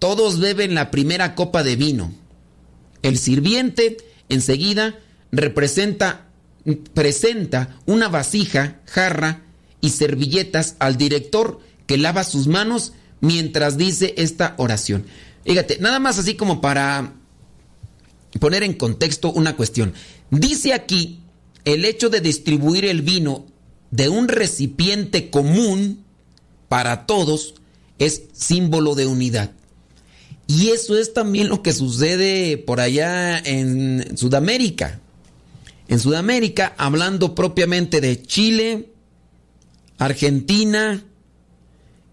Todos 0.00 0.40
beben 0.40 0.74
la 0.74 0.90
primera 0.90 1.36
copa 1.36 1.62
de 1.62 1.76
vino. 1.76 2.25
El 3.06 3.18
sirviente 3.18 3.98
enseguida 4.28 4.98
representa, 5.30 6.26
presenta 6.92 7.78
una 7.86 8.08
vasija, 8.08 8.80
jarra 8.84 9.44
y 9.80 9.90
servilletas 9.90 10.74
al 10.80 10.96
director 10.96 11.60
que 11.86 11.98
lava 11.98 12.24
sus 12.24 12.48
manos 12.48 12.94
mientras 13.20 13.78
dice 13.78 14.14
esta 14.16 14.54
oración. 14.56 15.06
Fíjate, 15.44 15.78
nada 15.78 16.00
más 16.00 16.18
así 16.18 16.34
como 16.34 16.60
para 16.60 17.12
poner 18.40 18.64
en 18.64 18.72
contexto 18.72 19.30
una 19.30 19.54
cuestión. 19.54 19.94
Dice 20.32 20.72
aquí 20.72 21.20
el 21.64 21.84
hecho 21.84 22.10
de 22.10 22.20
distribuir 22.20 22.86
el 22.86 23.02
vino 23.02 23.46
de 23.92 24.08
un 24.08 24.26
recipiente 24.26 25.30
común 25.30 26.04
para 26.68 27.06
todos 27.06 27.54
es 28.00 28.24
símbolo 28.32 28.96
de 28.96 29.06
unidad. 29.06 29.52
Y 30.46 30.68
eso 30.70 30.96
es 30.96 31.12
también 31.12 31.48
lo 31.48 31.62
que 31.62 31.72
sucede 31.72 32.56
por 32.56 32.80
allá 32.80 33.38
en 33.38 34.16
Sudamérica. 34.16 35.00
En 35.88 35.98
Sudamérica, 35.98 36.74
hablando 36.78 37.34
propiamente 37.34 38.00
de 38.00 38.22
Chile, 38.22 38.90
Argentina, 39.98 41.04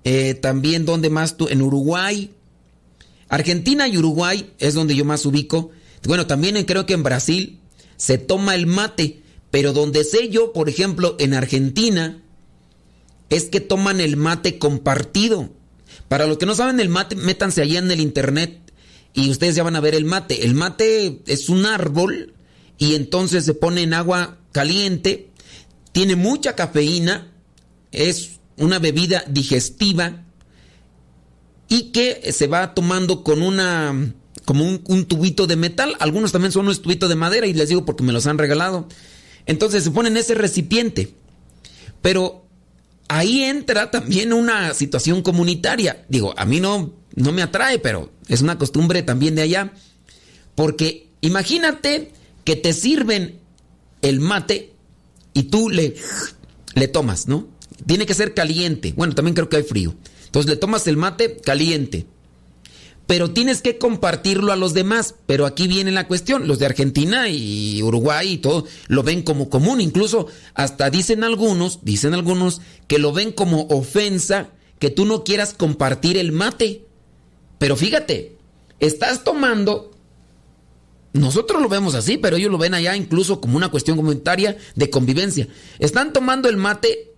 eh, 0.03 0.33
también 0.33 0.85
donde 0.85 1.09
más 1.09 1.37
tú, 1.37 1.47
en 1.47 1.61
Uruguay. 1.61 2.31
Argentina 3.29 3.87
y 3.87 3.97
Uruguay 3.97 4.51
es 4.59 4.73
donde 4.73 4.95
yo 4.95 5.05
más 5.05 5.25
ubico. 5.25 5.71
Bueno, 6.05 6.27
también 6.27 6.63
creo 6.65 6.85
que 6.85 6.93
en 6.93 7.03
Brasil 7.03 7.59
se 7.97 8.17
toma 8.17 8.55
el 8.55 8.65
mate, 8.65 9.21
pero 9.51 9.73
donde 9.73 10.03
sé 10.03 10.29
yo, 10.29 10.53
por 10.53 10.69
ejemplo, 10.69 11.15
en 11.19 11.33
Argentina, 11.33 12.21
es 13.29 13.45
que 13.45 13.61
toman 13.61 14.01
el 14.01 14.17
mate 14.17 14.57
compartido. 14.59 15.49
Para 16.13 16.27
los 16.27 16.37
que 16.37 16.45
no 16.45 16.53
saben 16.53 16.79
el 16.79 16.89
mate, 16.89 17.15
métanse 17.15 17.63
allá 17.63 17.79
en 17.79 17.89
el 17.89 17.99
internet 17.99 18.71
y 19.15 19.31
ustedes 19.31 19.55
ya 19.55 19.63
van 19.63 19.75
a 19.75 19.79
ver 19.79 19.95
el 19.95 20.05
mate. 20.05 20.45
El 20.45 20.53
mate 20.53 21.23
es 21.25 21.49
un 21.49 21.65
árbol 21.65 22.35
y 22.77 22.93
entonces 22.93 23.45
se 23.45 23.55
pone 23.55 23.81
en 23.81 23.95
agua 23.95 24.37
caliente, 24.51 25.31
tiene 25.91 26.15
mucha 26.15 26.53
cafeína, 26.55 27.31
es 27.91 28.33
una 28.57 28.77
bebida 28.77 29.23
digestiva 29.27 30.23
y 31.67 31.91
que 31.91 32.31
se 32.31 32.45
va 32.45 32.75
tomando 32.75 33.23
con 33.23 33.41
una 33.41 34.13
como 34.45 34.65
un, 34.65 35.05
tubito 35.05 35.47
de 35.47 35.55
metal. 35.55 35.95
Algunos 35.99 36.31
también 36.31 36.51
son 36.51 36.67
un 36.67 36.77
tubito 36.77 37.07
de 37.07 37.15
madera 37.15 37.47
y 37.47 37.55
les 37.55 37.69
digo 37.69 37.85
porque 37.85 38.03
me 38.03 38.13
los 38.13 38.27
han 38.27 38.37
regalado. 38.37 38.87
Entonces 39.47 39.83
se 39.83 39.89
pone 39.89 40.09
en 40.09 40.17
ese 40.17 40.35
recipiente. 40.35 41.15
Pero 42.03 42.42
ahí 43.07 43.43
entra 43.43 43.91
también 43.91 44.33
una 44.33 44.73
situación 44.73 45.21
comunitaria. 45.21 46.05
Digo, 46.09 46.33
a 46.37 46.45
mí 46.45 46.59
no, 46.59 46.93
no 47.15 47.31
me 47.31 47.41
atrae, 47.41 47.79
pero 47.79 48.11
es 48.27 48.41
una 48.41 48.57
costumbre 48.57 49.03
también 49.03 49.35
de 49.35 49.43
allá. 49.43 49.73
Porque 50.55 51.09
imagínate 51.21 52.11
que 52.43 52.55
te 52.55 52.73
sirven 52.73 53.39
el 54.01 54.19
mate 54.19 54.73
y 55.33 55.43
tú 55.43 55.69
le, 55.69 55.95
le 56.75 56.87
tomas, 56.87 57.27
¿no? 57.27 57.47
Tiene 57.85 58.05
que 58.05 58.13
ser 58.13 58.33
caliente. 58.33 58.93
Bueno, 58.95 59.15
también 59.15 59.35
creo 59.35 59.49
que 59.49 59.57
hay 59.57 59.63
frío. 59.63 59.95
Entonces 60.25 60.49
le 60.49 60.57
tomas 60.57 60.87
el 60.87 60.97
mate 60.97 61.37
caliente 61.37 62.07
pero 63.07 63.31
tienes 63.31 63.61
que 63.61 63.77
compartirlo 63.77 64.51
a 64.51 64.55
los 64.55 64.73
demás. 64.73 65.15
Pero 65.25 65.45
aquí 65.45 65.67
viene 65.67 65.91
la 65.91 66.07
cuestión, 66.07 66.47
los 66.47 66.59
de 66.59 66.65
Argentina 66.65 67.29
y 67.29 67.81
Uruguay 67.83 68.33
y 68.33 68.37
todo 68.37 68.65
lo 68.87 69.03
ven 69.03 69.23
como 69.23 69.49
común, 69.49 69.81
incluso 69.81 70.27
hasta 70.53 70.89
dicen 70.89 71.23
algunos, 71.23 71.83
dicen 71.83 72.13
algunos 72.13 72.61
que 72.87 72.99
lo 72.99 73.13
ven 73.13 73.31
como 73.31 73.67
ofensa 73.67 74.49
que 74.79 74.89
tú 74.89 75.05
no 75.05 75.23
quieras 75.23 75.53
compartir 75.53 76.17
el 76.17 76.31
mate. 76.31 76.85
Pero 77.57 77.75
fíjate, 77.75 78.35
estás 78.79 79.23
tomando 79.23 79.93
nosotros 81.13 81.61
lo 81.61 81.69
vemos 81.69 81.93
así, 81.93 82.17
pero 82.17 82.37
ellos 82.37 82.51
lo 82.51 82.57
ven 82.57 82.73
allá 82.73 82.95
incluso 82.95 83.39
como 83.39 83.55
una 83.55 83.69
cuestión 83.69 83.97
comunitaria 83.97 84.57
de 84.75 84.89
convivencia. 84.89 85.47
Están 85.77 86.11
tomando 86.11 86.49
el 86.49 86.57
mate 86.57 87.12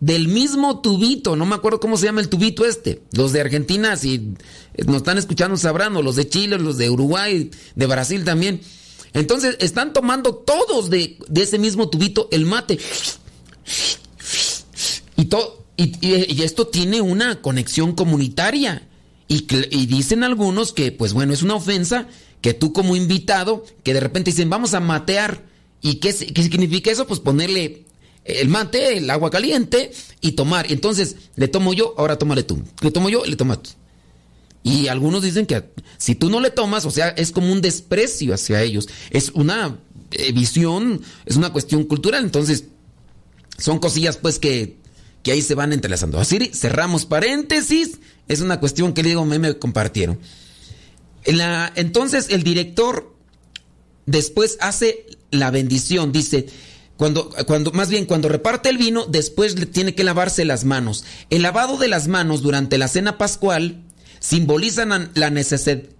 del 0.00 0.28
mismo 0.28 0.80
tubito, 0.80 1.36
no 1.36 1.44
me 1.44 1.54
acuerdo 1.54 1.78
cómo 1.78 1.98
se 1.98 2.06
llama 2.06 2.22
el 2.22 2.30
tubito 2.30 2.64
este. 2.64 3.02
Los 3.12 3.32
de 3.32 3.42
Argentina, 3.42 3.96
si 3.96 4.34
nos 4.86 4.96
están 4.96 5.18
escuchando, 5.18 5.58
sabrán, 5.58 5.92
los 5.92 6.16
de 6.16 6.28
Chile, 6.28 6.58
los 6.58 6.78
de 6.78 6.88
Uruguay, 6.88 7.50
de 7.76 7.86
Brasil 7.86 8.24
también. 8.24 8.62
Entonces, 9.12 9.56
están 9.60 9.92
tomando 9.92 10.34
todos 10.34 10.88
de, 10.88 11.18
ese 11.34 11.58
mismo 11.58 11.90
tubito 11.90 12.28
el 12.32 12.46
mate. 12.46 12.78
Y, 15.16 15.26
todo, 15.26 15.64
y, 15.76 16.42
esto 16.42 16.66
tiene 16.68 17.02
una 17.02 17.42
conexión 17.42 17.94
comunitaria. 17.94 18.88
Y, 19.28 19.46
y 19.70 19.86
dicen 19.86 20.24
algunos 20.24 20.72
que, 20.72 20.92
pues 20.92 21.12
bueno, 21.12 21.34
es 21.34 21.42
una 21.42 21.56
ofensa 21.56 22.08
que 22.40 22.54
tú 22.54 22.72
como 22.72 22.96
invitado, 22.96 23.64
que 23.82 23.92
de 23.92 24.00
repente 24.00 24.30
dicen, 24.30 24.48
vamos 24.48 24.72
a 24.72 24.80
matear. 24.80 25.44
¿Y 25.82 25.96
qué, 25.96 26.14
qué 26.14 26.42
significa 26.42 26.90
eso? 26.90 27.06
Pues 27.06 27.20
ponerle 27.20 27.84
el 28.24 28.48
mate, 28.48 28.98
el 28.98 29.10
agua 29.10 29.30
caliente 29.30 29.92
y 30.20 30.32
tomar. 30.32 30.70
Entonces, 30.70 31.16
le 31.36 31.48
tomo 31.48 31.72
yo, 31.72 31.94
ahora 31.96 32.18
tómale 32.18 32.42
tú. 32.42 32.62
Le 32.80 32.90
tomo 32.90 33.08
yo, 33.08 33.24
le 33.24 33.36
tomas 33.36 33.62
tú. 33.62 33.70
Y 34.62 34.88
algunos 34.88 35.22
dicen 35.22 35.46
que 35.46 35.64
si 35.96 36.14
tú 36.14 36.28
no 36.28 36.40
le 36.40 36.50
tomas, 36.50 36.84
o 36.84 36.90
sea, 36.90 37.08
es 37.08 37.30
como 37.32 37.50
un 37.50 37.62
desprecio 37.62 38.34
hacia 38.34 38.62
ellos. 38.62 38.88
Es 39.10 39.30
una 39.30 39.78
eh, 40.12 40.32
visión, 40.32 41.00
es 41.24 41.36
una 41.36 41.50
cuestión 41.50 41.84
cultural. 41.84 42.24
Entonces, 42.24 42.64
son 43.58 43.78
cosillas 43.78 44.16
pues 44.16 44.38
que, 44.38 44.76
que 45.22 45.32
ahí 45.32 45.42
se 45.42 45.54
van 45.54 45.72
entrelazando. 45.72 46.18
Así 46.18 46.50
cerramos 46.52 47.06
paréntesis. 47.06 47.98
Es 48.28 48.40
una 48.40 48.60
cuestión 48.60 48.92
que 48.92 49.02
le 49.02 49.10
digo, 49.10 49.24
me, 49.24 49.38
me 49.38 49.58
compartieron. 49.58 50.18
Entonces 51.24 52.28
el 52.30 52.42
director 52.42 53.14
después 54.06 54.56
hace 54.60 55.06
la 55.30 55.50
bendición, 55.50 56.12
dice, 56.12 56.46
cuando, 57.00 57.30
cuando, 57.46 57.72
más 57.72 57.88
bien, 57.88 58.04
cuando 58.04 58.28
reparte 58.28 58.68
el 58.68 58.76
vino, 58.76 59.06
después 59.06 59.56
tiene 59.72 59.94
que 59.94 60.04
lavarse 60.04 60.44
las 60.44 60.66
manos. 60.66 61.06
El 61.30 61.40
lavado 61.40 61.78
de 61.78 61.88
las 61.88 62.08
manos 62.08 62.42
durante 62.42 62.76
la 62.76 62.88
cena 62.88 63.16
pascual 63.16 63.80
simboliza 64.18 64.84
la, 64.84 65.10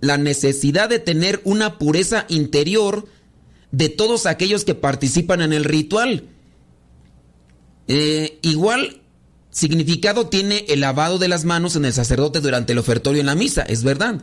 la 0.02 0.18
necesidad 0.18 0.90
de 0.90 0.98
tener 0.98 1.40
una 1.44 1.78
pureza 1.78 2.26
interior 2.28 3.08
de 3.72 3.88
todos 3.88 4.26
aquellos 4.26 4.66
que 4.66 4.74
participan 4.74 5.40
en 5.40 5.54
el 5.54 5.64
ritual. 5.64 6.24
Eh, 7.88 8.38
igual 8.42 9.00
significado 9.48 10.26
tiene 10.26 10.66
el 10.68 10.80
lavado 10.80 11.18
de 11.18 11.28
las 11.28 11.46
manos 11.46 11.76
en 11.76 11.86
el 11.86 11.94
sacerdote 11.94 12.42
durante 12.42 12.74
el 12.74 12.78
ofertorio 12.78 13.20
en 13.20 13.26
la 13.26 13.34
misa, 13.34 13.62
es 13.62 13.84
verdad. 13.84 14.20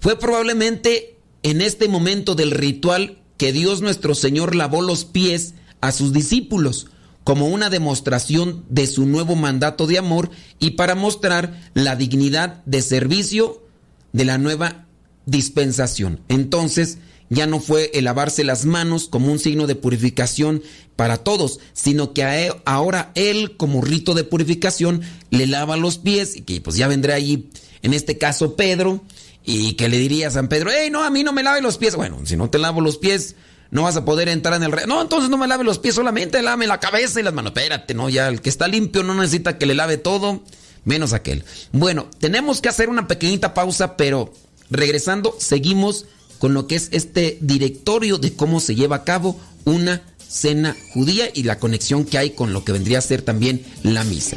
Fue 0.00 0.18
probablemente 0.18 1.18
en 1.44 1.60
este 1.60 1.86
momento 1.86 2.34
del 2.34 2.50
ritual 2.50 3.22
que 3.36 3.52
Dios 3.52 3.80
nuestro 3.80 4.16
Señor 4.16 4.56
lavó 4.56 4.82
los 4.82 5.04
pies 5.04 5.54
a 5.80 5.92
sus 5.92 6.12
discípulos 6.12 6.88
como 7.24 7.48
una 7.48 7.70
demostración 7.70 8.64
de 8.68 8.86
su 8.86 9.04
nuevo 9.04 9.34
mandato 9.34 9.86
de 9.86 9.98
amor 9.98 10.30
y 10.60 10.72
para 10.72 10.94
mostrar 10.94 11.70
la 11.74 11.96
dignidad 11.96 12.64
de 12.66 12.82
servicio 12.82 13.64
de 14.12 14.24
la 14.24 14.38
nueva 14.38 14.86
dispensación. 15.26 16.20
Entonces, 16.28 16.98
ya 17.28 17.46
no 17.46 17.58
fue 17.58 17.90
el 17.94 18.04
lavarse 18.04 18.44
las 18.44 18.64
manos 18.64 19.08
como 19.08 19.32
un 19.32 19.38
signo 19.38 19.66
de 19.66 19.74
purificación 19.74 20.62
para 20.94 21.18
todos, 21.18 21.58
sino 21.72 22.12
que 22.12 22.52
ahora 22.64 23.10
él 23.14 23.56
como 23.56 23.82
rito 23.82 24.14
de 24.14 24.24
purificación 24.24 25.02
le 25.30 25.46
lava 25.46 25.76
los 25.76 25.98
pies 25.98 26.36
y 26.36 26.42
que 26.42 26.60
pues 26.60 26.76
ya 26.76 26.86
vendrá 26.86 27.16
allí, 27.16 27.50
en 27.82 27.92
este 27.92 28.18
caso 28.18 28.54
Pedro, 28.54 29.02
y 29.44 29.74
que 29.74 29.88
le 29.88 29.98
diría 29.98 30.28
a 30.28 30.32
San 30.32 30.48
Pedro, 30.48 30.70
hey, 30.72 30.90
no, 30.90 31.04
a 31.04 31.10
mí 31.10 31.22
no 31.22 31.32
me 31.32 31.42
lave 31.42 31.60
los 31.60 31.78
pies. 31.78 31.94
Bueno, 31.94 32.20
si 32.24 32.36
no 32.36 32.50
te 32.50 32.58
lavo 32.58 32.80
los 32.80 32.98
pies, 32.98 33.36
no 33.70 33.82
vas 33.82 33.96
a 33.96 34.04
poder 34.04 34.28
entrar 34.28 34.54
en 34.54 34.62
el 34.62 34.72
rey. 34.72 34.84
No, 34.86 35.02
entonces 35.02 35.30
no 35.30 35.38
me 35.38 35.46
lave 35.46 35.64
los 35.64 35.78
pies, 35.78 35.94
solamente 35.94 36.42
lave 36.42 36.66
la 36.66 36.80
cabeza 36.80 37.20
y 37.20 37.22
las 37.22 37.34
manos. 37.34 37.52
Espérate, 37.54 37.94
no, 37.94 38.08
ya 38.08 38.28
el 38.28 38.40
que 38.40 38.48
está 38.48 38.68
limpio 38.68 39.02
no 39.02 39.14
necesita 39.14 39.58
que 39.58 39.66
le 39.66 39.74
lave 39.74 39.96
todo, 39.96 40.42
menos 40.84 41.12
aquel. 41.12 41.44
Bueno, 41.72 42.08
tenemos 42.18 42.60
que 42.60 42.68
hacer 42.68 42.88
una 42.88 43.08
pequeñita 43.08 43.54
pausa, 43.54 43.96
pero 43.96 44.32
regresando, 44.70 45.36
seguimos 45.38 46.06
con 46.38 46.54
lo 46.54 46.66
que 46.66 46.76
es 46.76 46.88
este 46.92 47.38
directorio 47.40 48.18
de 48.18 48.34
cómo 48.34 48.60
se 48.60 48.74
lleva 48.74 48.96
a 48.96 49.04
cabo 49.04 49.40
una 49.64 50.02
cena 50.28 50.76
judía 50.92 51.28
y 51.32 51.44
la 51.44 51.58
conexión 51.58 52.04
que 52.04 52.18
hay 52.18 52.30
con 52.30 52.52
lo 52.52 52.64
que 52.64 52.72
vendría 52.72 52.98
a 52.98 53.02
ser 53.02 53.22
también 53.22 53.64
la 53.82 54.04
misa. 54.04 54.36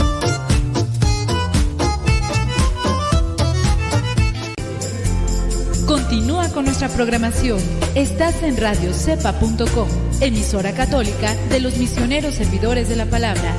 Continúa 6.11 6.49
con 6.49 6.65
nuestra 6.65 6.89
programación. 6.89 7.57
Estás 7.95 8.43
en 8.43 8.57
radiocepa.com, 8.57 9.87
emisora 10.19 10.73
católica 10.73 11.33
de 11.47 11.61
los 11.61 11.77
misioneros 11.77 12.35
servidores 12.35 12.89
de 12.89 12.97
la 12.97 13.05
palabra. 13.05 13.55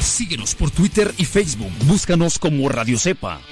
Síguenos 0.00 0.54
por 0.54 0.70
Twitter 0.70 1.12
y 1.18 1.26
Facebook. 1.26 1.70
Búscanos 1.84 2.38
como 2.38 2.66
Radio 2.70 2.98
Cepa. 2.98 3.42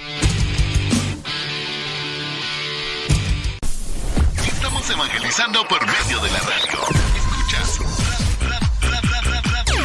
Estamos 4.42 4.88
evangelizando 4.88 5.68
por 5.68 5.80
medio 5.86 6.18
de 6.22 6.30
la 6.30 6.38
radio. 6.38 6.78
Escuchas 7.14 7.78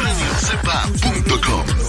radiocepa.com. 0.02 1.87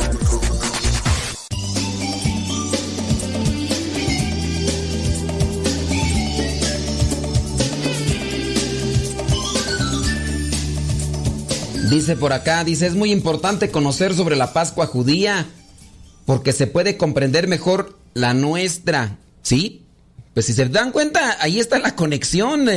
Dice 11.90 12.16
por 12.16 12.34
acá, 12.34 12.64
dice, 12.64 12.86
es 12.86 12.94
muy 12.94 13.12
importante 13.12 13.72
conocer 13.72 14.14
sobre 14.14 14.36
la 14.36 14.54
Pascua 14.54 14.86
judía, 14.86 15.48
porque 16.26 16.54
se 16.54 16.68
puede 16.68 16.98
comprender 16.98 17.48
mejor 17.48 17.98
la 18.14 18.36
nuestra, 18.36 19.18
¿sí? 19.42 19.82
Pues 20.36 20.46
si 20.46 20.54
se 20.54 20.70
dan 20.70 20.92
cuenta, 20.92 21.38
ahí 21.42 21.60
está 21.60 21.80
la 21.80 21.96
conexión, 21.96 22.68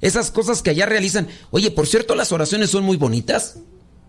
esas 0.00 0.32
cosas 0.32 0.62
que 0.62 0.70
allá 0.70 0.86
realizan. 0.86 1.28
Oye, 1.52 1.70
por 1.70 1.86
cierto, 1.86 2.16
las 2.16 2.32
oraciones 2.32 2.70
son 2.70 2.82
muy 2.82 2.96
bonitas. 2.96 3.58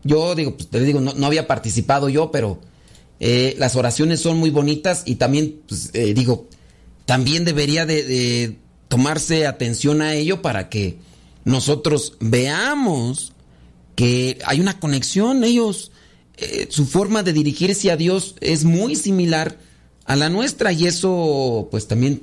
Yo 0.03 0.33
digo, 0.33 0.57
pues 0.57 0.67
te 0.67 0.79
digo, 0.79 0.99
no, 0.99 1.25
había 1.27 1.45
participado 1.45 2.09
yo, 2.09 2.31
pero 2.31 2.59
eh, 3.19 3.55
las 3.59 3.75
oraciones 3.75 4.19
son 4.19 4.37
muy 4.37 4.49
bonitas 4.49 5.03
y 5.05 5.15
también, 5.15 5.61
pues, 5.67 5.91
eh, 5.93 6.15
digo, 6.15 6.47
también 7.05 7.45
debería 7.45 7.85
de 7.85 8.57
tomarse 8.87 9.45
atención 9.45 10.01
a 10.01 10.15
ello 10.15 10.41
para 10.41 10.69
que 10.69 10.97
nosotros 11.45 12.17
veamos 12.19 13.33
que 13.99 14.39
hay 14.45 14.61
una 14.61 14.79
conexión, 14.79 15.43
ellos, 15.43 15.91
eh, 16.37 16.67
su 16.69 16.85
forma 16.85 17.21
de 17.21 17.33
dirigirse 17.33 17.91
a 17.91 17.97
Dios 17.97 18.35
es 18.39 18.63
muy 18.63 18.95
similar 18.95 19.57
a 20.05 20.15
la 20.15 20.29
nuestra 20.29 20.71
y 20.71 20.87
eso 20.87 21.67
pues 21.69 21.85
también, 21.89 22.21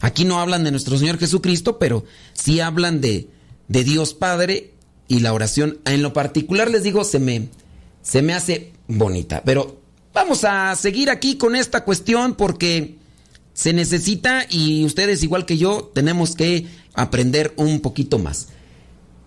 aquí 0.00 0.24
no 0.24 0.40
hablan 0.40 0.64
de 0.64 0.72
nuestro 0.72 0.98
Señor 0.98 1.20
Jesucristo, 1.20 1.78
pero 1.78 2.04
sí 2.32 2.58
hablan 2.58 3.00
de, 3.00 3.28
de 3.68 3.84
Dios 3.84 4.14
Padre 4.14 4.72
y 5.06 5.20
la 5.20 5.32
oración 5.32 5.78
en 5.84 6.02
lo 6.02 6.12
particular 6.12 6.68
les 6.68 6.82
digo, 6.82 7.04
se 7.04 7.20
me, 7.20 7.50
se 8.02 8.22
me 8.22 8.34
hace 8.34 8.72
bonita, 8.88 9.42
pero 9.44 9.80
vamos 10.12 10.42
a 10.42 10.74
seguir 10.74 11.08
aquí 11.08 11.36
con 11.36 11.54
esta 11.54 11.84
cuestión 11.84 12.34
porque 12.34 12.96
se 13.52 13.72
necesita 13.72 14.44
y 14.50 14.84
ustedes 14.84 15.22
igual 15.22 15.46
que 15.46 15.56
yo 15.56 15.92
tenemos 15.94 16.34
que 16.34 16.66
aprender 16.94 17.54
un 17.58 17.78
poquito 17.78 18.18
más. 18.18 18.48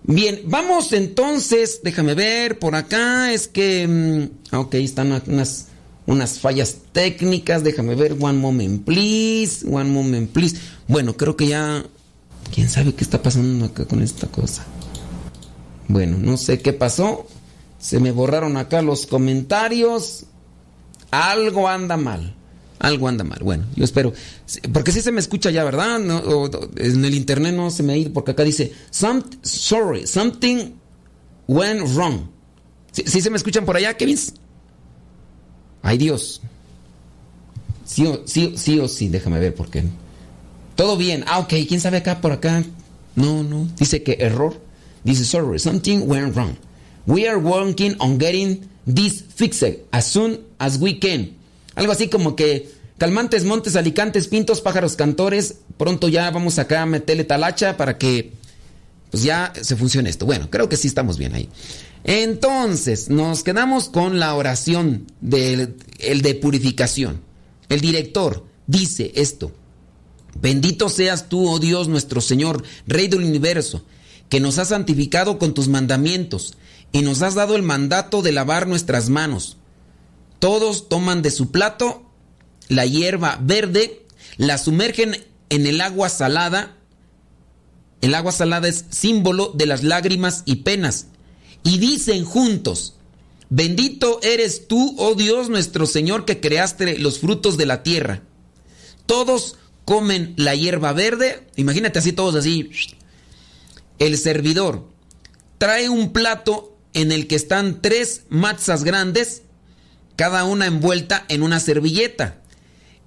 Bien, 0.10 0.40
vamos 0.46 0.94
entonces, 0.94 1.82
déjame 1.84 2.14
ver, 2.14 2.60
por 2.60 2.76
acá 2.76 3.34
es 3.34 3.50
que... 3.50 3.86
Mm, 3.86 4.56
ok, 4.56 4.76
están 4.76 5.12
unas, 5.28 5.68
unas 6.06 6.40
fallas 6.40 6.78
técnicas, 6.94 7.62
déjame 7.62 7.94
ver, 7.96 8.16
one 8.18 8.40
moment 8.40 8.86
please, 8.86 9.68
one 9.70 9.90
moment 9.90 10.32
please. 10.32 10.58
Bueno, 10.88 11.18
creo 11.18 11.36
que 11.36 11.48
ya... 11.48 11.86
¿Quién 12.56 12.70
sabe 12.70 12.96
qué 12.96 13.04
está 13.04 13.22
pasando 13.22 13.66
acá 13.66 13.84
con 13.84 14.02
esta 14.02 14.28
cosa? 14.28 14.66
Bueno, 15.90 16.18
no 16.18 16.38
sé 16.38 16.62
qué 16.62 16.72
pasó. 16.72 17.28
Se 17.78 18.00
me 18.00 18.14
borraron 18.14 18.56
acá 18.56 18.82
los 18.82 19.08
comentarios. 19.08 20.24
Algo 21.12 21.68
anda 21.68 21.98
mal. 21.98 22.34
Algo 22.80 23.08
anda 23.08 23.24
mal. 23.24 23.40
Bueno, 23.42 23.66
yo 23.76 23.84
espero. 23.84 24.14
Porque 24.72 24.92
si 24.92 25.02
se 25.02 25.12
me 25.12 25.20
escucha 25.20 25.50
ya, 25.50 25.64
¿verdad? 25.64 26.00
en 26.00 27.06
el 27.06 27.16
internet 27.16 27.56
no 27.56 27.72
se 27.72 27.84
me 27.84 27.94
ha 27.94 27.98
ido 27.98 28.14
porque 28.14 28.32
acá 28.32 28.44
dice, 28.44 28.72
sorry, 28.92 30.06
something 30.06 30.74
went 31.48 31.82
wrong. 31.96 32.28
¿Sí, 32.92 33.22
se 33.22 33.30
me 33.30 33.38
escuchan 33.38 33.66
por 33.66 33.78
allá, 33.78 33.96
Kevin? 33.96 34.18
Ay 35.82 35.98
Dios. 35.98 36.42
Sí 37.86 38.06
o 38.06 38.24
sí, 38.26 38.54
sí, 38.58 38.80
o 38.80 38.88
sí, 38.88 39.08
déjame 39.08 39.40
ver 39.40 39.56
por 39.56 39.70
qué. 39.70 39.84
Todo 40.76 40.98
bien. 40.98 41.24
Ah, 41.28 41.40
ok. 41.40 41.54
¿Quién 41.68 41.82
sabe 41.82 41.98
acá 41.98 42.22
por 42.22 42.32
acá? 42.32 42.64
No, 43.16 43.44
no. 43.44 43.68
Dice 43.78 44.04
que 44.04 44.18
error. 44.20 44.60
Dice, 45.04 45.26
sorry, 45.26 45.58
something 45.58 46.02
went 46.06 46.36
wrong. 46.36 46.56
We 47.08 47.28
are 47.28 47.38
working 47.38 47.96
on 48.00 48.20
getting 48.20 48.68
this 48.86 49.24
fixed 49.24 49.80
as 49.92 50.06
soon 50.06 50.40
as 50.60 50.78
we 50.78 51.00
can. 51.00 51.37
Algo 51.78 51.92
así 51.92 52.10
como 52.10 52.36
que 52.36 52.72
calmantes, 52.98 53.46
montes, 53.46 53.76
alicantes, 53.76 54.28
pintos, 54.28 54.62
pájaros, 54.62 54.96
cantores. 54.96 55.60
Pronto 55.78 56.10
ya 56.10 56.30
vamos 56.32 56.58
acá 56.58 56.82
a 56.82 56.86
meterle 56.88 57.24
talacha 57.24 57.78
para 57.78 58.00
que 58.00 58.34
pues 59.12 59.22
ya 59.22 59.54
se 59.62 59.76
funcione 59.76 60.10
esto. 60.10 60.26
Bueno, 60.26 60.50
creo 60.50 60.68
que 60.70 60.76
sí 60.76 60.88
estamos 60.88 61.20
bien 61.20 61.36
ahí. 61.36 61.50
Entonces, 62.04 63.10
nos 63.10 63.44
quedamos 63.44 63.90
con 63.90 64.20
la 64.20 64.34
oración 64.34 65.06
del 65.22 65.76
el 66.00 66.24
de 66.24 66.34
purificación. 66.34 67.22
El 67.70 67.80
director 67.80 68.44
dice 68.66 69.12
esto. 69.14 69.52
Bendito 70.42 70.90
seas 70.90 71.30
tú, 71.30 71.48
oh 71.48 71.60
Dios 71.60 71.88
nuestro 71.88 72.22
Señor, 72.22 72.64
Rey 72.88 73.08
del 73.08 73.22
universo, 73.22 73.84
que 74.30 74.40
nos 74.40 74.58
has 74.58 74.70
santificado 74.70 75.38
con 75.38 75.54
tus 75.54 75.68
mandamientos 75.68 76.56
y 76.92 77.04
nos 77.04 77.22
has 77.22 77.36
dado 77.36 77.56
el 77.56 77.62
mandato 77.62 78.24
de 78.24 78.32
lavar 78.32 78.68
nuestras 78.68 79.10
manos. 79.10 79.58
Todos 80.40 80.90
toman 80.90 81.22
de 81.22 81.32
su 81.32 81.52
plato 81.52 82.04
la 82.70 82.86
hierba 82.86 83.40
verde, 83.42 84.06
la 84.38 84.58
sumergen 84.58 85.26
en 85.50 85.66
el 85.66 85.82
agua 85.82 86.10
salada. 86.10 86.76
El 88.02 88.14
agua 88.14 88.32
salada 88.32 88.68
es 88.68 88.86
símbolo 88.90 89.52
de 89.56 89.66
las 89.66 89.84
lágrimas 89.84 90.44
y 90.46 90.58
penas. 90.58 91.08
Y 91.64 91.80
dicen 91.80 92.26
juntos, 92.26 92.96
bendito 93.50 94.20
eres 94.22 94.68
tú, 94.68 94.96
oh 94.98 95.16
Dios 95.16 95.50
nuestro 95.50 95.86
Señor, 95.86 96.26
que 96.26 96.40
creaste 96.40 97.00
los 97.00 97.20
frutos 97.20 97.58
de 97.58 97.66
la 97.66 97.84
tierra. 97.84 98.22
Todos 99.06 99.58
comen 99.86 100.34
la 100.36 100.54
hierba 100.54 100.94
verde, 100.94 101.48
imagínate 101.56 102.00
así 102.00 102.12
todos 102.12 102.36
así. 102.36 102.70
El 104.00 104.18
servidor 104.18 104.88
trae 105.58 105.90
un 105.90 106.12
plato 106.12 106.78
en 106.94 107.12
el 107.12 107.28
que 107.28 107.36
están 107.36 107.82
tres 107.82 108.24
matzas 108.30 108.84
grandes, 108.84 109.44
cada 110.18 110.44
una 110.44 110.66
envuelta 110.66 111.24
en 111.30 111.44
una 111.44 111.62
servilleta. 111.62 112.42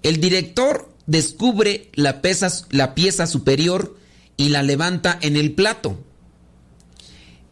El 0.03 0.21
director 0.21 0.95
descubre 1.07 1.91
la, 1.93 2.23
la 2.71 2.95
pieza 2.95 3.27
superior 3.27 3.99
y 4.39 4.49
la 4.49 4.63
levanta 4.63 5.19
en 5.21 5.37
el 5.37 5.53
plato. 5.53 6.01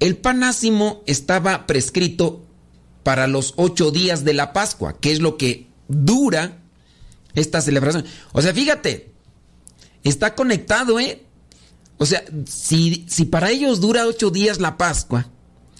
El 0.00 0.16
panásimo 0.16 1.02
estaba 1.06 1.66
prescrito 1.66 2.46
para 3.02 3.26
los 3.26 3.54
ocho 3.56 3.90
días 3.90 4.24
de 4.24 4.32
la 4.32 4.52
Pascua, 4.52 4.98
que 5.00 5.10
es 5.12 5.20
lo 5.20 5.36
que 5.36 5.66
dura 5.88 6.58
esta 7.34 7.60
celebración. 7.60 8.04
O 8.32 8.40
sea, 8.40 8.54
fíjate, 8.54 9.10
está 10.04 10.36
conectado, 10.36 11.00
¿eh? 11.00 11.24
O 11.98 12.06
sea, 12.06 12.22
si, 12.46 13.06
si 13.08 13.24
para 13.24 13.50
ellos 13.50 13.80
dura 13.80 14.06
ocho 14.06 14.30
días 14.30 14.60
la 14.60 14.76
Pascua, 14.76 15.28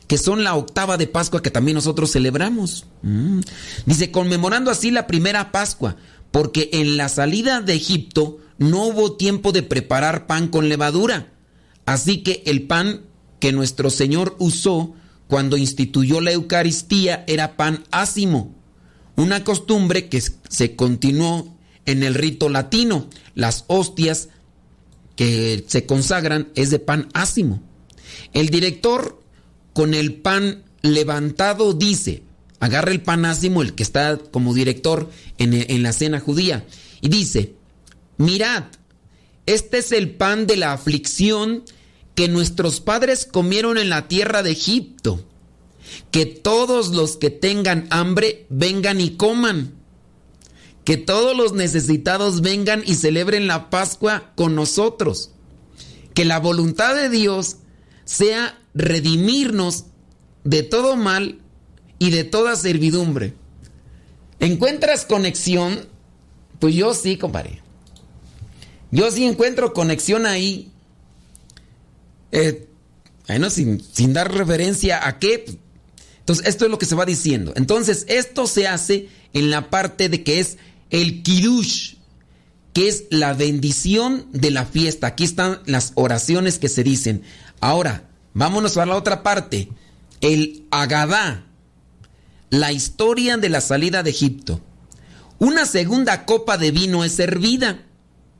que 0.09 0.19
son 0.19 0.43
la 0.43 0.57
octava 0.57 0.97
de 0.97 1.07
Pascua 1.07 1.43
que 1.43 1.51
también 1.51 1.77
nosotros 1.77 2.11
celebramos. 2.11 2.87
Mm. 3.03 3.41
Dice, 3.87 4.11
conmemorando 4.11 4.71
así 4.71 4.91
la 4.91 5.07
primera 5.07 5.53
Pascua, 5.53 5.97
porque 6.33 6.71
en 6.73 6.97
la 6.97 7.09
salida 7.09 7.61
de 7.61 7.75
Egipto 7.75 8.39
no 8.57 8.87
hubo 8.87 9.17
tiempo 9.17 9.53
de 9.53 9.63
preparar 9.63 10.27
pan 10.27 10.49
con 10.49 10.69
levadura. 10.69 11.33
Así 11.85 12.23
que 12.23 12.43
el 12.47 12.63
pan 12.63 13.03
que 13.39 13.53
nuestro 13.53 13.91
Señor 13.91 14.35
usó 14.39 14.95
cuando 15.29 15.59
instituyó 15.59 16.21
la 16.21 16.33
Eucaristía 16.33 17.25
era 17.27 17.57
pan 17.57 17.85
ácimo, 17.91 18.55
una 19.15 19.45
costumbre 19.45 20.09
que 20.09 20.23
se 20.49 20.75
continuó 20.75 21.55
en 21.85 22.03
el 22.03 22.15
rito 22.15 22.49
latino. 22.49 23.09
Las 23.35 23.65
hostias 23.69 24.31
que 25.17 25.65
se 25.67 25.85
consagran 25.85 26.49
es 26.55 26.71
de 26.71 26.79
pan 26.79 27.09
ácimo. 27.13 27.63
El 28.33 28.49
director 28.49 29.21
con 29.79 29.95
el 29.95 30.15
pan 30.15 30.65
levantado 30.83 31.73
dice, 31.73 32.25
agarra 32.59 32.91
el 32.91 33.01
pan 33.01 33.25
ácimo, 33.25 33.63
el 33.63 33.77
que 33.77 33.85
está 33.85 34.19
como 34.19 34.53
director 34.53 35.09
en, 35.39 35.55
en 35.55 35.85
la 35.85 35.93
cena 35.93 36.19
judía, 36.19 36.67
y 37.01 37.09
dice, 37.09 37.55
mirad, 38.17 38.65
este 39.47 39.79
es 39.79 39.93
el 39.93 40.11
pan 40.11 40.49
de 40.49 40.57
la 40.57 40.73
aflicción 40.73 41.63
que 42.17 42.27
nuestros 42.27 42.81
padres 42.81 43.25
comieron 43.25 43.79
en 43.79 43.89
la 43.89 44.09
tierra 44.09 44.43
de 44.43 44.51
Egipto. 44.51 45.25
Que 46.11 46.27
todos 46.27 46.89
los 46.89 47.17
que 47.17 47.31
tengan 47.31 47.87
hambre 47.91 48.47
vengan 48.49 49.01
y 49.01 49.11
coman. 49.11 49.75
Que 50.85 50.97
todos 50.97 51.37
los 51.37 51.53
necesitados 51.53 52.41
vengan 52.41 52.83
y 52.85 52.97
celebren 52.97 53.47
la 53.47 53.71
Pascua 53.71 54.33
con 54.35 54.57
nosotros. 54.57 55.31
Que 56.15 56.25
la 56.25 56.41
voluntad 56.41 56.97
de 56.97 57.11
Dios 57.11 57.59
sea 58.05 58.59
redimirnos 58.79 59.87
de 60.45 60.63
todo 60.63 60.97
mal 60.97 61.41
y 61.99 62.11
de 62.11 62.25
toda 62.25 62.57
servidumbre. 62.57 63.35
¿Encuentras 64.41 65.05
conexión? 65.05 65.87
Pues 66.59 66.75
yo 66.75 66.95
sí, 66.95 67.17
compadre. 67.17 67.61
Yo 68.91 69.11
sí 69.11 69.27
encuentro 69.27 69.75
conexión 69.75 70.25
ahí 70.25 70.73
eh, 72.33 72.69
bueno, 73.27 73.51
sin, 73.51 73.83
sin, 73.93 74.13
dar 74.13 74.33
referencia 74.33 75.07
a 75.07 75.19
qué. 75.19 75.45
Entonces, 76.21 76.47
esto 76.47 76.65
es 76.65 76.71
lo 76.71 76.79
que 76.79 76.87
se 76.87 76.95
va 76.95 77.05
diciendo. 77.05 77.53
Entonces, 77.57 78.05
esto 78.09 78.47
se 78.47 78.67
hace 78.67 79.09
en 79.33 79.51
la 79.51 79.71
parte 79.71 80.09
de 80.09 80.23
que 80.23 80.41
es 80.41 80.57
el 80.91 81.23
Kiddush, 81.23 81.95
que 82.73 82.89
es 82.89 83.05
la 83.11 83.35
bendición 83.35 84.27
de 84.33 84.51
la 84.51 84.65
fiesta. 84.65 85.09
Aquí 85.09 85.25
están 85.25 85.61
las 85.67 85.93
oraciones 85.95 86.59
que 86.59 86.69
se 86.69 86.85
dicen. 86.85 87.23
Ahora, 87.61 88.08
vámonos 88.39 88.77
a 88.77 88.87
la 88.87 88.97
otra 88.97 89.23
parte. 89.23 89.69
El 90.21 90.67
Agadá, 90.71 91.45
la 92.51 92.73
historia 92.73 93.37
de 93.37 93.49
la 93.49 93.61
salida 93.61 94.03
de 94.03 94.11
Egipto. 94.11 94.61
Una 95.39 95.67
segunda 95.67 96.25
copa 96.25 96.57
de 96.57 96.71
vino 96.71 97.05
es 97.05 97.13
servida. 97.13 97.85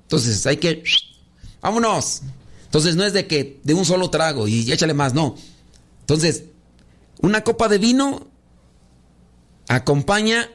Entonces, 0.03 0.47
hay 0.47 0.57
que... 0.57 0.83
Vámonos. 1.61 2.23
Entonces 2.65 2.97
no 2.97 3.05
es 3.05 3.13
de 3.13 3.27
que 3.27 3.61
de 3.65 3.75
un 3.75 3.85
solo 3.85 4.11
trago 4.11 4.47
y 4.47 4.71
échale 4.71 4.95
más, 4.95 5.15
no. 5.15 5.37
Entonces, 6.01 6.45
una 7.21 7.43
copa 7.43 7.69
de 7.69 7.79
vino 7.79 8.29
acompaña 9.69 10.51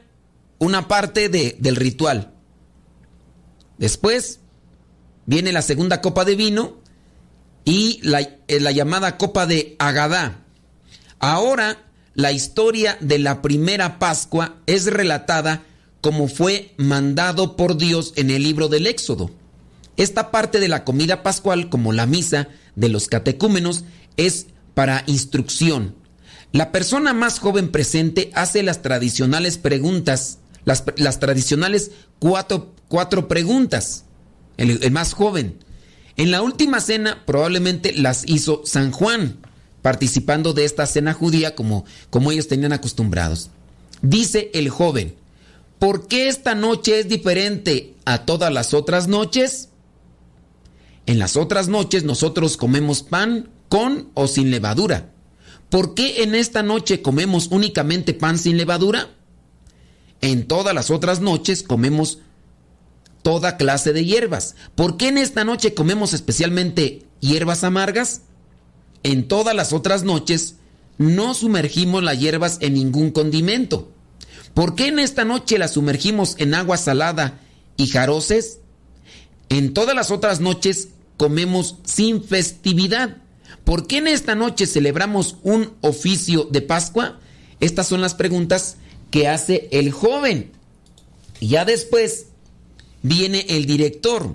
una 0.58 0.88
parte 0.88 1.28
de, 1.28 1.56
del 1.58 1.76
ritual. 1.76 2.32
Después 3.78 4.40
viene 5.26 5.52
la 5.52 5.62
segunda 5.62 6.00
copa 6.00 6.24
de 6.24 6.36
vino 6.36 6.83
y 7.64 8.00
la, 8.02 8.20
eh, 8.20 8.60
la 8.60 8.72
llamada 8.72 9.16
copa 9.16 9.46
de 9.46 9.76
Agadá. 9.78 10.44
Ahora 11.18 11.78
la 12.14 12.32
historia 12.32 12.96
de 13.00 13.18
la 13.18 13.42
primera 13.42 13.98
Pascua 13.98 14.56
es 14.66 14.86
relatada 14.86 15.62
como 16.00 16.28
fue 16.28 16.74
mandado 16.76 17.56
por 17.56 17.78
Dios 17.78 18.12
en 18.16 18.30
el 18.30 18.42
libro 18.42 18.68
del 18.68 18.86
Éxodo. 18.86 19.30
Esta 19.96 20.30
parte 20.30 20.60
de 20.60 20.68
la 20.68 20.84
comida 20.84 21.22
pascual, 21.22 21.70
como 21.70 21.92
la 21.92 22.06
misa 22.06 22.48
de 22.76 22.88
los 22.88 23.08
catecúmenos, 23.08 23.84
es 24.16 24.48
para 24.74 25.04
instrucción. 25.06 25.94
La 26.52 26.72
persona 26.72 27.14
más 27.14 27.38
joven 27.38 27.72
presente 27.72 28.30
hace 28.34 28.62
las 28.62 28.82
tradicionales 28.82 29.56
preguntas, 29.58 30.38
las, 30.64 30.84
tradicionales 31.20 31.92
cuatro, 32.18 32.74
cuatro 32.88 33.26
preguntas, 33.26 34.04
el, 34.56 34.90
más 34.90 35.14
joven. 35.14 35.63
En 36.16 36.30
la 36.30 36.42
última 36.42 36.80
cena 36.80 37.22
probablemente 37.26 37.92
las 37.92 38.24
hizo 38.28 38.62
San 38.64 38.92
Juan, 38.92 39.38
participando 39.82 40.52
de 40.52 40.64
esta 40.64 40.86
cena 40.86 41.12
judía 41.12 41.54
como, 41.54 41.84
como 42.10 42.30
ellos 42.30 42.48
tenían 42.48 42.72
acostumbrados. 42.72 43.50
Dice 44.00 44.50
el 44.54 44.68
joven, 44.70 45.14
¿por 45.78 46.06
qué 46.06 46.28
esta 46.28 46.54
noche 46.54 47.00
es 47.00 47.08
diferente 47.08 47.94
a 48.04 48.24
todas 48.24 48.52
las 48.52 48.74
otras 48.74 49.08
noches? 49.08 49.70
En 51.06 51.18
las 51.18 51.36
otras 51.36 51.68
noches 51.68 52.04
nosotros 52.04 52.56
comemos 52.56 53.02
pan 53.02 53.48
con 53.68 54.08
o 54.14 54.28
sin 54.28 54.50
levadura. 54.50 55.10
¿Por 55.68 55.94
qué 55.94 56.22
en 56.22 56.34
esta 56.34 56.62
noche 56.62 57.02
comemos 57.02 57.48
únicamente 57.50 58.14
pan 58.14 58.38
sin 58.38 58.56
levadura? 58.56 59.10
En 60.20 60.46
todas 60.46 60.74
las 60.74 60.90
otras 60.90 61.20
noches 61.20 61.62
comemos 61.62 62.20
toda 63.24 63.56
clase 63.56 63.94
de 63.94 64.04
hierbas. 64.04 64.54
¿Por 64.74 64.98
qué 64.98 65.08
en 65.08 65.16
esta 65.16 65.44
noche 65.44 65.72
comemos 65.72 66.12
especialmente 66.12 67.06
hierbas 67.20 67.64
amargas? 67.64 68.20
En 69.02 69.26
todas 69.26 69.56
las 69.56 69.72
otras 69.72 70.04
noches 70.04 70.56
no 70.98 71.32
sumergimos 71.32 72.04
las 72.04 72.20
hierbas 72.20 72.58
en 72.60 72.74
ningún 72.74 73.10
condimento. 73.10 73.90
¿Por 74.52 74.74
qué 74.74 74.88
en 74.88 74.98
esta 74.98 75.24
noche 75.24 75.58
las 75.58 75.72
sumergimos 75.72 76.36
en 76.38 76.52
agua 76.52 76.76
salada 76.76 77.40
y 77.78 77.86
jaroces? 77.86 78.58
En 79.48 79.72
todas 79.72 79.96
las 79.96 80.10
otras 80.10 80.40
noches 80.40 80.88
comemos 81.16 81.76
sin 81.84 82.22
festividad. 82.22 83.16
¿Por 83.64 83.86
qué 83.86 83.96
en 83.96 84.08
esta 84.08 84.34
noche 84.34 84.66
celebramos 84.66 85.38
un 85.42 85.72
oficio 85.80 86.44
de 86.44 86.60
Pascua? 86.60 87.18
Estas 87.58 87.88
son 87.88 88.02
las 88.02 88.14
preguntas 88.14 88.76
que 89.10 89.28
hace 89.28 89.66
el 89.72 89.92
joven. 89.92 90.52
Y 91.40 91.48
ya 91.48 91.64
después 91.64 92.26
viene 93.04 93.46
el 93.48 93.66
director. 93.66 94.34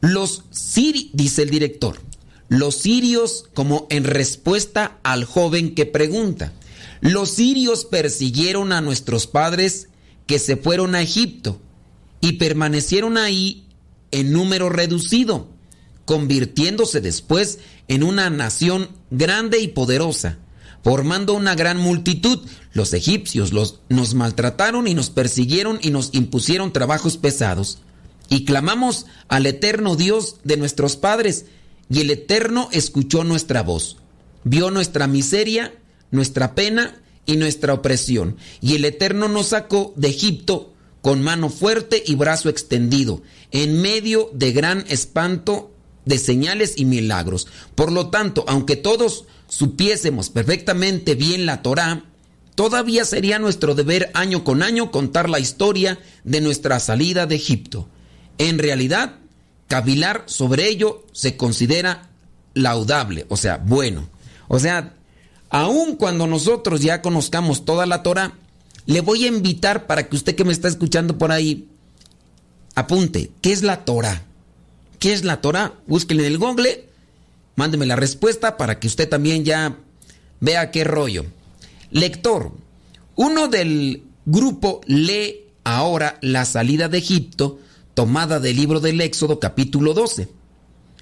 Los 0.00 0.44
sirios, 0.52 1.10
dice 1.12 1.42
el 1.42 1.50
director, 1.50 2.00
los 2.48 2.76
sirios 2.76 3.46
como 3.52 3.88
en 3.90 4.04
respuesta 4.04 5.00
al 5.02 5.24
joven 5.24 5.74
que 5.74 5.86
pregunta. 5.86 6.52
Los 7.00 7.30
sirios 7.30 7.84
persiguieron 7.84 8.72
a 8.72 8.80
nuestros 8.80 9.26
padres 9.26 9.88
que 10.28 10.38
se 10.38 10.56
fueron 10.56 10.94
a 10.94 11.02
Egipto 11.02 11.60
y 12.20 12.34
permanecieron 12.34 13.16
ahí 13.16 13.66
en 14.12 14.32
número 14.32 14.68
reducido 14.68 15.48
convirtiéndose 16.10 17.00
después 17.00 17.60
en 17.86 18.02
una 18.02 18.30
nación 18.30 18.88
grande 19.12 19.60
y 19.60 19.68
poderosa. 19.68 20.38
Formando 20.82 21.34
una 21.34 21.54
gran 21.54 21.78
multitud. 21.78 22.40
Los 22.72 22.92
egipcios 22.92 23.52
los, 23.52 23.80
nos 23.88 24.14
maltrataron 24.14 24.86
y 24.86 24.94
nos 24.94 25.10
persiguieron 25.10 25.78
y 25.82 25.90
nos 25.90 26.10
impusieron 26.12 26.72
trabajos 26.72 27.16
pesados. 27.16 27.78
Y 28.28 28.44
clamamos 28.44 29.06
al 29.28 29.46
eterno 29.46 29.96
Dios 29.96 30.36
de 30.44 30.56
nuestros 30.56 30.96
padres, 30.96 31.46
y 31.88 32.00
el 32.00 32.10
eterno 32.10 32.68
escuchó 32.70 33.24
nuestra 33.24 33.62
voz. 33.62 33.96
Vio 34.44 34.70
nuestra 34.70 35.08
miseria, 35.08 35.74
nuestra 36.12 36.54
pena 36.54 36.96
y 37.26 37.36
nuestra 37.36 37.74
opresión. 37.74 38.36
Y 38.60 38.76
el 38.76 38.84
eterno 38.84 39.28
nos 39.28 39.48
sacó 39.48 39.92
de 39.96 40.08
Egipto 40.08 40.72
con 41.02 41.22
mano 41.22 41.48
fuerte 41.48 42.02
y 42.06 42.14
brazo 42.14 42.48
extendido, 42.48 43.22
en 43.50 43.80
medio 43.80 44.30
de 44.32 44.52
gran 44.52 44.84
espanto 44.88 45.72
de 46.04 46.18
señales 46.18 46.74
y 46.76 46.84
milagros. 46.84 47.48
Por 47.74 47.90
lo 47.90 48.10
tanto, 48.10 48.44
aunque 48.46 48.76
todos 48.76 49.24
supiésemos 49.50 50.30
perfectamente 50.30 51.14
bien 51.14 51.44
la 51.44 51.60
Torá, 51.60 52.04
todavía 52.54 53.04
sería 53.04 53.38
nuestro 53.38 53.74
deber 53.74 54.10
año 54.14 54.44
con 54.44 54.62
año 54.62 54.90
contar 54.90 55.28
la 55.28 55.40
historia 55.40 55.98
de 56.24 56.40
nuestra 56.40 56.80
salida 56.80 57.26
de 57.26 57.34
Egipto. 57.34 57.88
En 58.38 58.58
realidad, 58.58 59.16
cavilar 59.66 60.22
sobre 60.26 60.68
ello 60.68 61.04
se 61.12 61.36
considera 61.36 62.08
laudable, 62.54 63.26
o 63.28 63.36
sea, 63.36 63.58
bueno. 63.58 64.08
O 64.48 64.58
sea, 64.58 64.94
aun 65.50 65.96
cuando 65.96 66.26
nosotros 66.26 66.80
ya 66.80 67.02
conozcamos 67.02 67.64
toda 67.64 67.86
la 67.86 68.02
Torah, 68.02 68.34
le 68.86 69.00
voy 69.00 69.24
a 69.24 69.28
invitar 69.28 69.86
para 69.86 70.08
que 70.08 70.16
usted 70.16 70.34
que 70.36 70.44
me 70.44 70.52
está 70.52 70.68
escuchando 70.68 71.18
por 71.18 71.32
ahí 71.32 71.68
apunte, 72.74 73.30
¿qué 73.42 73.52
es 73.52 73.62
la 73.62 73.84
Torah? 73.84 74.22
¿Qué 74.98 75.12
es 75.12 75.24
la 75.24 75.40
Torah? 75.40 75.74
Búsquenle 75.86 76.26
en 76.26 76.32
el 76.32 76.38
Google, 76.38 76.89
mándeme 77.56 77.86
la 77.86 77.96
respuesta 77.96 78.56
para 78.56 78.78
que 78.78 78.86
usted 78.86 79.08
también 79.08 79.44
ya 79.44 79.78
vea 80.40 80.70
qué 80.70 80.84
rollo. 80.84 81.24
Lector, 81.90 82.52
uno 83.16 83.48
del 83.48 84.02
grupo 84.24 84.80
lee 84.86 85.46
ahora 85.64 86.18
la 86.22 86.44
salida 86.44 86.88
de 86.88 86.98
Egipto 86.98 87.58
tomada 87.94 88.40
del 88.40 88.56
libro 88.56 88.80
del 88.80 89.00
Éxodo 89.00 89.40
capítulo 89.40 89.94
12. 89.94 90.28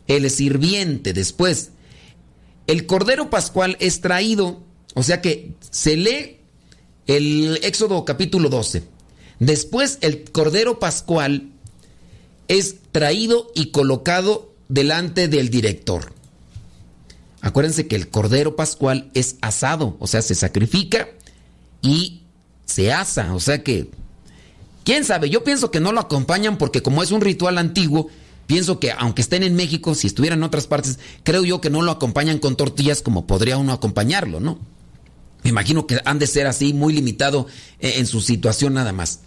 El 0.07 0.31
sirviente 0.31 1.13
después. 1.13 1.71
El 2.67 2.87
Cordero 2.87 3.31
Pascual 3.31 3.77
es 3.81 4.01
traído, 4.01 4.63
o 4.95 5.03
sea 5.03 5.21
que 5.21 5.53
se 5.71 5.97
lee 5.97 6.39
el 7.07 7.61
Éxodo 7.63 8.05
capítulo 8.05 8.49
12. 8.49 8.83
Después 9.39 9.99
el 10.01 10.25
Cordero 10.31 10.79
Pascual 10.79 11.51
es 12.49 12.77
traído 12.93 13.51
y 13.55 13.71
colocado 13.71 14.53
delante 14.69 15.29
del 15.29 15.51
director. 15.51 16.13
Acuérdense 17.41 17.87
que 17.87 17.97
el 17.97 18.09
Cordero 18.09 18.57
Pascual 18.57 19.11
es 19.15 19.37
asado, 19.41 19.97
o 20.01 20.07
sea, 20.07 20.23
se 20.23 20.35
sacrifica 20.35 21.09
y 21.83 22.23
se 22.65 22.93
asa, 22.93 23.35
o 23.35 23.41
sea 23.41 23.63
que, 23.63 23.91
quién 24.85 25.05
sabe, 25.05 25.31
yo 25.31 25.45
pienso 25.45 25.71
que 25.71 25.81
no 25.81 25.93
lo 25.93 26.01
acompañan 26.01 26.59
porque 26.59 26.83
como 26.83 27.03
es 27.03 27.13
un 27.13 27.21
ritual 27.21 27.59
antiguo, 27.59 28.09
pienso 28.47 28.81
que 28.81 28.91
aunque 28.91 29.23
estén 29.23 29.43
en 29.43 29.55
México, 29.55 29.95
si 29.95 30.09
estuvieran 30.09 30.41
en 30.41 30.45
otras 30.45 30.67
partes, 30.67 30.99
creo 31.23 31.45
yo 31.45 31.61
que 31.61 31.71
no 31.71 31.83
lo 31.83 31.93
acompañan 31.93 32.39
con 32.39 32.57
tortillas 32.57 33.03
como 33.03 33.27
podría 33.27 33.57
uno 33.57 33.73
acompañarlo, 33.73 34.41
¿no? 34.41 34.59
Me 35.45 35.51
imagino 35.51 35.87
que 35.87 36.01
han 36.05 36.19
de 36.19 36.27
ser 36.27 36.47
así, 36.47 36.73
muy 36.73 36.93
limitado 36.93 37.47
eh, 37.79 37.95
en 37.99 38.07
su 38.07 38.21
situación 38.21 38.75
nada 38.75 38.93
más. 38.93 39.21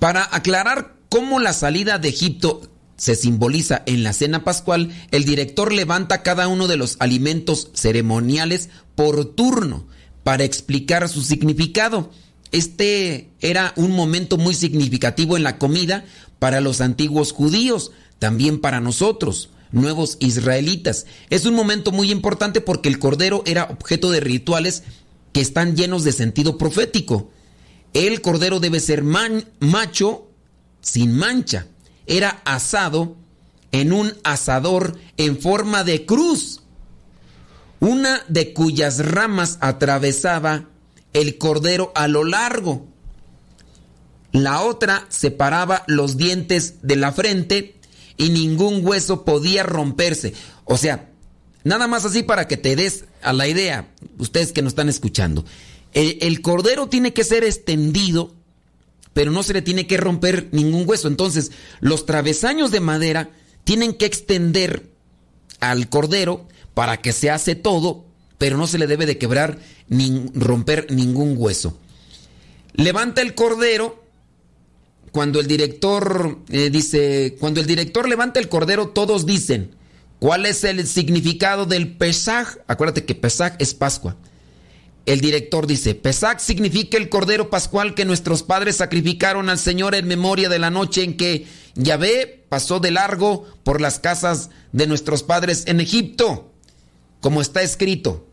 Para 0.00 0.28
aclarar 0.34 0.96
cómo 1.08 1.38
la 1.38 1.52
salida 1.52 1.98
de 1.98 2.08
Egipto 2.08 2.69
se 3.00 3.14
simboliza 3.14 3.82
en 3.86 4.02
la 4.02 4.12
cena 4.12 4.44
pascual, 4.44 4.90
el 5.10 5.24
director 5.24 5.72
levanta 5.72 6.22
cada 6.22 6.48
uno 6.48 6.68
de 6.68 6.76
los 6.76 6.96
alimentos 6.98 7.70
ceremoniales 7.72 8.68
por 8.94 9.24
turno 9.24 9.86
para 10.22 10.44
explicar 10.44 11.08
su 11.08 11.22
significado. 11.22 12.10
Este 12.52 13.30
era 13.40 13.72
un 13.76 13.92
momento 13.92 14.36
muy 14.36 14.52
significativo 14.52 15.38
en 15.38 15.44
la 15.44 15.56
comida 15.56 16.04
para 16.38 16.60
los 16.60 16.82
antiguos 16.82 17.32
judíos, 17.32 17.90
también 18.18 18.60
para 18.60 18.82
nosotros, 18.82 19.48
nuevos 19.72 20.18
israelitas. 20.20 21.06
Es 21.30 21.46
un 21.46 21.54
momento 21.54 21.92
muy 21.92 22.10
importante 22.10 22.60
porque 22.60 22.90
el 22.90 22.98
cordero 22.98 23.42
era 23.46 23.64
objeto 23.64 24.10
de 24.10 24.20
rituales 24.20 24.82
que 25.32 25.40
están 25.40 25.74
llenos 25.74 26.04
de 26.04 26.12
sentido 26.12 26.58
profético. 26.58 27.30
El 27.94 28.20
cordero 28.20 28.60
debe 28.60 28.78
ser 28.78 29.02
macho 29.02 30.28
sin 30.82 31.14
mancha 31.14 31.66
era 32.10 32.42
asado 32.44 33.16
en 33.72 33.92
un 33.92 34.12
asador 34.24 34.98
en 35.16 35.40
forma 35.40 35.84
de 35.84 36.04
cruz, 36.04 36.60
una 37.78 38.22
de 38.28 38.52
cuyas 38.52 38.98
ramas 39.06 39.58
atravesaba 39.60 40.64
el 41.12 41.38
cordero 41.38 41.92
a 41.94 42.08
lo 42.08 42.24
largo. 42.24 42.86
La 44.32 44.62
otra 44.62 45.06
separaba 45.08 45.84
los 45.86 46.16
dientes 46.16 46.82
de 46.82 46.96
la 46.96 47.12
frente 47.12 47.76
y 48.16 48.30
ningún 48.30 48.84
hueso 48.84 49.24
podía 49.24 49.62
romperse. 49.62 50.34
O 50.64 50.76
sea, 50.76 51.10
nada 51.62 51.86
más 51.86 52.04
así 52.04 52.24
para 52.24 52.48
que 52.48 52.56
te 52.56 52.74
des 52.74 53.04
a 53.22 53.32
la 53.32 53.46
idea, 53.46 53.88
ustedes 54.18 54.52
que 54.52 54.62
nos 54.62 54.72
están 54.72 54.88
escuchando. 54.88 55.44
El, 55.92 56.40
cordero 56.42 56.88
tiene 56.88 57.12
que 57.12 57.24
ser 57.24 57.44
extendido 57.44 58.34
pero 59.12 59.30
no 59.30 59.42
se 59.42 59.52
le 59.52 59.62
tiene 59.62 59.86
que 59.86 59.96
romper 59.96 60.48
ningún 60.52 60.88
hueso. 60.88 61.08
Entonces, 61.08 61.52
los 61.80 62.06
travesaños 62.06 62.70
de 62.70 62.80
madera 62.80 63.30
tienen 63.64 63.94
que 63.94 64.06
extender 64.06 64.90
al 65.60 65.88
cordero 65.88 66.48
para 66.74 66.98
que 66.98 67.12
se 67.12 67.30
hace 67.30 67.54
todo, 67.54 68.06
pero 68.38 68.56
no 68.56 68.66
se 68.66 68.78
le 68.78 68.86
debe 68.86 69.06
de 69.06 69.18
quebrar 69.18 69.58
ni 69.88 70.30
romper 70.34 70.86
ningún 70.90 71.34
hueso. 71.36 71.78
Levanta 72.72 73.20
el 73.22 73.34
cordero. 73.34 74.00
Cuando 75.12 75.40
el 75.40 75.48
director 75.48 76.38
eh, 76.50 76.70
dice, 76.70 77.36
cuando 77.40 77.60
el 77.60 77.66
director 77.66 78.08
levanta 78.08 78.38
el 78.38 78.48
cordero, 78.48 78.90
todos 78.90 79.26
dicen, 79.26 79.74
¿cuál 80.20 80.46
es 80.46 80.62
el 80.62 80.86
significado 80.86 81.66
del 81.66 81.96
Pesaj? 81.96 82.58
Acuérdate 82.68 83.04
que 83.04 83.16
Pesaj 83.16 83.56
es 83.58 83.74
Pascua. 83.74 84.16
El 85.06 85.20
director 85.20 85.66
dice, 85.66 85.94
Pesach 85.94 86.40
significa 86.40 86.96
el 86.96 87.08
cordero 87.08 87.50
pascual 87.50 87.94
que 87.94 88.04
nuestros 88.04 88.42
padres 88.42 88.76
sacrificaron 88.76 89.48
al 89.48 89.58
Señor 89.58 89.94
en 89.94 90.06
memoria 90.06 90.48
de 90.48 90.58
la 90.58 90.70
noche 90.70 91.02
en 91.02 91.16
que 91.16 91.46
Yahvé 91.74 92.44
pasó 92.48 92.80
de 92.80 92.90
largo 92.90 93.46
por 93.64 93.80
las 93.80 93.98
casas 93.98 94.50
de 94.72 94.86
nuestros 94.86 95.22
padres 95.22 95.64
en 95.66 95.80
Egipto, 95.80 96.52
como 97.20 97.40
está 97.40 97.62
escrito. 97.62 98.26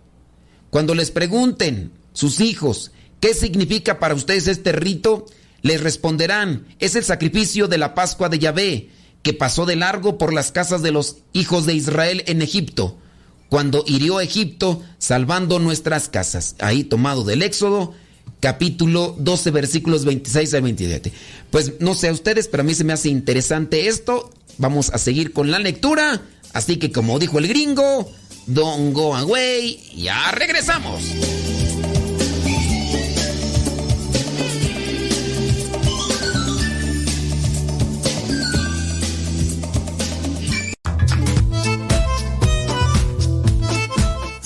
Cuando 0.70 0.94
les 0.94 1.12
pregunten 1.12 1.92
sus 2.14 2.42
hijos 2.42 2.92
qué 3.22 3.34
significa 3.34 4.00
para 4.00 4.16
ustedes 4.16 4.48
este 4.48 4.74
rito, 4.74 5.26
les 5.62 5.82
responderán, 5.82 6.68
es 6.80 6.96
el 6.96 7.04
sacrificio 7.04 7.68
de 7.68 7.78
la 7.78 7.96
Pascua 7.96 8.30
de 8.30 8.40
Yahvé, 8.40 8.90
que 9.24 9.34
pasó 9.34 9.66
de 9.66 9.78
largo 9.78 10.18
por 10.18 10.34
las 10.34 10.52
casas 10.52 10.82
de 10.82 10.92
los 10.92 11.18
hijos 11.34 11.66
de 11.66 11.74
Israel 11.74 12.24
en 12.28 12.42
Egipto 12.42 12.98
cuando 13.50 13.84
hirió 13.88 14.18
a 14.18 14.24
Egipto, 14.24 14.84
salvando 14.98 15.60
nuestras 15.60 16.10
casas. 16.10 16.56
Ahí 16.60 16.84
tomado 16.84 17.24
del 17.24 17.42
Éxodo, 17.42 17.94
capítulo 18.40 19.16
12, 19.18 19.52
versículos 19.52 20.06
26 20.06 20.54
al 20.54 20.62
27. 20.62 21.12
Pues 21.52 21.74
no 21.80 21.96
sé 21.96 22.10
a 22.10 22.14
ustedes, 22.14 22.48
pero 22.48 22.62
a 22.62 22.66
mí 22.66 22.74
se 22.74 22.84
me 22.84 22.94
hace 22.94 23.10
interesante 23.10 23.88
esto. 23.88 24.32
Vamos 24.58 24.90
a 24.92 24.98
seguir 24.98 25.34
con 25.34 25.52
la 25.52 25.60
lectura. 25.60 26.22
Así 26.54 26.78
que 26.78 26.92
como 26.92 27.20
dijo 27.20 27.40
el 27.40 27.48
gringo, 27.48 28.12
don't 28.48 28.94
go 28.94 29.16
away, 29.16 29.80
ya 29.96 30.32
regresamos. 30.32 31.02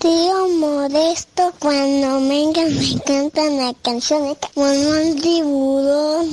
Tío 0.00 0.48
Modesto 0.58 1.52
cuando 1.58 2.26
venga 2.26 2.62
me 2.64 3.00
cantan 3.04 3.58
la 3.58 3.74
canción 3.82 4.28
de 4.28 4.36
como 4.54 4.66
el 4.94 5.20
tiburón. 5.20 6.26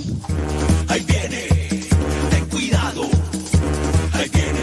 Ahí 0.87 1.01
viene, 1.01 1.47
ten 2.29 2.45
cuidado. 2.49 3.03
Ahí 4.13 4.29
viene 4.29 4.56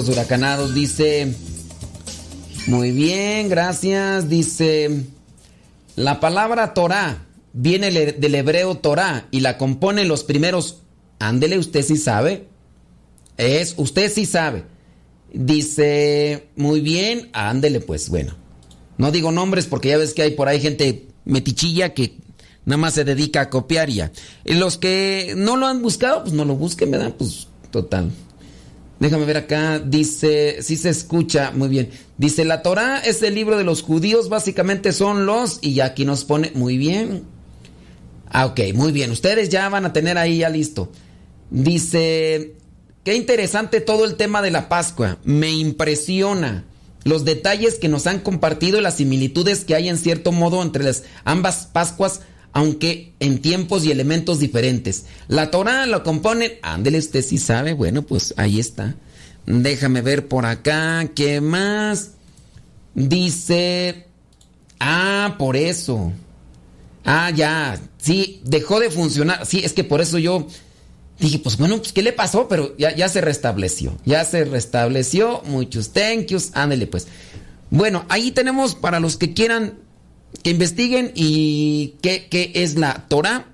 Huracanados 0.00 0.74
dice. 0.74 1.34
Muy 2.66 2.90
bien, 2.90 3.48
gracias. 3.48 4.28
Dice. 4.28 5.04
La 5.96 6.20
palabra 6.20 6.72
Torah 6.72 7.26
viene 7.52 7.90
del 7.90 8.34
hebreo 8.34 8.76
Torah 8.76 9.28
y 9.30 9.40
la 9.40 9.58
compone 9.58 10.04
los 10.04 10.24
primeros. 10.24 10.78
Ándele, 11.18 11.58
usted 11.58 11.82
sí 11.82 11.96
sabe. 11.96 12.48
Es, 13.36 13.74
usted 13.76 14.10
sí 14.10 14.24
sabe. 14.24 14.64
Dice, 15.32 16.48
muy 16.56 16.80
bien, 16.80 17.30
ándele 17.32 17.80
pues, 17.80 18.08
bueno. 18.08 18.34
No 18.98 19.10
digo 19.10 19.32
nombres 19.32 19.66
porque 19.66 19.90
ya 19.90 19.98
ves 19.98 20.14
que 20.14 20.22
hay 20.22 20.30
por 20.32 20.48
ahí 20.48 20.60
gente 20.60 21.08
metichilla 21.24 21.94
que 21.94 22.16
nada 22.64 22.78
más 22.78 22.94
se 22.94 23.04
dedica 23.04 23.42
a 23.42 23.50
copiar 23.50 23.90
ya. 23.90 24.12
Y 24.44 24.54
los 24.54 24.78
que 24.78 25.34
no 25.36 25.56
lo 25.56 25.66
han 25.66 25.82
buscado, 25.82 26.22
pues 26.22 26.34
no 26.34 26.44
lo 26.44 26.54
busquen, 26.56 26.90
¿verdad? 26.90 27.14
Pues 27.16 27.48
total. 27.70 28.10
Déjame 29.02 29.24
ver 29.24 29.36
acá, 29.36 29.80
dice, 29.80 30.62
sí 30.62 30.76
se 30.76 30.88
escucha, 30.88 31.50
muy 31.50 31.68
bien. 31.68 31.90
Dice, 32.18 32.44
la 32.44 32.62
Torah 32.62 33.00
es 33.00 33.20
el 33.24 33.34
libro 33.34 33.58
de 33.58 33.64
los 33.64 33.82
judíos, 33.82 34.28
básicamente 34.28 34.92
son 34.92 35.26
los, 35.26 35.58
y 35.60 35.74
ya 35.74 35.86
aquí 35.86 36.04
nos 36.04 36.22
pone, 36.24 36.52
muy 36.54 36.78
bien. 36.78 37.24
Ah, 38.28 38.46
ok, 38.46 38.60
muy 38.76 38.92
bien, 38.92 39.10
ustedes 39.10 39.48
ya 39.48 39.68
van 39.68 39.86
a 39.86 39.92
tener 39.92 40.18
ahí 40.18 40.38
ya 40.38 40.50
listo. 40.50 40.92
Dice, 41.50 42.54
qué 43.02 43.16
interesante 43.16 43.80
todo 43.80 44.04
el 44.04 44.14
tema 44.14 44.40
de 44.40 44.52
la 44.52 44.68
Pascua, 44.68 45.18
me 45.24 45.50
impresiona 45.50 46.64
los 47.02 47.24
detalles 47.24 47.80
que 47.80 47.88
nos 47.88 48.06
han 48.06 48.20
compartido 48.20 48.78
y 48.78 48.82
las 48.82 48.98
similitudes 48.98 49.64
que 49.64 49.74
hay 49.74 49.88
en 49.88 49.98
cierto 49.98 50.30
modo 50.30 50.62
entre 50.62 50.84
las 50.84 51.02
ambas 51.24 51.68
Pascuas, 51.72 52.20
aunque 52.52 53.14
en 53.20 53.40
tiempos 53.40 53.84
y 53.84 53.90
elementos 53.90 54.38
diferentes. 54.38 55.06
La 55.28 55.50
Torah 55.50 55.86
lo 55.86 56.02
componen, 56.02 56.52
ándele, 56.62 56.98
usted 56.98 57.22
sí 57.22 57.38
sabe, 57.38 57.72
bueno, 57.72 58.02
pues 58.02 58.34
ahí 58.36 58.60
está. 58.60 58.94
Déjame 59.46 60.02
ver 60.02 60.28
por 60.28 60.46
acá, 60.46 61.10
¿qué 61.14 61.40
más? 61.40 62.12
Dice, 62.94 64.06
ah, 64.78 65.36
por 65.38 65.56
eso. 65.56 66.12
Ah, 67.04 67.30
ya, 67.30 67.80
sí, 67.98 68.40
dejó 68.44 68.78
de 68.80 68.90
funcionar. 68.90 69.44
Sí, 69.46 69.62
es 69.64 69.72
que 69.72 69.82
por 69.82 70.00
eso 70.00 70.18
yo 70.18 70.46
dije, 71.18 71.38
pues 71.38 71.56
bueno, 71.56 71.78
pues 71.78 71.92
¿qué 71.92 72.02
le 72.02 72.12
pasó? 72.12 72.48
Pero 72.48 72.76
ya, 72.76 72.94
ya 72.94 73.08
se 73.08 73.20
restableció, 73.20 73.96
ya 74.04 74.24
se 74.24 74.44
restableció. 74.44 75.42
Muchos 75.46 75.90
thank 75.92 76.26
yous, 76.26 76.50
ándele 76.54 76.86
pues. 76.86 77.08
Bueno, 77.70 78.04
ahí 78.10 78.30
tenemos 78.30 78.74
para 78.74 79.00
los 79.00 79.16
que 79.16 79.32
quieran 79.32 79.78
que 80.42 80.50
investiguen 80.50 81.12
y 81.14 81.94
qué, 82.02 82.26
qué 82.30 82.52
es 82.54 82.76
la 82.76 83.06
Torah. 83.08 83.48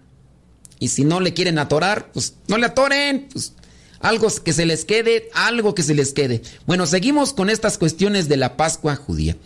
Y 0.81 0.89
si 0.89 1.05
no 1.05 1.21
le 1.21 1.35
quieren 1.35 1.59
atorar, 1.59 2.13
pues 2.13 2.35
no 2.47 2.57
le 2.59 2.67
atoren. 2.67 3.29
Pues 3.33 3.55
algo 4.01 4.29
que 4.45 4.53
se 4.53 4.65
les 4.65 4.85
quede, 4.85 5.29
algo 5.35 5.75
que 5.75 5.83
se 5.83 5.95
les 5.95 6.13
quede. 6.13 6.43
Bueno, 6.67 6.87
seguimos 6.87 7.33
con 7.33 7.51
estas 7.51 7.79
cuestiones 7.79 8.29
de 8.29 8.37
la 8.37 8.57
Pascua 8.57 8.95
judía. 8.95 9.37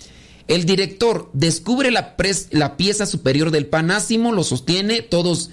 El 0.49 0.67
director 0.67 1.31
descubre 1.33 1.91
la, 1.91 2.17
pres- 2.19 2.49
la 2.51 2.77
pieza 2.77 3.07
superior 3.07 3.51
del 3.51 3.67
panásimo, 3.67 4.33
lo 4.33 4.45
sostiene, 4.45 5.01
todos 5.01 5.51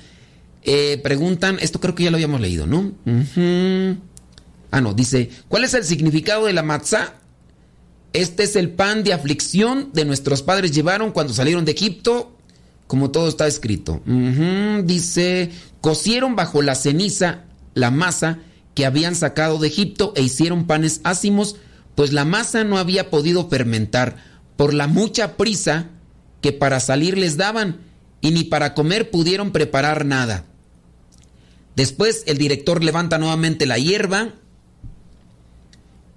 eh, 0.64 1.00
preguntan, 1.02 1.60
esto 1.62 1.80
creo 1.80 1.96
que 1.96 2.04
ya 2.04 2.12
lo 2.12 2.18
habíamos 2.18 2.42
leído, 2.42 2.66
¿no? 2.68 2.92
Ah, 4.72 4.82
no, 4.82 4.94
dice, 4.94 5.30
¿cuál 5.48 5.64
es 5.64 5.74
el 5.76 5.84
significado 5.86 6.46
de 6.46 6.54
la 6.54 6.64
matzá? 6.64 7.19
Este 8.14 8.44
es 8.44 8.56
el 8.56 8.72
pan 8.72 9.04
de 9.04 9.14
aflicción 9.14 9.90
de 9.94 10.06
nuestros 10.06 10.42
padres 10.42 10.72
llevaron 10.72 11.12
cuando 11.12 11.34
salieron 11.34 11.66
de 11.66 11.74
Egipto, 11.74 12.36
como 12.88 13.12
todo 13.12 13.28
está 13.28 13.46
escrito. 13.46 14.02
Dice, 14.84 15.52
cocieron 15.82 16.36
bajo 16.36 16.62
la 16.62 16.76
ceniza 16.76 17.44
la 17.76 17.92
masa 17.92 18.40
que 18.74 18.86
habían 18.86 19.16
sacado 19.16 19.60
de 19.60 19.68
Egipto 19.68 20.14
e 20.16 20.24
hicieron 20.24 20.66
panes 20.66 21.02
ácimos, 21.04 21.58
pues 21.96 22.14
la 22.14 22.26
masa 22.26 22.64
no 22.64 22.78
había 22.78 23.10
podido 23.10 23.48
fermentar 23.48 24.18
por 24.56 24.74
la 24.74 24.88
mucha 24.88 25.38
prisa 25.38 25.90
que 26.42 26.52
para 26.52 26.80
salir 26.80 27.18
les 27.18 27.38
daban 27.38 27.82
y 28.22 28.32
ni 28.32 28.44
para 28.44 28.74
comer 28.74 29.12
pudieron 29.12 29.52
preparar 29.52 30.06
nada. 30.06 30.46
Después 31.76 32.24
el 32.26 32.38
director 32.38 32.84
levanta 32.84 33.18
nuevamente 33.18 33.66
la 33.66 33.78
hierba 33.78 34.34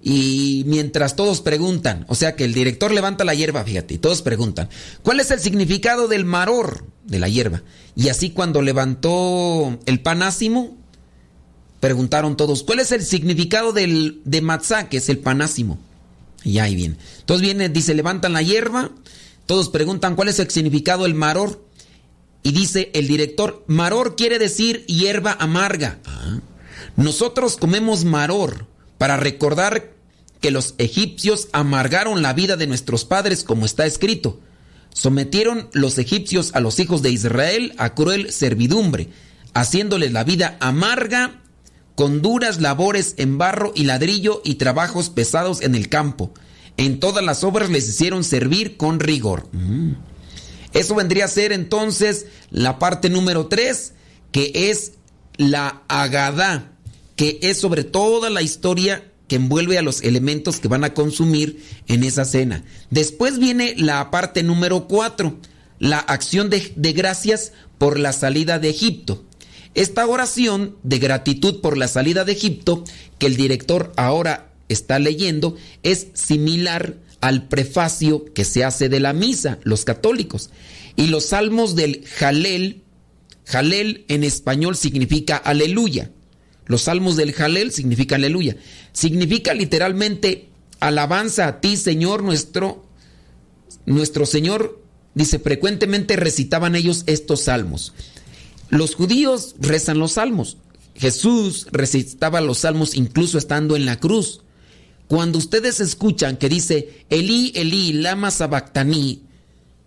y 0.05 0.63
mientras 0.67 1.15
todos 1.15 1.39
preguntan, 1.39 2.05
o 2.09 2.15
sea 2.15 2.35
que 2.35 2.43
el 2.43 2.53
director 2.53 2.91
levanta 2.91 3.23
la 3.23 3.33
hierba, 3.33 3.63
fíjate, 3.63 3.93
y 3.93 3.97
todos 3.99 4.21
preguntan, 4.21 4.67
¿cuál 5.01 5.21
es 5.21 5.31
el 5.31 5.39
significado 5.39 6.09
del 6.09 6.25
maror 6.25 6.85
de 7.05 7.19
la 7.19 7.29
hierba? 7.29 7.63
Y 7.95 8.09
así 8.09 8.31
cuando 8.31 8.61
levantó 8.61 9.79
el 9.85 10.01
panásimo, 10.01 10.75
preguntaron 11.79 12.35
todos, 12.35 12.63
¿cuál 12.63 12.79
es 12.79 12.91
el 12.91 13.01
significado 13.01 13.71
del, 13.71 14.21
de 14.25 14.41
matzá, 14.41 14.89
que 14.89 14.97
es 14.97 15.07
el 15.07 15.19
panásimo? 15.19 15.79
Y 16.43 16.59
ahí 16.59 16.75
viene. 16.75 16.97
Entonces 17.19 17.41
viene, 17.41 17.69
dice, 17.69 17.93
levantan 17.93 18.33
la 18.33 18.41
hierba, 18.41 18.91
todos 19.45 19.69
preguntan, 19.69 20.17
¿cuál 20.17 20.27
es 20.27 20.37
el 20.39 20.49
significado 20.49 21.03
del 21.03 21.13
maror? 21.13 21.63
Y 22.41 22.51
dice 22.51 22.91
el 22.93 23.07
director, 23.07 23.63
maror 23.67 24.17
quiere 24.17 24.37
decir 24.37 24.85
hierba 24.85 25.37
amarga. 25.39 25.99
Ah. 26.05 26.41
Nosotros 26.97 27.55
comemos 27.55 28.03
maror 28.03 28.67
para 28.97 29.15
recordar 29.15 29.92
que 30.43 30.51
los 30.51 30.75
egipcios 30.77 31.47
amargaron 31.53 32.21
la 32.21 32.33
vida 32.33 32.57
de 32.57 32.67
nuestros 32.67 33.05
padres 33.05 33.45
como 33.45 33.65
está 33.65 33.85
escrito. 33.85 34.41
Sometieron 34.93 35.69
los 35.71 35.97
egipcios 35.97 36.51
a 36.53 36.59
los 36.59 36.81
hijos 36.81 37.01
de 37.01 37.11
Israel 37.11 37.73
a 37.77 37.95
cruel 37.95 38.29
servidumbre, 38.33 39.07
haciéndoles 39.53 40.11
la 40.11 40.25
vida 40.25 40.57
amarga 40.59 41.41
con 41.95 42.21
duras 42.21 42.59
labores 42.59 43.13
en 43.15 43.37
barro 43.37 43.71
y 43.73 43.85
ladrillo 43.85 44.41
y 44.43 44.55
trabajos 44.55 45.09
pesados 45.09 45.61
en 45.61 45.75
el 45.75 45.87
campo. 45.87 46.33
En 46.75 46.99
todas 46.99 47.23
las 47.23 47.45
obras 47.45 47.69
les 47.69 47.87
hicieron 47.87 48.25
servir 48.25 48.75
con 48.75 48.99
rigor. 48.99 49.47
Mm. 49.53 49.93
Eso 50.73 50.93
vendría 50.93 51.23
a 51.23 51.29
ser 51.29 51.53
entonces 51.53 52.25
la 52.49 52.79
parte 52.79 53.09
número 53.09 53.47
3, 53.47 53.93
que 54.33 54.51
es 54.69 54.95
la 55.37 55.83
Agadá, 55.87 56.73
que 57.15 57.39
es 57.43 57.61
sobre 57.61 57.85
toda 57.85 58.29
la 58.29 58.41
historia 58.41 59.05
envuelve 59.35 59.77
a 59.77 59.81
los 59.81 60.01
elementos 60.01 60.59
que 60.59 60.67
van 60.67 60.83
a 60.83 60.93
consumir 60.93 61.63
en 61.87 62.03
esa 62.03 62.25
cena. 62.25 62.63
Después 62.89 63.39
viene 63.39 63.75
la 63.77 64.11
parte 64.11 64.43
número 64.43 64.87
4, 64.87 65.37
la 65.79 65.99
acción 65.99 66.49
de, 66.49 66.73
de 66.75 66.93
gracias 66.93 67.53
por 67.77 67.99
la 67.99 68.13
salida 68.13 68.59
de 68.59 68.69
Egipto. 68.69 69.23
Esta 69.75 70.05
oración 70.05 70.77
de 70.83 70.99
gratitud 70.99 71.61
por 71.61 71.77
la 71.77 71.87
salida 71.87 72.25
de 72.25 72.33
Egipto, 72.33 72.83
que 73.17 73.25
el 73.25 73.35
director 73.35 73.91
ahora 73.95 74.51
está 74.69 74.99
leyendo, 74.99 75.55
es 75.81 76.07
similar 76.13 76.97
al 77.21 77.47
prefacio 77.47 78.25
que 78.33 78.45
se 78.45 78.63
hace 78.63 78.89
de 78.89 78.99
la 78.99 79.13
misa, 79.13 79.59
los 79.63 79.85
católicos. 79.85 80.49
Y 80.95 81.07
los 81.07 81.27
salmos 81.27 81.75
del 81.75 82.05
Jalel, 82.05 82.83
Jalel 83.45 84.05
en 84.09 84.23
español 84.23 84.75
significa 84.75 85.37
aleluya. 85.37 86.11
Los 86.73 86.81
salmos 86.81 87.15
del 87.15 87.33
Jalel 87.33 87.71
significa 87.71 88.15
aleluya. 88.15 88.57
Significa 88.93 89.53
literalmente 89.53 90.49
alabanza 90.79 91.47
a 91.47 91.61
ti, 91.61 91.77
Señor 91.77 92.23
nuestro. 92.23 92.83
Nuestro 93.85 94.25
Señor, 94.25 94.81
dice, 95.13 95.37
frecuentemente 95.37 96.15
recitaban 96.15 96.73
ellos 96.75 97.03
estos 97.05 97.41
salmos. 97.41 97.93
Los 98.69 98.95
judíos 98.95 99.53
rezan 99.59 99.99
los 99.99 100.13
salmos. 100.13 100.57
Jesús 100.95 101.67
recitaba 101.71 102.41
los 102.41 102.57
salmos 102.57 102.95
incluso 102.95 103.37
estando 103.37 103.75
en 103.75 103.85
la 103.85 103.99
cruz. 103.99 104.41
Cuando 105.05 105.37
ustedes 105.37 105.79
escuchan 105.79 106.37
que 106.37 106.49
dice, 106.49 107.05
Elí, 107.11 107.51
Elí, 107.53 107.93
lama 107.93 108.31
sabactaní, 108.31 109.21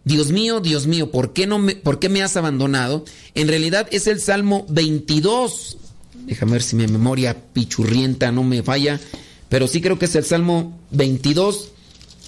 Dios 0.05 0.30
mío, 0.30 0.61
Dios 0.61 0.87
mío, 0.87 1.11
¿por 1.11 1.32
qué, 1.32 1.49
no 1.49 1.59
me, 1.59 1.74
¿por 1.74 1.99
qué 1.99 2.09
me 2.09 2.22
has 2.22 2.37
abandonado? 2.37 3.05
En 3.34 3.49
realidad 3.49 3.89
es 3.91 4.07
el 4.07 4.20
Salmo 4.20 4.66
22. 4.68 5.78
Déjame 6.27 6.53
ver 6.53 6.62
si 6.62 6.77
mi 6.77 6.87
memoria 6.89 7.37
pichurrienta 7.53 8.33
no 8.33 8.43
me 8.43 8.62
falla. 8.62 9.01
Pero 9.49 9.68
sí 9.68 9.81
creo 9.81 9.99
que 9.99 10.07
es 10.07 10.16
el 10.16 10.24
Salmo 10.24 10.79
22 10.91 11.70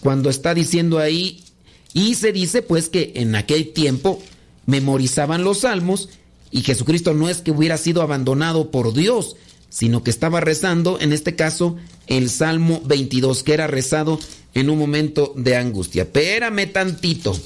cuando 0.01 0.30
está 0.30 0.55
diciendo 0.55 0.99
ahí. 0.99 1.44
Y 1.92 2.14
se 2.14 2.32
dice 2.32 2.62
pues 2.62 2.88
que 2.88 3.12
en 3.16 3.34
aquel 3.34 3.72
tiempo 3.72 4.22
memorizaban 4.66 5.44
los 5.44 5.61
salmos 5.61 6.11
Y 6.51 6.61
Jesucristo 6.62 7.14
no 7.14 7.28
es 7.28 7.38
que 7.38 7.51
hubiera 7.51 7.76
sido 7.76 8.03
abandonado 8.03 8.70
por 8.70 8.94
Dios, 8.94 9.36
sino 9.68 10.03
que 10.03 10.11
estaba 10.11 10.40
rezando, 10.40 10.99
en 11.01 11.12
este 11.12 11.34
caso, 11.34 11.76
el 12.07 12.30
Salmo 12.30 12.80
22, 12.84 13.42
que 13.42 13.53
era 13.53 13.66
rezado 13.66 14.18
en 14.55 14.70
un 14.70 14.78
momento 14.78 15.34
de 15.36 15.57
angustia. 15.57 16.05
Espérame 16.05 16.72
tantito. 16.72 17.36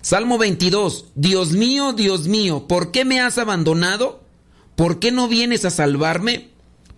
Salmo 0.00 0.38
22, 0.38 1.06
Dios 1.14 1.52
mío, 1.52 1.92
Dios 1.92 2.28
mío, 2.28 2.66
¿por 2.66 2.92
qué 2.92 3.04
me 3.04 3.20
has 3.20 3.38
abandonado? 3.38 4.21
¿Por 4.76 4.98
qué 4.98 5.12
no 5.12 5.28
vienes 5.28 5.64
a 5.64 5.70
salvarme? 5.70 6.48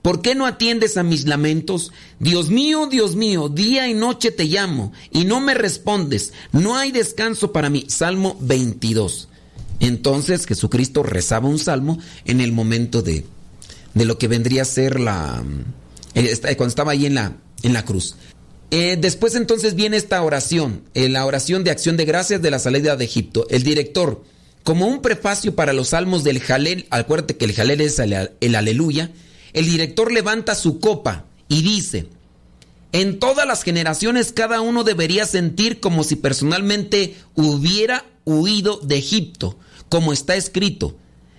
¿Por 0.02 0.20
qué 0.20 0.34
no 0.34 0.44
atiendes 0.44 0.96
a 0.98 1.02
mis 1.02 1.26
lamentos? 1.26 1.90
Dios 2.18 2.50
mío, 2.50 2.86
Dios 2.90 3.16
mío, 3.16 3.48
día 3.48 3.88
y 3.88 3.94
noche 3.94 4.30
te 4.30 4.44
llamo 4.44 4.92
y 5.10 5.24
no 5.24 5.40
me 5.40 5.54
respondes. 5.54 6.34
No 6.52 6.76
hay 6.76 6.92
descanso 6.92 7.52
para 7.52 7.70
mí. 7.70 7.86
Salmo 7.88 8.36
22. 8.40 9.28
Entonces 9.80 10.46
Jesucristo 10.46 11.02
rezaba 11.02 11.48
un 11.48 11.58
salmo 11.58 11.98
en 12.26 12.40
el 12.40 12.52
momento 12.52 13.00
de, 13.00 13.24
de 13.94 14.04
lo 14.04 14.18
que 14.18 14.28
vendría 14.28 14.62
a 14.62 14.66
ser 14.66 15.00
la... 15.00 15.42
eh, 16.14 16.36
cuando 16.56 16.66
estaba 16.66 16.92
ahí 16.92 17.06
en 17.06 17.14
la, 17.14 17.36
en 17.62 17.72
la 17.72 17.84
cruz. 17.84 18.16
Eh, 18.70 18.96
después 19.00 19.34
entonces 19.36 19.74
viene 19.74 19.96
esta 19.96 20.22
oración, 20.22 20.82
eh, 20.94 21.08
la 21.08 21.24
oración 21.26 21.64
de 21.64 21.70
acción 21.70 21.96
de 21.96 22.04
gracias 22.04 22.42
de 22.42 22.50
la 22.50 22.58
salida 22.58 22.96
de 22.96 23.04
Egipto. 23.04 23.46
El 23.48 23.62
director, 23.62 24.22
como 24.64 24.86
un 24.86 25.02
prefacio 25.02 25.54
para 25.54 25.72
los 25.72 25.90
salmos 25.90 26.24
del 26.24 26.40
Jalel, 26.40 26.86
acuérdate 26.90 27.36
que 27.36 27.44
el 27.44 27.52
Jalel 27.52 27.80
es 27.80 27.98
el, 27.98 28.30
el 28.40 28.54
aleluya, 28.54 29.12
el 29.52 29.66
director 29.66 30.10
levanta 30.10 30.54
su 30.54 30.80
copa 30.80 31.26
y 31.48 31.62
dice, 31.62 32.08
en 32.92 33.18
todas 33.18 33.46
las 33.46 33.62
generaciones 33.62 34.32
cada 34.32 34.60
uno 34.60 34.82
debería 34.82 35.26
sentir 35.26 35.80
como 35.80 36.02
si 36.02 36.16
personalmente 36.16 37.14
hubiera 37.34 38.04
huido 38.24 38.80
de 38.82 38.96
Egipto, 38.96 39.58
como 39.88 40.12
está 40.12 40.34
escrito. 40.34 40.96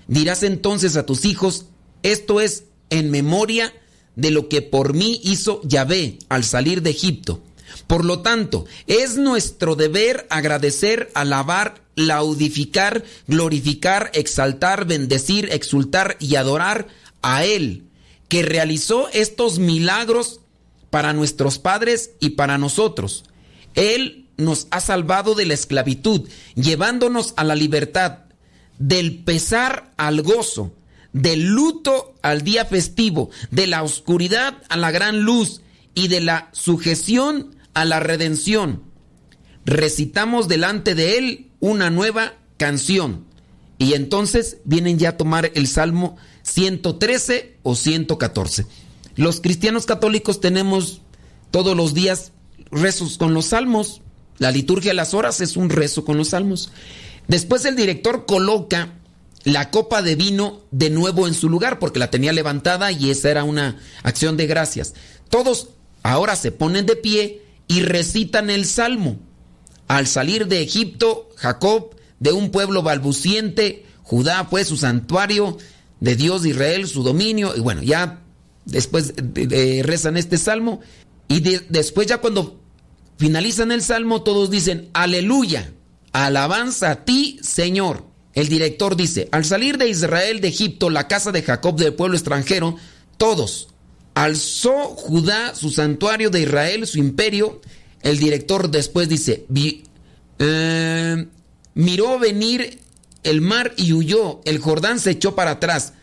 Dirás 0.07 0.43
entonces 0.43 0.95
a 0.95 1.05
tus 1.05 1.25
hijos, 1.25 1.65
esto 2.03 2.41
es 2.41 2.65
en 2.89 3.09
memoria 3.09 3.73
de 4.15 4.31
lo 4.31 4.49
que 4.49 4.61
por 4.61 4.93
mí 4.93 5.19
hizo 5.23 5.61
Yahvé 5.63 6.19
al 6.29 6.43
salir 6.43 6.81
de 6.81 6.91
Egipto. 6.91 7.41
Por 7.87 8.03
lo 8.03 8.21
tanto, 8.21 8.65
es 8.87 9.17
nuestro 9.17 9.75
deber 9.75 10.25
agradecer, 10.29 11.11
alabar, 11.13 11.81
laudificar, 11.95 13.03
glorificar, 13.27 14.11
exaltar, 14.13 14.85
bendecir, 14.85 15.49
exultar 15.51 16.17
y 16.19 16.35
adorar 16.35 16.87
a 17.21 17.45
Él, 17.45 17.83
que 18.27 18.41
realizó 18.41 19.07
estos 19.09 19.59
milagros 19.59 20.39
para 20.89 21.13
nuestros 21.13 21.59
padres 21.59 22.11
y 22.19 22.31
para 22.31 22.57
nosotros. 22.57 23.25
Él 23.75 24.27
nos 24.37 24.67
ha 24.71 24.79
salvado 24.79 25.35
de 25.35 25.45
la 25.45 25.53
esclavitud, 25.53 26.27
llevándonos 26.55 27.33
a 27.37 27.43
la 27.43 27.55
libertad, 27.55 28.19
del 28.79 29.23
pesar 29.23 29.93
al 29.97 30.21
gozo, 30.21 30.73
del 31.13 31.45
luto 31.45 32.15
al 32.21 32.41
día 32.41 32.65
festivo, 32.65 33.29
de 33.51 33.67
la 33.67 33.83
oscuridad 33.83 34.61
a 34.69 34.75
la 34.75 34.91
gran 34.91 35.21
luz 35.21 35.61
y 35.93 36.09
de 36.09 36.19
la 36.19 36.49
sujeción 36.51 37.54
a 37.75 37.85
la 37.85 37.99
redención. 37.99 38.81
Recitamos 39.65 40.47
delante 40.47 40.95
de 40.95 41.17
Él 41.19 41.51
una 41.59 41.91
nueva 41.91 42.33
canción. 42.57 43.25
Y 43.77 43.93
entonces 43.93 44.57
vienen 44.63 44.97
ya 44.97 45.09
a 45.09 45.17
tomar 45.17 45.51
el 45.53 45.67
Salmo 45.67 46.17
113 46.43 47.57
o 47.61 47.75
114. 47.75 48.65
Los 49.15 49.41
cristianos 49.41 49.85
católicos 49.85 50.39
tenemos 50.39 51.01
todos 51.51 51.75
los 51.75 51.93
días 51.93 52.31
rezos 52.71 53.17
con 53.17 53.33
los 53.33 53.47
salmos. 53.47 54.01
La 54.37 54.51
liturgia 54.51 54.91
de 54.91 54.95
las 54.95 55.13
horas 55.13 55.41
es 55.41 55.57
un 55.57 55.69
rezo 55.69 56.05
con 56.05 56.17
los 56.17 56.29
salmos. 56.29 56.71
Después 57.27 57.65
el 57.65 57.75
director 57.75 58.25
coloca 58.25 58.93
la 59.43 59.71
copa 59.71 60.01
de 60.01 60.15
vino 60.15 60.61
de 60.71 60.89
nuevo 60.89 61.27
en 61.27 61.33
su 61.33 61.49
lugar 61.49 61.79
porque 61.79 61.99
la 61.99 62.09
tenía 62.11 62.33
levantada 62.33 62.91
y 62.91 63.11
esa 63.11 63.29
era 63.29 63.43
una 63.43 63.77
acción 64.03 64.37
de 64.37 64.47
gracias. 64.47 64.93
Todos 65.29 65.69
ahora 66.03 66.35
se 66.35 66.51
ponen 66.51 66.85
de 66.85 66.95
pie 66.95 67.44
y 67.67 67.81
recitan 67.81 68.49
el 68.49 68.65
salmo. 68.65 69.17
Al 69.87 70.07
salir 70.07 70.47
de 70.47 70.61
Egipto, 70.61 71.29
Jacob, 71.35 71.95
de 72.19 72.31
un 72.31 72.51
pueblo 72.51 72.81
balbuciente, 72.81 73.85
Judá 74.03 74.45
fue 74.45 74.65
su 74.65 74.77
santuario, 74.77 75.57
de 75.99 76.15
Dios 76.15 76.43
de 76.43 76.49
Israel 76.49 76.87
su 76.87 77.03
dominio, 77.03 77.55
y 77.55 77.59
bueno, 77.59 77.81
ya 77.81 78.21
después 78.65 79.13
de, 79.15 79.81
rezan 79.83 80.17
este 80.17 80.37
salmo, 80.37 80.81
y 81.27 81.39
de, 81.39 81.65
después 81.69 82.07
ya 82.07 82.19
cuando 82.19 82.59
finalizan 83.17 83.71
el 83.71 83.81
salmo, 83.81 84.23
todos 84.23 84.49
dicen, 84.49 84.89
aleluya, 84.93 85.71
alabanza 86.11 86.91
a 86.91 87.05
ti, 87.05 87.39
Señor. 87.41 88.05
El 88.33 88.49
director 88.49 88.97
dice, 88.97 89.29
al 89.31 89.45
salir 89.45 89.77
de 89.77 89.87
Israel 89.87 90.41
de 90.41 90.49
Egipto, 90.49 90.89
la 90.89 91.07
casa 91.07 91.31
de 91.31 91.41
Jacob 91.41 91.77
del 91.77 91.93
pueblo 91.93 92.17
extranjero, 92.17 92.75
todos, 93.17 93.69
alzó 94.15 94.95
Judá 94.95 95.53
su 95.53 95.69
santuario 95.69 96.31
de 96.31 96.41
Israel, 96.41 96.87
su 96.87 96.97
imperio. 96.97 97.61
El 98.01 98.17
director 98.17 98.71
después 98.71 99.07
dice, 99.07 99.45
eh, 100.39 101.27
miró 101.75 102.17
venir 102.17 102.79
el 103.23 103.41
mar 103.41 103.73
y 103.77 103.93
huyó, 103.93 104.41
el 104.45 104.59
Jordán 104.59 104.99
se 104.99 105.11
echó 105.11 105.35
para 105.35 105.51
atrás. 105.51 105.93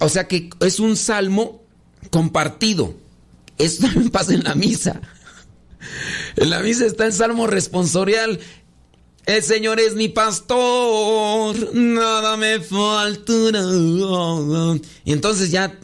O 0.00 0.08
sea 0.08 0.26
que 0.26 0.50
es 0.60 0.80
un 0.80 0.96
salmo 0.96 1.62
compartido. 2.10 2.94
Esto 3.58 3.86
también 3.86 4.10
pasa 4.10 4.34
en 4.34 4.42
la 4.42 4.54
misa. 4.54 5.00
En 6.36 6.50
la 6.50 6.60
misa 6.60 6.84
está 6.84 7.06
el 7.06 7.12
salmo 7.12 7.46
responsorial. 7.46 8.40
El 9.24 9.42
Señor 9.42 9.78
es 9.78 9.94
mi 9.94 10.08
pastor, 10.08 11.74
nada 11.74 12.36
me 12.36 12.60
faltará. 12.60 13.60
Y 15.04 15.12
entonces 15.12 15.50
ya, 15.50 15.78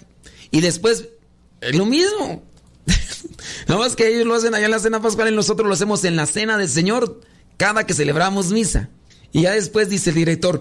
y 0.50 0.60
después, 0.60 1.08
lo 1.72 1.86
mismo. 1.86 2.42
Nada 3.68 3.80
más 3.80 3.96
que 3.96 4.08
ellos 4.08 4.26
lo 4.26 4.34
hacen 4.34 4.54
allá 4.54 4.66
en 4.66 4.70
la 4.70 4.78
cena 4.78 5.00
pascual 5.00 5.32
y 5.32 5.36
nosotros 5.36 5.66
lo 5.66 5.74
hacemos 5.74 6.04
en 6.04 6.16
la 6.16 6.26
cena 6.26 6.58
del 6.58 6.68
Señor 6.68 7.20
cada 7.56 7.86
que 7.86 7.94
celebramos 7.94 8.50
misa. 8.50 8.90
Y 9.32 9.42
ya 9.42 9.52
después 9.52 9.88
dice 9.88 10.10
el 10.10 10.16
director, 10.16 10.60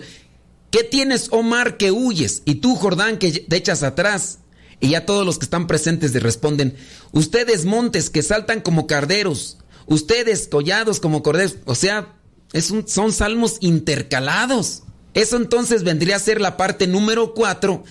¿qué 0.70 0.84
tienes, 0.84 1.28
Omar, 1.32 1.78
que 1.78 1.91
huyes? 1.91 2.41
Y 2.45 2.56
tú, 2.56 2.76
Jordán, 2.76 3.18
que 3.18 3.32
te 3.32 3.56
echas 3.56 3.84
atrás. 3.84 4.39
Y 4.80 4.89
ya 4.89 5.06
todos 5.06 5.26
los 5.26 5.38
que 5.38 5.45
están 5.45 5.68
presentes 5.68 6.14
le 6.14 6.20
responden, 6.20 6.76
ustedes 7.12 7.66
montes 7.66 8.10
que 8.10 8.24
saltan 8.24 8.62
como 8.62 8.88
carderos, 8.88 9.60
ustedes 9.86 10.47
collados 10.47 10.99
como 10.99 11.22
corderos. 11.22 11.58
O 11.66 11.76
sea, 11.76 12.16
es 12.54 12.72
un, 12.72 12.88
son 12.88 13.12
salmos 13.12 13.58
intercalados. 13.60 14.84
Eso 15.14 15.38
entonces 15.38 15.84
vendría 15.84 16.16
a 16.16 16.20
ser 16.20 16.41
la 16.41 16.58
parte 16.58 16.88
número 16.88 17.34
cuatro, 17.34 17.84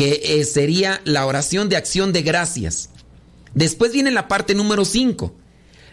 que 0.00 0.22
eh, 0.24 0.44
sería 0.46 1.02
la 1.04 1.26
oración 1.26 1.68
de 1.68 1.76
acción 1.76 2.14
de 2.14 2.22
gracias. 2.22 2.88
Después 3.52 3.92
viene 3.92 4.10
la 4.10 4.28
parte 4.28 4.54
número 4.54 4.86
cinco, 4.86 5.36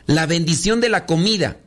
la 0.06 0.26
bendición 0.26 0.80
de 0.80 0.88
la 0.88 1.06
comida. 1.06 1.60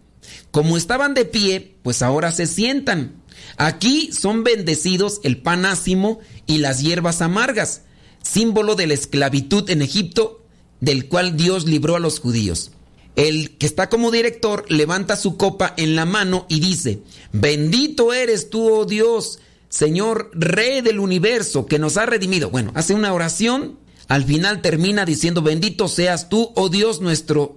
Como 0.50 0.78
estaban 0.78 1.12
de 1.12 1.26
pie, 1.26 1.76
pues 1.82 2.00
ahora 2.00 2.32
se 2.32 2.46
sientan. 2.46 3.20
Aquí 3.58 4.10
son 4.14 4.42
bendecidos 4.42 5.20
el 5.22 5.36
pan 5.36 5.66
ácimo 5.66 6.20
y 6.46 6.56
las 6.56 6.80
hierbas 6.80 7.20
amargas, 7.20 7.82
símbolo 8.22 8.74
de 8.74 8.86
la 8.86 8.94
esclavitud 8.94 9.68
en 9.68 9.82
Egipto, 9.82 10.42
del 10.80 11.08
cual 11.08 11.36
Dios 11.36 11.66
libró 11.66 11.94
a 11.94 12.00
los 12.00 12.20
judíos. 12.20 12.70
El 13.16 13.58
que 13.58 13.66
está 13.66 13.90
como 13.90 14.10
director 14.10 14.64
levanta 14.70 15.16
su 15.16 15.36
copa 15.36 15.74
en 15.76 15.94
la 15.94 16.06
mano 16.06 16.46
y 16.48 16.60
dice, 16.60 17.02
bendito 17.32 18.14
eres 18.14 18.48
tú, 18.48 18.66
oh 18.66 18.86
Dios, 18.86 19.40
Señor, 19.70 20.30
Rey 20.34 20.82
del 20.82 20.98
universo, 20.98 21.66
que 21.66 21.78
nos 21.78 21.96
ha 21.96 22.04
redimido. 22.04 22.50
Bueno, 22.50 22.72
hace 22.74 22.92
una 22.92 23.14
oración, 23.14 23.78
al 24.08 24.24
final 24.24 24.60
termina 24.62 25.04
diciendo, 25.04 25.42
bendito 25.42 25.86
seas 25.86 26.28
tú, 26.28 26.50
oh 26.56 26.68
Dios 26.68 27.00
nuestro, 27.00 27.56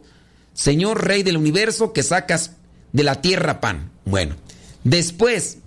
Señor, 0.53 1.05
Rey 1.05 1.23
del 1.23 1.37
universo, 1.37 1.91
que 1.91 2.03
sacas 2.03 2.51
de 2.91 3.03
la 3.03 3.21
tierra 3.21 3.59
pan. 3.59 3.91
Bueno, 4.05 4.35
después, 4.83 5.57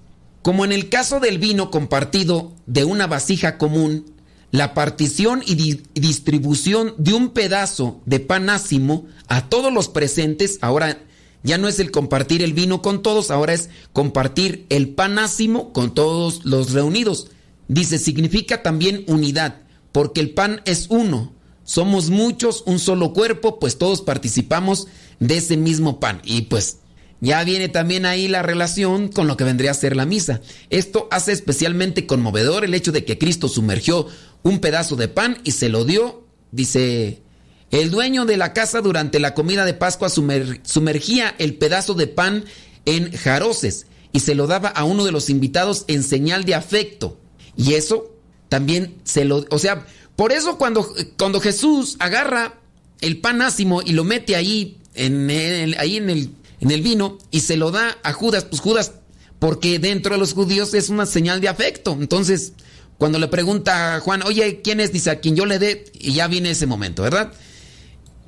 como 0.42 0.64
en 0.64 0.70
el 0.70 0.88
caso 0.88 1.18
del 1.18 1.38
vino 1.38 1.72
compartido 1.72 2.54
de 2.66 2.84
una 2.84 3.08
vasija 3.08 3.58
común, 3.58 4.06
la 4.52 4.72
partición 4.72 5.42
y, 5.44 5.56
di 5.56 5.82
distribución 5.94 6.94
de 6.96 7.12
un 7.12 7.30
pedazo 7.30 8.00
de 8.06 8.20
pan 8.20 8.50
ácimo 8.50 9.06
a 9.26 9.48
todos 9.48 9.72
los 9.72 9.88
presentes, 9.88 10.58
ahora 10.60 11.02
ya 11.46 11.58
no 11.58 11.68
es 11.68 11.78
el 11.78 11.92
compartir 11.92 12.42
el 12.42 12.54
vino 12.54 12.82
con 12.82 13.02
todos, 13.02 13.30
ahora 13.30 13.54
es 13.54 13.70
compartir 13.92 14.66
el 14.68 14.88
pan 14.88 15.20
ácimo 15.20 15.72
con 15.72 15.94
todos 15.94 16.44
los 16.44 16.72
reunidos. 16.72 17.28
Dice, 17.68 17.98
significa 17.98 18.64
también 18.64 19.04
unidad, 19.06 19.60
porque 19.92 20.20
el 20.20 20.30
pan 20.30 20.60
es 20.64 20.86
uno. 20.90 21.32
Somos 21.62 22.10
muchos, 22.10 22.64
un 22.66 22.80
solo 22.80 23.12
cuerpo, 23.12 23.60
pues 23.60 23.78
todos 23.78 24.02
participamos 24.02 24.88
de 25.20 25.36
ese 25.36 25.56
mismo 25.56 26.00
pan. 26.00 26.20
Y 26.24 26.42
pues 26.42 26.78
ya 27.20 27.44
viene 27.44 27.68
también 27.68 28.06
ahí 28.06 28.26
la 28.26 28.42
relación 28.42 29.06
con 29.06 29.28
lo 29.28 29.36
que 29.36 29.44
vendría 29.44 29.70
a 29.70 29.74
ser 29.74 29.94
la 29.94 30.04
misa. 30.04 30.40
Esto 30.68 31.06
hace 31.12 31.30
especialmente 31.30 32.06
conmovedor 32.06 32.64
el 32.64 32.74
hecho 32.74 32.90
de 32.90 33.04
que 33.04 33.18
Cristo 33.18 33.46
sumergió 33.46 34.08
un 34.42 34.58
pedazo 34.58 34.96
de 34.96 35.06
pan 35.06 35.38
y 35.44 35.52
se 35.52 35.68
lo 35.68 35.84
dio, 35.84 36.26
dice, 36.50 37.22
el 37.70 37.90
dueño 37.90 38.24
de 38.24 38.36
la 38.36 38.52
casa 38.52 38.80
durante 38.80 39.18
la 39.18 39.34
comida 39.34 39.64
de 39.64 39.74
Pascua 39.74 40.08
sumer, 40.08 40.60
sumergía 40.64 41.34
el 41.38 41.54
pedazo 41.54 41.94
de 41.94 42.06
pan 42.06 42.44
en 42.84 43.12
jaroces 43.12 43.86
y 44.12 44.20
se 44.20 44.34
lo 44.34 44.46
daba 44.46 44.68
a 44.68 44.84
uno 44.84 45.04
de 45.04 45.12
los 45.12 45.28
invitados 45.28 45.84
en 45.88 46.02
señal 46.02 46.44
de 46.44 46.54
afecto. 46.54 47.18
Y 47.56 47.74
eso 47.74 48.12
también 48.48 48.94
se 49.04 49.24
lo... 49.24 49.44
O 49.50 49.58
sea, 49.58 49.86
por 50.14 50.32
eso 50.32 50.58
cuando, 50.58 50.88
cuando 51.18 51.40
Jesús 51.40 51.96
agarra 51.98 52.58
el 53.00 53.18
pan 53.18 53.42
ácimo 53.42 53.82
y 53.82 53.92
lo 53.92 54.04
mete 54.04 54.36
ahí 54.36 54.78
en 54.94 55.28
el, 55.30 55.76
ahí 55.78 55.96
en 55.96 56.08
el, 56.08 56.30
en 56.60 56.70
el 56.70 56.82
vino 56.82 57.18
y 57.30 57.40
se 57.40 57.56
lo 57.56 57.70
da 57.70 57.98
a 58.02 58.12
Judas, 58.12 58.44
pues 58.44 58.62
Judas, 58.62 58.92
porque 59.38 59.78
dentro 59.78 60.14
de 60.14 60.18
los 60.18 60.32
judíos 60.32 60.72
es 60.74 60.88
una 60.88 61.04
señal 61.04 61.40
de 61.40 61.48
afecto. 61.48 61.96
Entonces, 61.98 62.52
cuando 62.98 63.18
le 63.18 63.28
pregunta 63.28 63.96
a 63.96 64.00
Juan, 64.00 64.22
oye, 64.22 64.62
¿quién 64.62 64.80
es? 64.80 64.92
Dice, 64.92 65.10
a 65.10 65.20
quien 65.20 65.36
yo 65.36 65.44
le 65.44 65.58
dé, 65.58 65.84
y 65.92 66.14
ya 66.14 66.28
viene 66.28 66.50
ese 66.50 66.66
momento, 66.66 67.02
¿verdad? 67.02 67.32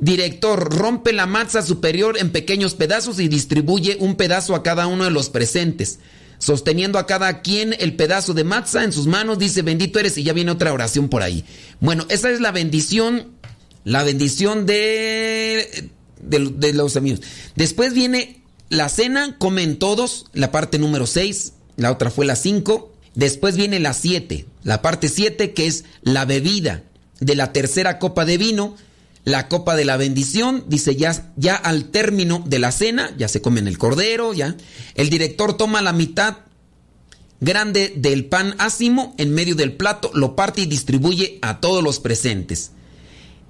Director, 0.01 0.73
rompe 0.77 1.13
la 1.13 1.27
maza 1.27 1.61
superior 1.63 2.19
en 2.19 2.31
pequeños 2.31 2.75
pedazos 2.75 3.19
y 3.19 3.27
distribuye 3.27 3.97
un 3.99 4.15
pedazo 4.15 4.55
a 4.55 4.63
cada 4.63 4.87
uno 4.87 5.05
de 5.05 5.11
los 5.11 5.29
presentes. 5.29 5.99
Sosteniendo 6.39 7.01
a 7.01 7.07
cada 7.07 7.43
quien 7.43 7.75
el 7.81 7.97
pedazo 7.97 8.33
de 8.33 8.45
matzah 8.45 8.85
en 8.85 8.93
sus 8.93 9.09
manos, 9.09 9.41
dice, 9.41 9.63
bendito 9.63 9.99
eres, 9.99 10.17
y 10.17 10.23
ya 10.23 10.33
viene 10.33 10.53
otra 10.53 10.73
oración 10.73 11.09
por 11.09 11.23
ahí. 11.23 11.45
Bueno, 11.81 12.07
esa 12.11 12.31
es 12.31 12.41
la 12.41 12.53
bendición, 12.53 13.33
la 13.83 14.05
bendición 14.05 14.67
de, 14.67 15.91
de, 16.21 16.73
los 16.73 16.97
amigos. 16.97 17.23
Después 17.57 17.93
viene 17.93 18.43
la 18.69 18.89
cena, 18.89 19.37
comen 19.39 19.81
todos, 19.81 20.27
la 20.33 20.53
parte 20.53 20.79
número 20.79 21.09
6, 21.09 21.55
la 21.77 21.91
otra 21.91 22.11
fue 22.11 22.25
la 22.25 22.37
5. 22.37 22.93
Después 23.17 23.57
viene 23.57 23.81
la 23.81 23.95
7, 23.95 24.47
la 24.63 24.81
parte 24.81 25.09
7 25.09 25.55
que 25.55 25.67
es 25.67 25.85
la 26.03 26.25
bebida 26.25 26.85
de 27.19 27.35
la 27.35 27.53
tercera 27.53 27.99
copa 27.99 28.25
de 28.25 28.39
vino, 28.39 28.77
la 29.29 29.49
copa 29.49 29.77
de 29.77 29.85
la 29.85 29.97
bendición, 29.97 30.65
dice 30.69 30.97
ya, 30.97 31.33
ya 31.37 31.55
al 31.55 31.91
término 31.91 32.43
de 32.47 32.59
la 32.59 32.73
cena, 32.73 33.15
ya 33.19 33.29
se 33.29 33.43
comen 33.43 33.69
el 33.69 33.79
cordero, 33.79 34.33
ya. 34.33 34.57
El 34.95 35.11
director 35.11 35.57
toma 35.57 35.83
la 35.83 35.93
mitad 35.93 36.39
grande 37.41 37.93
del 37.95 38.25
pan 38.25 38.55
ácimo 38.59 39.15
en 39.19 39.35
medio 39.35 39.55
del 39.55 39.73
plato, 39.73 40.11
lo 40.15 40.35
parte 40.35 40.63
y 40.63 40.67
distribuye 40.67 41.39
a 41.43 41.61
todos 41.61 41.85
los 41.85 42.01
presentes. 42.01 42.73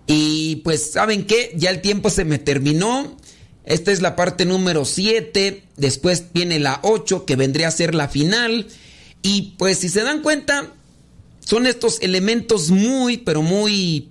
Y 0.08 0.56
pues, 0.56 0.92
¿saben 0.92 1.26
qué? 1.26 1.52
Ya 1.54 1.70
el 1.70 1.80
tiempo 1.80 2.10
se 2.10 2.24
me 2.24 2.38
terminó. 2.38 3.16
Esta 3.64 3.92
es 3.92 4.00
la 4.00 4.16
parte 4.16 4.46
número 4.46 4.84
7. 4.84 5.62
Después 5.76 6.24
viene 6.32 6.58
la 6.58 6.80
8, 6.82 7.26
que 7.26 7.36
vendría 7.36 7.68
a 7.68 7.72
ser 7.72 7.94
la 7.94 8.08
final. 8.08 8.66
Y 9.22 9.54
pues, 9.58 9.78
si 9.78 9.90
se 9.90 10.02
dan 10.02 10.22
cuenta, 10.22 10.72
son 11.40 11.66
estos 11.66 12.00
elementos 12.00 12.70
muy, 12.70 13.18
pero 13.18 13.42
muy 13.42 14.08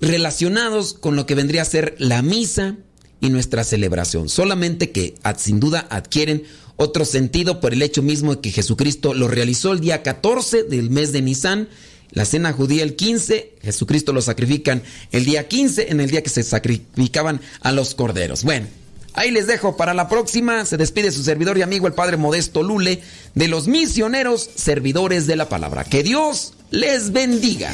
relacionados 0.00 0.94
con 0.94 1.16
lo 1.16 1.26
que 1.26 1.34
vendría 1.34 1.62
a 1.62 1.66
ser 1.66 1.94
la 1.98 2.22
misa 2.22 2.76
y 3.20 3.30
nuestra 3.30 3.64
celebración. 3.64 4.28
Solamente 4.28 4.90
que 4.90 5.14
sin 5.36 5.60
duda 5.60 5.86
adquieren 5.90 6.44
otro 6.76 7.04
sentido 7.04 7.60
por 7.60 7.72
el 7.72 7.82
hecho 7.82 8.02
mismo 8.02 8.34
de 8.34 8.40
que 8.40 8.50
Jesucristo 8.50 9.14
lo 9.14 9.28
realizó 9.28 9.72
el 9.72 9.80
día 9.80 10.02
14 10.02 10.64
del 10.64 10.90
mes 10.90 11.12
de 11.12 11.22
Nisan 11.22 11.68
la 12.10 12.24
cena 12.24 12.52
judía 12.52 12.82
el 12.82 12.96
15, 12.96 13.56
Jesucristo 13.62 14.12
lo 14.12 14.22
sacrifican 14.22 14.82
el 15.12 15.24
día 15.24 15.48
15, 15.48 15.90
en 15.90 16.00
el 16.00 16.10
día 16.10 16.22
que 16.22 16.30
se 16.30 16.42
sacrificaban 16.42 17.40
a 17.60 17.72
los 17.72 17.94
corderos. 17.94 18.44
Bueno, 18.44 18.66
ahí 19.14 19.30
les 19.30 19.46
dejo 19.46 19.76
para 19.76 19.94
la 19.94 20.08
próxima. 20.08 20.64
Se 20.64 20.76
despide 20.76 21.10
su 21.10 21.22
servidor 21.22 21.58
y 21.58 21.62
amigo 21.62 21.86
el 21.86 21.94
Padre 21.94 22.16
Modesto 22.16 22.62
Lule 22.62 23.02
de 23.34 23.48
los 23.48 23.68
misioneros 23.68 24.48
servidores 24.54 25.26
de 25.26 25.36
la 25.36 25.48
palabra. 25.48 25.84
Que 25.84 26.02
Dios 26.02 26.54
les 26.70 27.12
bendiga. 27.12 27.72